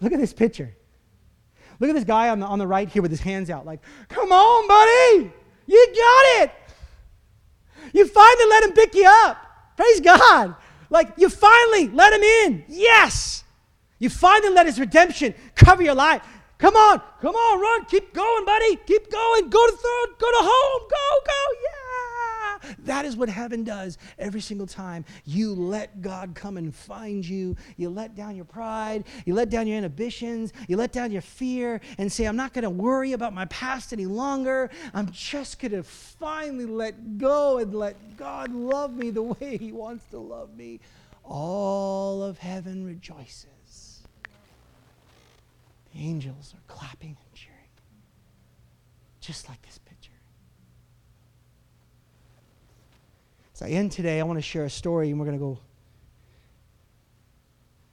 look 0.00 0.12
at 0.12 0.20
this 0.20 0.32
picture. 0.32 0.74
Look 1.80 1.90
at 1.90 1.94
this 1.94 2.04
guy 2.04 2.28
on 2.28 2.38
the, 2.38 2.46
on 2.46 2.60
the 2.60 2.66
right 2.66 2.88
here 2.88 3.02
with 3.02 3.10
his 3.10 3.20
hands 3.20 3.50
out, 3.50 3.66
like, 3.66 3.80
come 4.08 4.30
on, 4.30 4.68
buddy, 4.68 5.32
you 5.66 5.86
got 5.86 6.42
it. 6.42 6.52
You 7.92 8.06
finally 8.06 8.48
let 8.48 8.64
him 8.64 8.72
pick 8.72 8.94
you 8.94 9.06
up. 9.06 9.36
Praise 9.76 10.00
God. 10.00 10.54
Like 10.90 11.12
you 11.16 11.28
finally 11.28 11.88
let 11.88 12.12
him 12.12 12.22
in. 12.22 12.64
Yes. 12.68 13.44
You 13.98 14.10
finally 14.10 14.52
let 14.52 14.66
his 14.66 14.80
redemption 14.80 15.34
cover 15.54 15.82
your 15.82 15.94
life. 15.94 16.22
Come 16.58 16.76
on, 16.76 17.00
come 17.20 17.34
on, 17.34 17.60
run, 17.60 17.84
keep 17.86 18.14
going, 18.14 18.44
buddy, 18.44 18.76
keep 18.86 19.10
going, 19.10 19.50
go 19.50 19.66
to 19.66 19.72
third, 19.72 20.08
go 20.18 20.30
to 20.30 20.42
home, 20.42 20.82
go, 20.88 21.20
go, 21.26 21.42
yeah. 21.64 21.81
That 22.80 23.04
is 23.04 23.16
what 23.16 23.28
heaven 23.28 23.64
does 23.64 23.98
every 24.18 24.40
single 24.40 24.66
time. 24.66 25.04
You 25.24 25.54
let 25.54 26.02
God 26.02 26.34
come 26.34 26.56
and 26.56 26.74
find 26.74 27.26
you. 27.26 27.56
You 27.76 27.90
let 27.90 28.14
down 28.14 28.36
your 28.36 28.44
pride, 28.44 29.04
you 29.24 29.34
let 29.34 29.50
down 29.50 29.66
your 29.66 29.78
inhibitions, 29.78 30.52
you 30.68 30.76
let 30.76 30.92
down 30.92 31.10
your 31.10 31.22
fear, 31.22 31.80
and 31.98 32.10
say, 32.10 32.24
I'm 32.24 32.36
not 32.36 32.52
going 32.52 32.64
to 32.64 32.70
worry 32.70 33.12
about 33.12 33.32
my 33.32 33.44
past 33.46 33.92
any 33.92 34.06
longer. 34.06 34.70
I'm 34.94 35.10
just 35.10 35.58
going 35.58 35.72
to 35.72 35.82
finally 35.82 36.66
let 36.66 37.18
go 37.18 37.58
and 37.58 37.74
let 37.74 38.16
God 38.16 38.52
love 38.52 38.94
me 38.94 39.10
the 39.10 39.22
way 39.22 39.56
He 39.56 39.72
wants 39.72 40.04
to 40.10 40.18
love 40.18 40.54
me. 40.56 40.80
All 41.24 42.22
of 42.22 42.38
heaven 42.38 42.84
rejoices. 42.84 43.46
The 45.94 46.00
angels 46.00 46.54
are 46.54 46.74
clapping 46.74 47.10
and 47.10 47.34
cheering, 47.34 47.58
just 49.20 49.48
like 49.48 49.60
this 49.62 49.78
picture. 49.78 50.10
As 53.62 53.68
I 53.68 53.74
end 53.74 53.92
today, 53.92 54.18
I 54.18 54.24
want 54.24 54.38
to 54.38 54.42
share 54.42 54.64
a 54.64 54.70
story, 54.70 55.10
and 55.10 55.20
we're 55.20 55.24
going 55.24 55.38
to 55.38 55.44
go. 55.44 55.56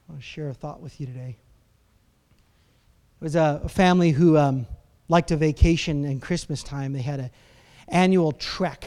I 0.08 0.12
want 0.12 0.20
to 0.20 0.26
share 0.26 0.48
a 0.48 0.54
thought 0.54 0.80
with 0.80 1.00
you 1.00 1.06
today. 1.06 1.36
It 3.20 3.24
was 3.24 3.36
a, 3.36 3.68
family 3.68 4.10
who 4.10 4.36
um, 4.36 4.66
liked 5.08 5.30
a 5.30 5.36
vacation 5.36 6.04
in 6.04 6.18
Christmas 6.18 6.64
time. 6.64 6.92
They 6.92 7.02
had 7.02 7.20
an 7.20 7.30
annual 7.86 8.32
trek 8.32 8.84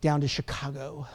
down 0.00 0.22
to 0.22 0.28
Chicago. 0.28 1.06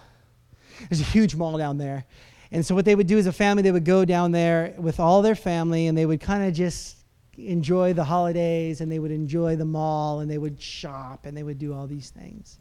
There's 0.90 1.02
a 1.02 1.06
huge 1.06 1.34
mall 1.34 1.58
down 1.58 1.80
there. 1.80 2.06
And 2.52 2.64
so, 2.64 2.76
what 2.76 2.86
they 2.86 2.94
would 2.94 3.08
do 3.08 3.18
as 3.18 3.26
a 3.26 3.34
family, 3.34 3.64
they 3.64 3.72
would 3.72 3.86
go 3.86 4.06
down 4.06 4.32
there 4.32 4.76
with 4.78 5.00
all 5.00 5.24
their 5.24 5.34
family 5.34 5.88
and 5.88 5.98
they 5.98 6.06
would 6.06 6.22
kind 6.22 6.48
of 6.48 6.54
just 6.54 6.98
enjoy 7.36 7.94
the 7.94 8.04
holidays 8.04 8.80
and 8.80 8.92
they 8.92 9.00
would 9.00 9.12
enjoy 9.12 9.56
the 9.56 9.66
mall 9.66 10.20
and 10.20 10.30
they 10.30 10.38
would 10.38 10.62
shop 10.62 11.26
and 11.26 11.36
they 11.36 11.42
would 11.42 11.58
do 11.58 11.74
all 11.74 11.88
these 11.88 12.12
things. 12.12 12.60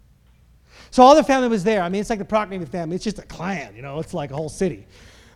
So 0.90 1.02
all 1.02 1.14
the 1.14 1.24
family 1.24 1.48
was 1.48 1.64
there. 1.64 1.82
I 1.82 1.88
mean, 1.88 2.00
it's 2.00 2.10
like 2.10 2.18
the 2.18 2.24
Proctor 2.24 2.64
family. 2.66 2.96
It's 2.96 3.04
just 3.04 3.18
a 3.18 3.22
clan, 3.22 3.76
you 3.76 3.82
know. 3.82 3.98
It's 3.98 4.14
like 4.14 4.30
a 4.30 4.36
whole 4.36 4.48
city. 4.48 4.86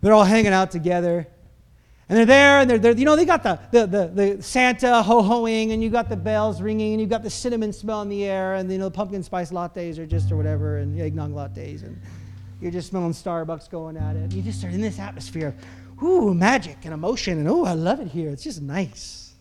They're 0.01 0.15
all 0.15 0.25
hanging 0.25 0.53
out 0.53 0.71
together. 0.71 1.27
And 2.09 2.19
they're 2.19 2.27
there, 2.27 2.59
and 2.59 2.69
they're, 2.69 2.79
they're 2.79 2.93
you 2.93 3.05
know, 3.05 3.17
they 3.17 3.25
got 3.25 3.43
the, 3.43 3.59
the, 3.71 3.87
the, 3.87 4.07
the 4.09 4.43
Santa 4.43 5.03
ho-hoing, 5.03 5.73
and 5.73 5.83
you 5.83 5.89
got 5.89 6.09
the 6.11 6.17
bells 6.17 6.61
ringing, 6.61 6.93
and 6.93 7.01
you 7.01 7.07
got 7.07 7.23
the 7.23 7.31
cinnamon 7.31 7.73
smell 7.73 8.03
in 8.03 8.09
the 8.09 8.25
air, 8.25 8.55
and, 8.55 8.71
you 8.71 8.77
know, 8.77 8.87
the 8.87 8.91
pumpkin 8.91 9.23
spice 9.23 9.51
lattes 9.51 9.99
or 9.99 10.05
just 10.05 10.31
or 10.31 10.37
whatever, 10.37 10.79
and 10.79 11.01
eggnog 11.01 11.33
lattes, 11.33 11.85
and 11.85 11.99
you're 12.61 12.73
just 12.73 12.91
smelling 12.91 13.13
Starbucks 13.13 13.71
going 13.71 13.97
at 13.97 14.17
it. 14.17 14.33
You 14.33 14.43
just 14.43 14.63
are 14.65 14.69
in 14.69 14.81
this 14.81 14.99
atmosphere 14.99 15.55
of, 15.99 16.03
ooh, 16.03 16.35
magic 16.35 16.79
and 16.85 16.93
emotion, 16.93 17.39
and 17.39 17.49
ooh, 17.49 17.65
I 17.65 17.73
love 17.73 18.01
it 18.01 18.09
here. 18.09 18.31
It's 18.31 18.45
just 18.45 18.61
nice. 18.61 19.33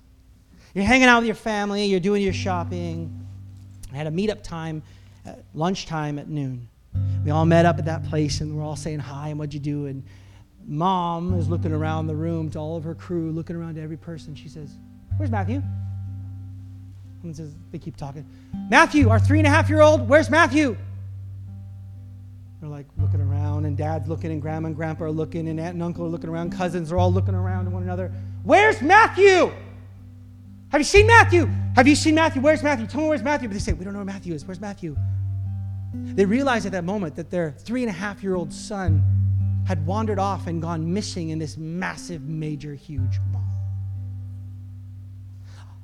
You're 0.73 0.85
hanging 0.85 1.07
out 1.07 1.17
with 1.17 1.27
your 1.27 1.35
family, 1.35 1.85
you're 1.85 1.99
doing 1.99 2.21
your 2.21 2.31
shopping. 2.31 3.27
I 3.91 3.97
had 3.97 4.07
a 4.07 4.11
meetup 4.11 4.43
time, 4.43 4.81
at 5.25 5.43
lunchtime 5.53 6.19
at 6.19 6.27
noon. 6.27 6.67
We 7.23 7.31
all 7.31 7.45
met 7.45 7.65
up 7.65 7.77
at 7.77 7.85
that 7.85 8.03
place 8.05 8.41
and 8.41 8.57
we're 8.57 8.63
all 8.63 8.75
saying 8.75 8.99
hi 8.99 9.29
and 9.29 9.39
what'd 9.39 9.53
you 9.53 9.59
do? 9.59 9.85
And 9.85 10.03
mom 10.67 11.37
is 11.37 11.47
looking 11.47 11.71
around 11.71 12.07
the 12.07 12.15
room 12.15 12.49
to 12.51 12.59
all 12.59 12.77
of 12.77 12.83
her 12.83 12.95
crew, 12.95 13.31
looking 13.31 13.55
around 13.55 13.75
to 13.75 13.81
every 13.81 13.97
person. 13.97 14.35
She 14.35 14.49
says, 14.49 14.71
Where's 15.17 15.31
Matthew? 15.31 15.61
And 17.23 17.35
says, 17.35 17.53
they 17.71 17.77
keep 17.77 17.97
talking. 17.97 18.25
Matthew, 18.69 19.09
our 19.09 19.19
three 19.19 19.37
and 19.37 19.45
a 19.45 19.49
half 19.51 19.69
year 19.69 19.81
old, 19.81 20.09
where's 20.09 20.29
Matthew? 20.29 20.75
They're 22.59 22.69
like 22.69 22.87
looking 22.97 23.21
around, 23.21 23.65
and 23.65 23.77
dad's 23.77 24.07
looking, 24.07 24.31
and 24.31 24.41
grandma 24.41 24.67
and 24.67 24.75
grandpa 24.75 25.05
are 25.05 25.11
looking, 25.11 25.47
and 25.47 25.59
aunt 25.59 25.73
and 25.73 25.83
uncle 25.83 26.05
are 26.05 26.09
looking 26.09 26.29
around, 26.29 26.51
cousins 26.51 26.91
are 26.91 26.97
all 26.97 27.11
looking 27.11 27.35
around 27.35 27.65
to 27.65 27.71
one 27.71 27.83
another. 27.83 28.11
Where's 28.43 28.81
Matthew? 28.81 29.51
Have 30.71 30.79
you 30.79 30.85
seen 30.85 31.05
Matthew? 31.05 31.49
Have 31.75 31.87
you 31.87 31.95
seen 31.95 32.15
Matthew? 32.15 32.41
Where's 32.41 32.63
Matthew? 32.63 32.87
Tell 32.87 33.01
me 33.01 33.07
where's 33.07 33.23
Matthew. 33.23 33.49
But 33.49 33.53
they 33.53 33.59
say, 33.59 33.73
We 33.73 33.83
don't 33.83 33.93
know 33.93 33.99
where 33.99 34.05
Matthew 34.05 34.33
is. 34.33 34.45
Where's 34.45 34.61
Matthew? 34.61 34.95
They 35.93 36.25
realize 36.25 36.65
at 36.65 36.71
that 36.71 36.85
moment 36.85 37.15
that 37.17 37.29
their 37.29 37.51
three 37.51 37.83
and 37.83 37.89
a 37.89 37.93
half 37.93 38.23
year 38.23 38.35
old 38.35 38.53
son 38.53 39.03
had 39.67 39.85
wandered 39.85 40.19
off 40.19 40.47
and 40.47 40.61
gone 40.61 40.93
missing 40.93 41.29
in 41.29 41.39
this 41.39 41.57
massive, 41.57 42.23
major, 42.23 42.73
huge 42.73 43.19
mall. 43.31 43.43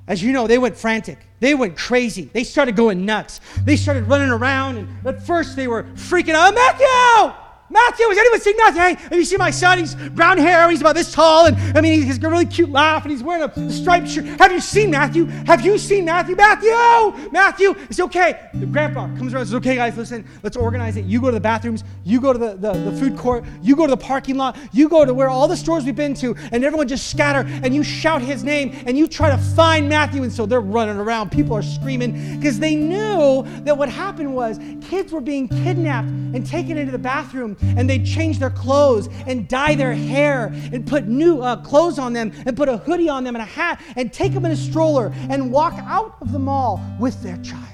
As 0.06 0.22
you 0.22 0.32
know, 0.32 0.46
they 0.46 0.56
went 0.56 0.76
frantic. 0.76 1.18
They 1.40 1.54
went 1.54 1.76
crazy. 1.76 2.30
They 2.32 2.42
started 2.42 2.74
going 2.74 3.04
nuts. 3.04 3.42
They 3.64 3.76
started 3.76 4.04
running 4.04 4.30
around, 4.30 4.78
and 4.78 5.06
at 5.06 5.26
first 5.26 5.54
they 5.54 5.68
were 5.68 5.82
freaking 5.94 6.34
out. 6.34 6.54
Matthew! 6.54 7.47
Matthew, 7.70 8.08
has 8.08 8.16
anyone 8.16 8.40
seen 8.40 8.56
Matthew? 8.56 8.80
Hey, 8.80 8.94
have 8.94 9.12
you 9.12 9.24
seen 9.24 9.38
my 9.38 9.50
son? 9.50 9.78
He's 9.78 9.94
brown 9.94 10.38
hair, 10.38 10.70
he's 10.70 10.80
about 10.80 10.94
this 10.94 11.12
tall, 11.12 11.46
and 11.46 11.56
I 11.76 11.82
mean, 11.82 12.02
he's 12.02 12.18
got 12.18 12.28
a 12.28 12.30
really 12.30 12.46
cute 12.46 12.70
laugh, 12.70 13.02
and 13.02 13.10
he's 13.10 13.22
wearing 13.22 13.42
a 13.42 13.70
striped 13.70 14.08
shirt. 14.08 14.24
Have 14.24 14.52
you 14.52 14.60
seen 14.60 14.90
Matthew? 14.90 15.26
Have 15.26 15.60
you 15.64 15.76
seen 15.76 16.06
Matthew? 16.06 16.34
Matthew! 16.34 17.30
Matthew! 17.30 17.74
It's 17.90 18.00
okay. 18.00 18.48
The 18.54 18.64
grandpa 18.66 19.06
comes 19.08 19.34
around 19.34 19.42
and 19.42 19.48
says, 19.48 19.54
okay, 19.56 19.76
guys, 19.76 19.96
listen, 19.98 20.26
let's 20.42 20.56
organize 20.56 20.96
it. 20.96 21.04
You 21.04 21.20
go 21.20 21.26
to 21.26 21.34
the 21.34 21.40
bathrooms, 21.40 21.84
you 22.04 22.20
go 22.20 22.32
to 22.32 22.38
the, 22.38 22.54
the, 22.54 22.72
the 22.72 22.92
food 22.92 23.18
court, 23.18 23.44
you 23.60 23.76
go 23.76 23.86
to 23.86 23.90
the 23.90 23.96
parking 23.98 24.36
lot, 24.36 24.56
you 24.72 24.88
go 24.88 25.04
to 25.04 25.12
where 25.12 25.28
all 25.28 25.46
the 25.46 25.56
stores 25.56 25.84
we've 25.84 25.94
been 25.94 26.14
to, 26.14 26.34
and 26.52 26.64
everyone 26.64 26.88
just 26.88 27.10
scatter, 27.10 27.46
and 27.62 27.74
you 27.74 27.82
shout 27.82 28.22
his 28.22 28.44
name, 28.44 28.74
and 28.86 28.96
you 28.96 29.06
try 29.06 29.28
to 29.28 29.38
find 29.38 29.88
Matthew. 29.88 30.22
And 30.22 30.32
so 30.32 30.46
they're 30.46 30.60
running 30.60 30.96
around. 30.96 31.30
People 31.30 31.54
are 31.54 31.62
screaming 31.62 32.38
because 32.38 32.58
they 32.58 32.74
knew 32.74 33.44
that 33.64 33.76
what 33.76 33.90
happened 33.90 34.34
was 34.34 34.58
kids 34.80 35.12
were 35.12 35.20
being 35.20 35.48
kidnapped 35.48 36.08
and 36.08 36.46
taken 36.46 36.78
into 36.78 36.92
the 36.92 36.98
bathroom 36.98 37.57
and 37.60 37.88
they'd 37.88 38.04
change 38.04 38.38
their 38.38 38.50
clothes 38.50 39.08
and 39.26 39.48
dye 39.48 39.74
their 39.74 39.94
hair 39.94 40.52
and 40.72 40.86
put 40.86 41.06
new 41.06 41.42
uh, 41.42 41.56
clothes 41.56 41.98
on 41.98 42.12
them 42.12 42.32
and 42.46 42.56
put 42.56 42.68
a 42.68 42.76
hoodie 42.76 43.08
on 43.08 43.24
them 43.24 43.34
and 43.34 43.42
a 43.42 43.46
hat 43.46 43.80
and 43.96 44.12
take 44.12 44.32
them 44.32 44.44
in 44.44 44.52
a 44.52 44.56
stroller 44.56 45.12
and 45.30 45.50
walk 45.50 45.74
out 45.78 46.16
of 46.20 46.32
the 46.32 46.38
mall 46.38 46.80
with 46.98 47.22
their 47.22 47.36
child. 47.38 47.64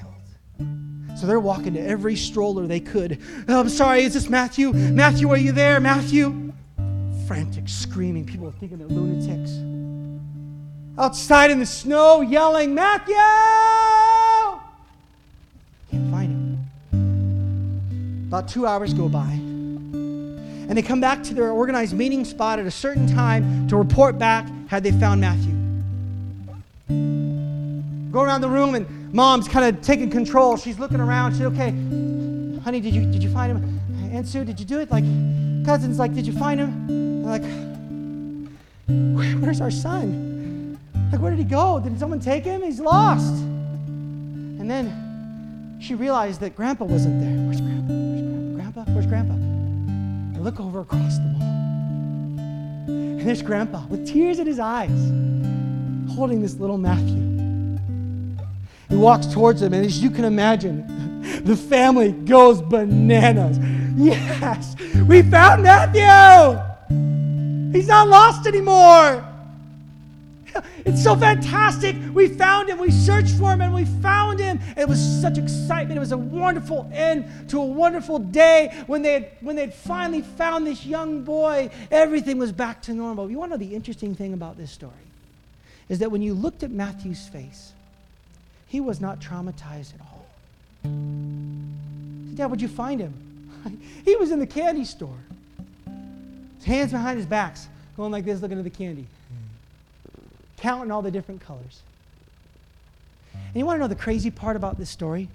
So 1.17 1.27
they're 1.27 1.39
walking 1.39 1.73
to 1.75 1.79
every 1.79 2.15
stroller 2.15 2.67
they 2.67 2.81
could. 2.81 3.21
Oh, 3.47 3.61
I'm 3.61 3.69
sorry, 3.69 4.03
is 4.03 4.13
this 4.13 4.29
Matthew? 4.29 4.73
Matthew, 4.73 5.29
are 5.29 5.37
you 5.37 5.53
there? 5.53 5.79
Matthew? 5.79 6.51
Frantic, 7.25 7.69
screaming. 7.69 8.25
People 8.25 8.47
are 8.47 8.51
thinking 8.51 8.77
they're 8.77 8.87
lunatics. 8.87 9.61
Outside 10.97 11.51
in 11.51 11.59
the 11.59 11.65
snow, 11.65 12.21
yelling, 12.21 12.73
Matthew! 12.75 13.15
Can't 15.89 16.11
find 16.11 16.31
him. 16.31 18.27
About 18.27 18.47
two 18.47 18.67
hours 18.67 18.93
go 18.93 19.07
by 19.07 19.39
and 20.67 20.77
they 20.77 20.81
come 20.81 20.99
back 20.99 21.23
to 21.23 21.33
their 21.33 21.51
organized 21.51 21.93
meeting 21.93 22.25
spot 22.25 22.59
at 22.59 22.65
a 22.65 22.71
certain 22.71 23.07
time 23.07 23.67
to 23.67 23.77
report 23.77 24.17
back 24.17 24.47
had 24.67 24.83
they 24.83 24.91
found 24.91 25.21
Matthew. 25.21 25.53
Go 28.11 28.21
around 28.21 28.41
the 28.41 28.49
room 28.49 28.75
and 28.75 29.13
mom's 29.13 29.47
kind 29.47 29.65
of 29.65 29.81
taking 29.81 30.09
control. 30.09 30.57
She's 30.57 30.79
looking 30.79 30.99
around. 30.99 31.33
She's 31.33 31.41
okay, 31.43 31.71
honey, 32.63 32.79
did 32.79 32.95
you 32.95 33.05
did 33.11 33.21
you 33.23 33.31
find 33.31 33.51
him? 33.51 33.81
Aunt 34.13 34.27
Sue, 34.27 34.45
did 34.45 34.59
you 34.59 34.65
do 34.65 34.79
it? 34.79 34.89
Like, 34.89 35.03
cousins, 35.65 35.99
like, 35.99 36.13
did 36.13 36.25
you 36.25 36.31
find 36.31 36.59
him? 36.59 37.23
They're 37.23 37.39
like, 37.39 37.43
where's 39.43 39.59
our 39.59 39.71
son? 39.71 40.79
Like, 41.11 41.19
where 41.19 41.31
did 41.31 41.39
he 41.39 41.45
go? 41.45 41.79
Did 41.81 41.99
someone 41.99 42.21
take 42.21 42.45
him? 42.45 42.63
He's 42.63 42.79
lost. 42.79 43.33
And 43.33 44.71
then 44.71 45.77
she 45.81 45.95
realized 45.95 46.39
that 46.39 46.55
Grandpa 46.55 46.85
wasn't 46.85 47.19
there. 47.19 47.45
Where's 47.45 47.59
Grandpa? 47.59 47.93
Where's 47.93 48.21
Grandpa? 48.55 48.55
Grandpa? 48.55 48.91
Where's 48.93 49.05
Grandpa? 49.05 49.54
Look 50.45 50.59
over 50.59 50.81
across 50.81 51.17
the 51.17 51.23
mall. 51.23 51.41
And 52.87 53.21
there's 53.21 53.41
Grandpa 53.41 53.83
with 53.87 54.07
tears 54.07 54.37
in 54.37 54.45
his 54.45 54.59
eyes, 54.59 54.91
holding 56.15 56.39
this 56.39 56.53
little 56.57 56.77
Matthew. 56.77 57.79
He 58.87 58.95
walks 58.95 59.25
towards 59.25 59.63
him, 59.63 59.73
and 59.73 59.83
as 59.83 60.03
you 60.03 60.11
can 60.11 60.23
imagine, 60.23 61.41
the 61.45 61.55
family 61.55 62.11
goes 62.11 62.61
bananas. 62.61 63.57
Yes, 63.97 64.75
we 65.07 65.23
found 65.23 65.63
Matthew! 65.63 66.61
He's 67.71 67.87
not 67.87 68.07
lost 68.07 68.45
anymore! 68.45 69.34
It's 70.85 71.03
so 71.03 71.15
fantastic. 71.15 71.95
We 72.13 72.27
found 72.27 72.69
him. 72.69 72.77
We 72.77 72.91
searched 72.91 73.35
for 73.37 73.51
him 73.51 73.61
and 73.61 73.73
we 73.73 73.85
found 73.85 74.39
him. 74.39 74.59
It 74.77 74.87
was 74.87 74.99
such 74.99 75.37
excitement. 75.37 75.97
It 75.97 75.99
was 75.99 76.11
a 76.11 76.17
wonderful 76.17 76.89
end 76.93 77.49
to 77.49 77.59
a 77.59 77.65
wonderful 77.65 78.19
day 78.19 78.83
when 78.87 79.01
they 79.01 79.13
had, 79.13 79.31
when 79.41 79.55
they 79.55 79.63
had 79.63 79.73
finally 79.73 80.21
found 80.21 80.65
this 80.65 80.85
young 80.85 81.23
boy. 81.23 81.69
Everything 81.91 82.37
was 82.37 82.51
back 82.51 82.81
to 82.83 82.93
normal. 82.93 83.29
You 83.29 83.37
want 83.37 83.51
to 83.51 83.57
know 83.57 83.65
the 83.65 83.75
interesting 83.75 84.15
thing 84.15 84.33
about 84.33 84.57
this 84.57 84.71
story? 84.71 84.93
Is 85.89 85.99
that 85.99 86.11
when 86.11 86.21
you 86.21 86.33
looked 86.33 86.63
at 86.63 86.71
Matthew's 86.71 87.27
face, 87.27 87.73
he 88.67 88.79
was 88.79 89.01
not 89.01 89.19
traumatized 89.19 89.93
at 89.93 90.01
all. 90.01 90.27
Dad, 92.35 92.47
where'd 92.47 92.61
you 92.61 92.67
find 92.67 92.99
him? 92.99 93.13
he 94.05 94.15
was 94.15 94.31
in 94.31 94.39
the 94.39 94.47
candy 94.47 94.85
store. 94.85 95.17
His 96.57 96.65
hands 96.65 96.91
behind 96.91 97.17
his 97.17 97.25
backs, 97.25 97.67
going 97.95 98.11
like 98.11 98.25
this, 98.25 98.41
looking 98.41 98.57
at 98.57 98.63
the 98.63 98.69
candy 98.69 99.07
counting 100.65 100.89
all 100.89 101.03
the 101.03 101.11
different 101.11 101.41
colors. 101.41 101.83
And 103.33 103.55
you 103.55 103.67
want 103.67 103.77
to 103.77 103.81
know 103.81 103.87
the 103.87 103.93
crazy 103.93 104.31
part 104.31 104.55
about 104.55 104.79
this 104.79 104.89
story? 104.89 105.29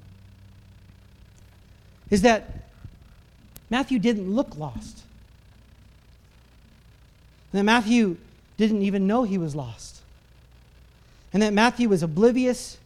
Is 2.11 2.23
that 2.23 2.65
Matthew 3.71 4.01
didn't 4.01 4.29
look 4.35 4.57
lost. 4.57 5.05
That 7.53 7.63
Matthew 7.63 8.17
didn't 8.57 8.83
even 8.83 9.07
know 9.07 9.23
he 9.23 9.39
was 9.39 9.55
lost. 9.55 10.01
And 11.33 11.41
that 11.45 11.53
Matthew 11.53 11.89
was 11.89 12.03
oblivious 12.03 12.79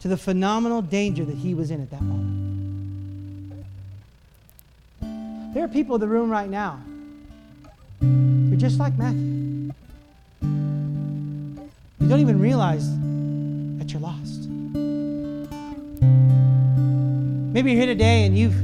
to 0.00 0.08
the 0.08 0.18
phenomenal 0.18 0.82
danger 0.82 1.24
that 1.24 1.36
he 1.36 1.54
was 1.54 1.70
in 1.70 1.80
at 1.80 1.90
that 1.90 2.02
moment. 2.02 3.64
There 5.54 5.64
are 5.64 5.68
people 5.68 5.94
in 5.94 6.02
the 6.02 6.08
room 6.08 6.28
right 6.28 6.50
now 6.50 6.78
who 8.00 8.52
are 8.52 8.56
just 8.56 8.78
like 8.78 8.98
Matthew. 8.98 9.59
You 12.00 12.08
don't 12.08 12.20
even 12.20 12.40
realize 12.40 12.88
that 13.78 13.92
you're 13.92 14.00
lost. 14.00 14.48
Maybe 17.52 17.72
you're 17.72 17.80
here 17.80 17.86
today 17.86 18.24
and 18.24 18.36
you've 18.38 18.56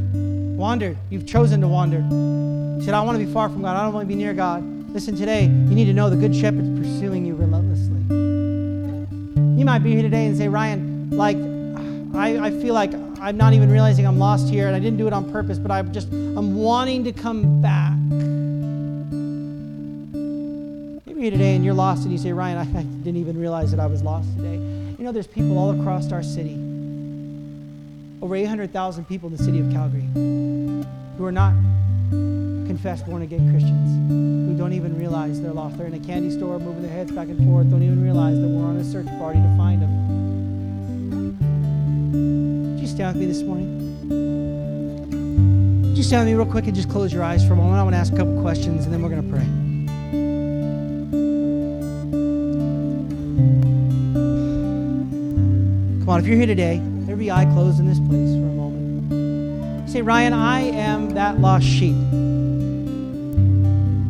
wandered, 0.57 0.97
you've 1.11 1.27
chosen 1.27 1.61
to 1.61 1.69
wander. 1.69 1.99
You 1.99 2.83
said, 2.83 2.95
I 2.95 3.03
want 3.03 3.19
to 3.19 3.25
be 3.25 3.31
far 3.31 3.51
from 3.51 3.61
God, 3.63 3.77
I 3.77 3.83
don't 3.85 3.93
want 3.93 4.05
to 4.05 4.09
be 4.09 4.15
near 4.15 4.33
God. 4.33 4.65
Listen, 4.93 5.15
today, 5.15 5.43
you 5.43 5.75
need 5.75 5.85
to 5.85 5.93
know 5.93 6.09
the 6.09 6.17
Good 6.17 6.35
Shepherd's 6.35 6.79
pursuing 6.81 7.27
you 7.27 7.35
relentlessly. 7.35 8.01
You 9.59 9.65
might 9.67 9.81
be 9.81 9.93
here 9.93 10.03
today 10.03 10.27
and 10.27 10.37
say, 10.37 10.49
Ryan, 10.49 11.11
like, 11.11 11.37
I, 12.17 12.47
I 12.47 12.51
feel 12.51 12.73
like 12.73 12.95
I'm 13.21 13.37
not 13.37 13.53
even 13.53 13.71
realizing 13.71 14.07
I'm 14.07 14.19
lost 14.19 14.49
here 14.49 14.67
and 14.67 14.75
I 14.75 14.79
didn't 14.79 14.97
do 14.97 15.07
it 15.07 15.13
on 15.13 15.31
purpose, 15.31 15.59
but 15.59 15.71
I'm 15.71 15.93
just, 15.93 16.11
I'm 16.11 16.55
wanting 16.55 17.05
to 17.05 17.13
come 17.13 17.61
back 17.61 17.93
here 21.27 21.37
today 21.37 21.57
and 21.57 21.65
you're 21.65 21.75
lost 21.75 22.05
and 22.05 22.13
you 22.13 22.19
say, 22.19 22.33
Ryan, 22.33 22.59
I, 22.59 22.79
I 22.79 22.83
didn't 22.85 23.17
even 23.17 23.37
realize 23.37 23.73
that 23.73 23.81
I 23.81 23.87
was 23.87 24.01
lost 24.01 24.33
today. 24.37 24.55
You 24.55 25.05
know, 25.05 25.11
there's 25.11 25.27
people 25.27 25.59
all 25.59 25.73
across 25.81 26.13
our 26.13 26.23
city, 26.23 26.55
over 28.23 28.37
800,000 28.37 29.05
people 29.07 29.29
in 29.29 29.37
the 29.37 29.43
city 29.43 29.59
of 29.59 29.69
Calgary, 29.73 30.07
who 30.15 31.25
are 31.25 31.33
not 31.33 31.53
confessed 32.69 33.07
born 33.07 33.23
again 33.23 33.51
Christians, 33.51 34.09
who 34.09 34.57
don't 34.57 34.73
even 34.73 34.97
realize 34.97 35.43
they're 35.43 35.51
lost. 35.51 35.79
They're 35.79 35.89
in 35.89 35.95
a 35.95 35.99
candy 35.99 36.31
store 36.31 36.61
moving 36.61 36.83
their 36.83 36.93
heads 36.93 37.11
back 37.11 37.27
and 37.27 37.45
forth, 37.45 37.71
don't 37.71 37.83
even 37.83 38.05
realize 38.05 38.39
that 38.39 38.47
we're 38.47 38.65
on 38.65 38.77
a 38.77 38.85
search 38.85 39.09
party 39.19 39.41
to 39.41 39.57
find 39.57 39.83
them. 39.83 39.91
Would 42.75 42.83
you 42.83 42.87
stand 42.87 43.17
with 43.17 43.27
me 43.27 43.27
this 43.27 43.43
morning? 43.43 43.67
Would 45.89 45.97
you 45.97 46.05
stand 46.05 46.21
with 46.21 46.29
me 46.29 46.35
real 46.35 46.47
quick 46.49 46.67
and 46.67 46.75
just 46.77 46.89
close 46.89 47.13
your 47.13 47.25
eyes 47.25 47.45
for 47.45 47.55
a 47.55 47.57
moment? 47.57 47.81
I 47.81 47.83
want 47.83 47.95
to 47.95 47.99
ask 47.99 48.13
a 48.13 48.17
couple 48.17 48.41
questions 48.43 48.85
and 48.85 48.95
then 48.95 49.03
we're 49.03 49.11
going 49.11 49.25
to 49.25 49.29
pray. 49.29 49.56
Come 56.07 56.15
on, 56.15 56.21
if 56.21 56.29
you're 56.29 56.37
here 56.37 56.47
today, 56.47 56.77
every 57.11 57.33
eye 57.33 57.47
closed 57.47 57.81
in 57.81 57.87
this 57.89 57.99
place 57.99 58.31
for 58.31 58.47
a 58.47 58.55
moment. 58.55 59.91
Say, 59.91 60.03
Ryan, 60.03 60.35
I 60.35 60.61
am 60.61 61.11
that 61.11 61.41
lost 61.41 61.67
sheep. 61.67 61.97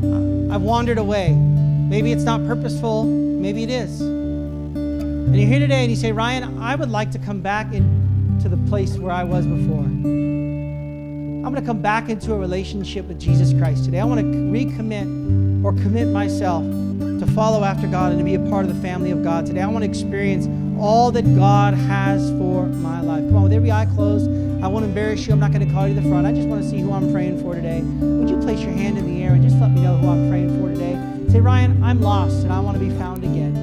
Uh, 0.05 0.55
I've 0.55 0.61
wandered 0.61 0.99
away. 0.99 1.33
Maybe 1.33 2.13
it's 2.13 2.25
not 2.25 2.47
purposeful, 2.47 3.05
maybe 3.05 3.63
it 3.63 3.71
is. 3.71 4.03
And 4.03 5.35
you're 5.35 5.49
here 5.49 5.59
today 5.59 5.85
and 5.85 5.91
you 5.91 5.97
say, 5.97 6.13
Ryan, 6.13 6.59
I 6.59 6.75
would 6.75 6.91
like 6.91 7.13
to 7.13 7.19
come 7.19 7.41
back 7.41 7.73
into 7.73 8.51
the 8.51 8.59
place 8.69 8.99
where 8.99 9.13
I 9.13 9.25
was 9.25 9.47
before. 9.47 9.85
I'm 9.85 11.45
going 11.45 11.55
to 11.55 11.63
come 11.63 11.81
back 11.81 12.11
into 12.11 12.35
a 12.35 12.39
relationship 12.39 13.07
with 13.07 13.19
Jesus 13.19 13.59
Christ 13.59 13.87
today. 13.87 14.01
I 14.01 14.05
want 14.05 14.21
to 14.21 14.27
recommit 14.27 15.65
or 15.65 15.73
commit 15.73 16.09
myself 16.09 16.63
to 16.63 17.27
follow 17.35 17.65
after 17.65 17.87
God 17.87 18.11
and 18.11 18.19
to 18.19 18.25
be 18.25 18.35
a 18.35 18.51
part 18.51 18.67
of 18.67 18.75
the 18.77 18.83
family 18.83 19.13
of 19.13 19.25
God 19.25 19.47
today. 19.47 19.63
I 19.63 19.67
want 19.67 19.83
to 19.83 19.89
experience 19.89 20.47
all 20.81 21.11
that 21.13 21.23
God 21.37 21.75
has 21.75 22.31
for 22.33 22.67
my 22.67 23.01
life. 23.01 23.25
Come 23.27 23.37
on, 23.37 23.43
with 23.45 23.53
every 23.53 23.71
eye 23.73 23.87
closed, 23.87 24.29
I 24.63 24.69
won't 24.69 24.85
embarrass 24.85 25.27
you. 25.27 25.33
I'm 25.33 25.41
not 25.41 25.53
going 25.53 25.67
to 25.67 25.73
call 25.73 25.89
you 25.89 25.95
to 25.95 26.01
the 26.01 26.09
front. 26.09 26.27
I 26.27 26.33
just 26.33 26.49
want 26.49 26.63
to 26.63 26.69
see 26.69 26.81
who 26.81 26.93
I'm 26.93 27.13
praying 27.13 27.41
for 27.43 27.55
today. 27.55 27.81
Would 27.83 28.29
you 28.29 28.37
place 28.39 28.61
your 28.61 28.73
hand 28.73 28.99
in 28.99 29.07
the 29.07 29.23
air 29.23 29.33
and 29.33 29.43
just 29.43 29.57
let 29.61 29.71
me 29.71 29.81
know 29.81 29.97
who 29.97 30.09
I'm 30.09 30.29
praying 30.29 30.61
for 30.61 30.69
today? 30.71 31.01
Say, 31.31 31.41
Ryan, 31.41 31.83
I'm 31.83 32.01
lost 32.01 32.43
and 32.43 32.53
I 32.53 32.61
want 32.61 32.79
to 32.79 32.85
be 32.85 32.91
found 32.99 33.25
again. 33.25 33.55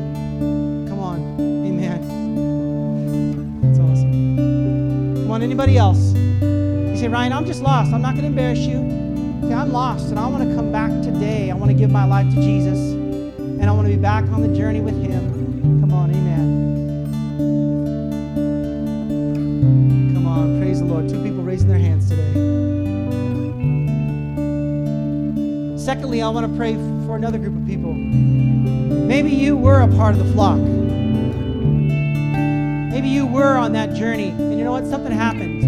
Come 0.88 1.00
on. 1.00 1.20
Amen. 1.40 2.02
That's 3.62 3.80
awesome. 3.80 5.16
Come 5.24 5.32
on, 5.32 5.42
anybody 5.42 5.78
else? 5.78 6.14
You 6.14 6.98
say, 6.98 7.08
Ryan, 7.08 7.34
I'm 7.34 7.46
just 7.46 7.62
lost. 7.62 7.94
I'm 7.94 8.02
not 8.02 8.12
going 8.12 8.24
to 8.24 8.30
embarrass 8.30 8.60
you. 8.60 8.80
say, 9.48 9.54
I'm 9.54 9.72
lost 9.72 10.10
and 10.10 10.20
I 10.20 10.28
want 10.28 10.48
to 10.48 10.56
come 10.56 10.72
back 10.72 10.92
today. 11.04 11.52
I 11.52 11.56
want 11.56 11.72
to 11.72 11.78
give 11.78 11.92
my 11.92 12.06
life 12.06 12.28
to 12.34 12.42
Jesus 12.42 12.80
and 13.64 13.66
I 13.66 13.72
want 13.72 13.88
to 13.88 13.94
be 13.94 14.00
back 14.00 14.26
on 14.26 14.42
the 14.42 14.56
journey 14.56 14.82
with 14.82 15.02
Him. 15.02 15.80
Come 15.82 15.94
on, 15.94 16.12
amen. 16.12 16.53
Secondly, 25.94 26.24
I 26.24 26.30
want 26.30 26.52
to 26.52 26.58
pray 26.58 26.74
for 27.06 27.16
another 27.16 27.38
group 27.38 27.56
of 27.56 27.68
people. 27.68 27.94
Maybe 27.94 29.30
you 29.30 29.56
were 29.56 29.82
a 29.82 29.88
part 29.90 30.16
of 30.16 30.26
the 30.26 30.34
flock. 30.34 30.58
Maybe 32.92 33.10
you 33.10 33.28
were 33.28 33.56
on 33.56 33.74
that 33.74 33.94
journey, 33.94 34.30
and 34.30 34.58
you 34.58 34.64
know 34.66 34.72
what? 34.72 34.88
Something 34.88 35.12
happened, 35.12 35.64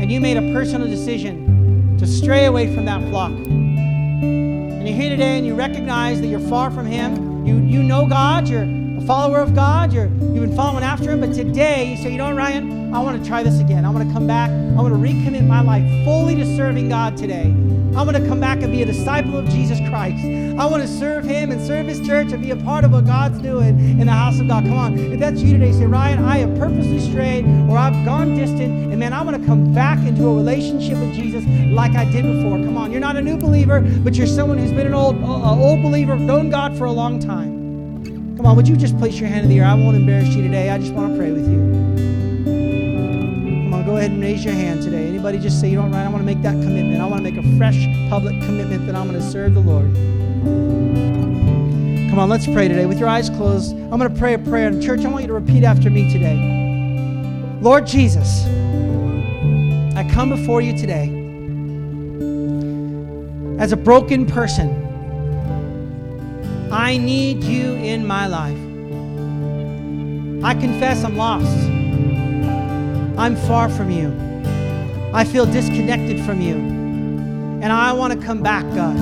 and 0.00 0.10
you 0.10 0.18
made 0.18 0.38
a 0.38 0.52
personal 0.54 0.88
decision 0.88 1.94
to 1.98 2.06
stray 2.06 2.46
away 2.46 2.74
from 2.74 2.86
that 2.86 3.06
flock. 3.10 3.32
And 3.32 4.88
you're 4.88 4.96
here 4.96 5.10
today, 5.10 5.36
and 5.36 5.46
you 5.46 5.54
recognize 5.54 6.22
that 6.22 6.28
you're 6.28 6.40
far 6.48 6.70
from 6.70 6.86
Him. 6.86 7.44
You 7.44 7.58
you 7.58 7.82
know 7.82 8.06
God. 8.06 8.48
You're 8.48 8.62
a 8.62 9.02
follower 9.02 9.40
of 9.40 9.54
God. 9.54 9.92
You're 9.92 10.06
you've 10.06 10.40
been 10.40 10.56
following 10.56 10.84
after 10.84 11.10
Him, 11.10 11.20
but 11.20 11.34
today 11.34 11.90
you 11.90 11.98
say, 11.98 12.10
you 12.10 12.16
know 12.16 12.28
what, 12.28 12.36
Ryan? 12.36 12.94
I 12.94 13.00
want 13.00 13.22
to 13.22 13.28
try 13.28 13.42
this 13.42 13.60
again. 13.60 13.84
I 13.84 13.90
want 13.90 14.08
to 14.08 14.14
come 14.14 14.26
back. 14.26 14.48
I 14.48 14.80
want 14.80 14.94
to 14.94 14.98
recommit 14.98 15.46
my 15.46 15.60
life 15.60 15.84
fully 16.06 16.34
to 16.36 16.56
serving 16.56 16.88
God 16.88 17.18
today. 17.18 17.65
I 17.96 18.02
want 18.02 18.14
to 18.14 18.28
come 18.28 18.40
back 18.40 18.60
and 18.60 18.70
be 18.70 18.82
a 18.82 18.84
disciple 18.84 19.38
of 19.38 19.48
Jesus 19.48 19.78
Christ. 19.88 20.22
I 20.22 20.66
want 20.66 20.82
to 20.82 20.88
serve 20.88 21.24
Him 21.24 21.50
and 21.50 21.66
serve 21.66 21.86
His 21.86 22.06
church 22.06 22.30
and 22.30 22.42
be 22.42 22.50
a 22.50 22.56
part 22.56 22.84
of 22.84 22.92
what 22.92 23.06
God's 23.06 23.38
doing 23.38 23.98
in 23.98 24.06
the 24.06 24.12
house 24.12 24.38
of 24.38 24.48
God. 24.48 24.64
Come 24.64 24.74
on. 24.74 24.98
If 24.98 25.18
that's 25.18 25.40
you 25.40 25.52
today, 25.54 25.72
say, 25.72 25.86
Ryan, 25.86 26.22
I 26.22 26.36
have 26.36 26.58
purposely 26.58 27.00
strayed 27.00 27.46
or 27.70 27.78
I've 27.78 28.04
gone 28.04 28.36
distant, 28.36 28.92
and 28.92 28.98
man, 28.98 29.14
I 29.14 29.22
want 29.22 29.40
to 29.40 29.46
come 29.46 29.72
back 29.72 29.98
into 30.06 30.28
a 30.28 30.34
relationship 30.34 30.98
with 30.98 31.14
Jesus 31.14 31.42
like 31.72 31.92
I 31.92 32.04
did 32.04 32.24
before. 32.24 32.58
Come 32.58 32.76
on. 32.76 32.92
You're 32.92 33.00
not 33.00 33.16
a 33.16 33.22
new 33.22 33.38
believer, 33.38 33.80
but 33.80 34.14
you're 34.14 34.26
someone 34.26 34.58
who's 34.58 34.72
been 34.72 34.86
an 34.86 34.94
old, 34.94 35.16
uh, 35.22 35.58
old 35.58 35.80
believer, 35.80 36.16
known 36.16 36.50
God 36.50 36.76
for 36.76 36.84
a 36.84 36.92
long 36.92 37.18
time. 37.18 38.36
Come 38.36 38.44
on, 38.44 38.56
would 38.56 38.68
you 38.68 38.76
just 38.76 38.98
place 38.98 39.18
your 39.18 39.30
hand 39.30 39.44
in 39.44 39.48
the 39.48 39.60
air? 39.60 39.64
I 39.64 39.72
won't 39.72 39.96
embarrass 39.96 40.34
you 40.34 40.42
today. 40.42 40.68
I 40.68 40.76
just 40.76 40.92
want 40.92 41.12
to 41.12 41.18
pray 41.18 41.32
with 41.32 41.50
you 41.50 42.25
ahead 44.06 44.14
and 44.14 44.22
raise 44.22 44.44
your 44.44 44.54
hand 44.54 44.82
today. 44.82 45.08
Anybody 45.08 45.36
just 45.38 45.60
say, 45.60 45.68
you 45.68 45.76
know 45.76 45.82
what, 45.82 45.90
Ryan, 45.92 46.06
I 46.06 46.10
want 46.10 46.20
to 46.20 46.26
make 46.26 46.40
that 46.42 46.52
commitment. 46.52 47.00
I 47.00 47.06
want 47.06 47.24
to 47.24 47.30
make 47.30 47.44
a 47.44 47.56
fresh 47.56 47.86
public 48.08 48.40
commitment 48.42 48.86
that 48.86 48.94
I'm 48.94 49.08
going 49.08 49.20
to 49.20 49.30
serve 49.30 49.54
the 49.54 49.60
Lord. 49.60 49.92
Come 52.10 52.18
on, 52.20 52.28
let's 52.28 52.46
pray 52.46 52.68
today. 52.68 52.86
With 52.86 53.00
your 53.00 53.08
eyes 53.08 53.28
closed, 53.30 53.72
I'm 53.72 53.98
going 53.98 54.12
to 54.12 54.18
pray 54.18 54.34
a 54.34 54.38
prayer. 54.38 54.68
And 54.68 54.80
church, 54.80 55.04
I 55.04 55.08
want 55.08 55.22
you 55.22 55.26
to 55.28 55.34
repeat 55.34 55.64
after 55.64 55.90
me 55.90 56.08
today. 56.12 56.36
Lord 57.60 57.84
Jesus, 57.84 58.44
I 59.96 60.08
come 60.12 60.28
before 60.28 60.60
you 60.60 60.76
today 60.78 61.08
as 63.58 63.72
a 63.72 63.76
broken 63.76 64.24
person. 64.24 64.84
I 66.70 66.96
need 66.96 67.42
you 67.42 67.74
in 67.74 68.06
my 68.06 68.28
life. 68.28 68.58
I 70.44 70.54
confess 70.54 71.02
I'm 71.02 71.16
lost. 71.16 71.75
I'm 73.18 73.34
far 73.34 73.68
from 73.68 73.90
you. 73.90 74.14
I 75.14 75.24
feel 75.24 75.46
disconnected 75.46 76.24
from 76.24 76.40
you. 76.40 76.54
And 76.54 77.72
I 77.72 77.92
want 77.92 78.12
to 78.12 78.26
come 78.26 78.42
back, 78.42 78.62
God. 78.74 78.96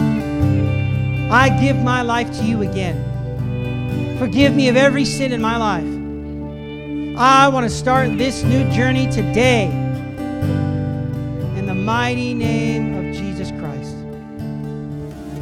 I 1.31 1.49
give 1.61 1.77
my 1.77 2.03
life 2.03 2.31
to 2.39 2.45
you 2.45 2.63
again. 2.63 4.17
Forgive 4.19 4.55
me 4.55 4.69
of 4.69 4.77
every 4.77 5.05
sin 5.05 5.33
in 5.33 5.43
my 5.43 5.57
life. 5.57 7.19
I 7.19 7.49
want 7.49 7.69
to 7.69 7.71
start 7.71 8.17
this 8.17 8.45
new 8.45 8.71
journey 8.71 9.11
today. 9.11 9.65
In 11.57 11.67
the 11.67 11.75
mighty 11.75 12.35
name 12.35 12.95
of 12.97 13.13
Jesus 13.15 13.51
Christ. 13.51 13.97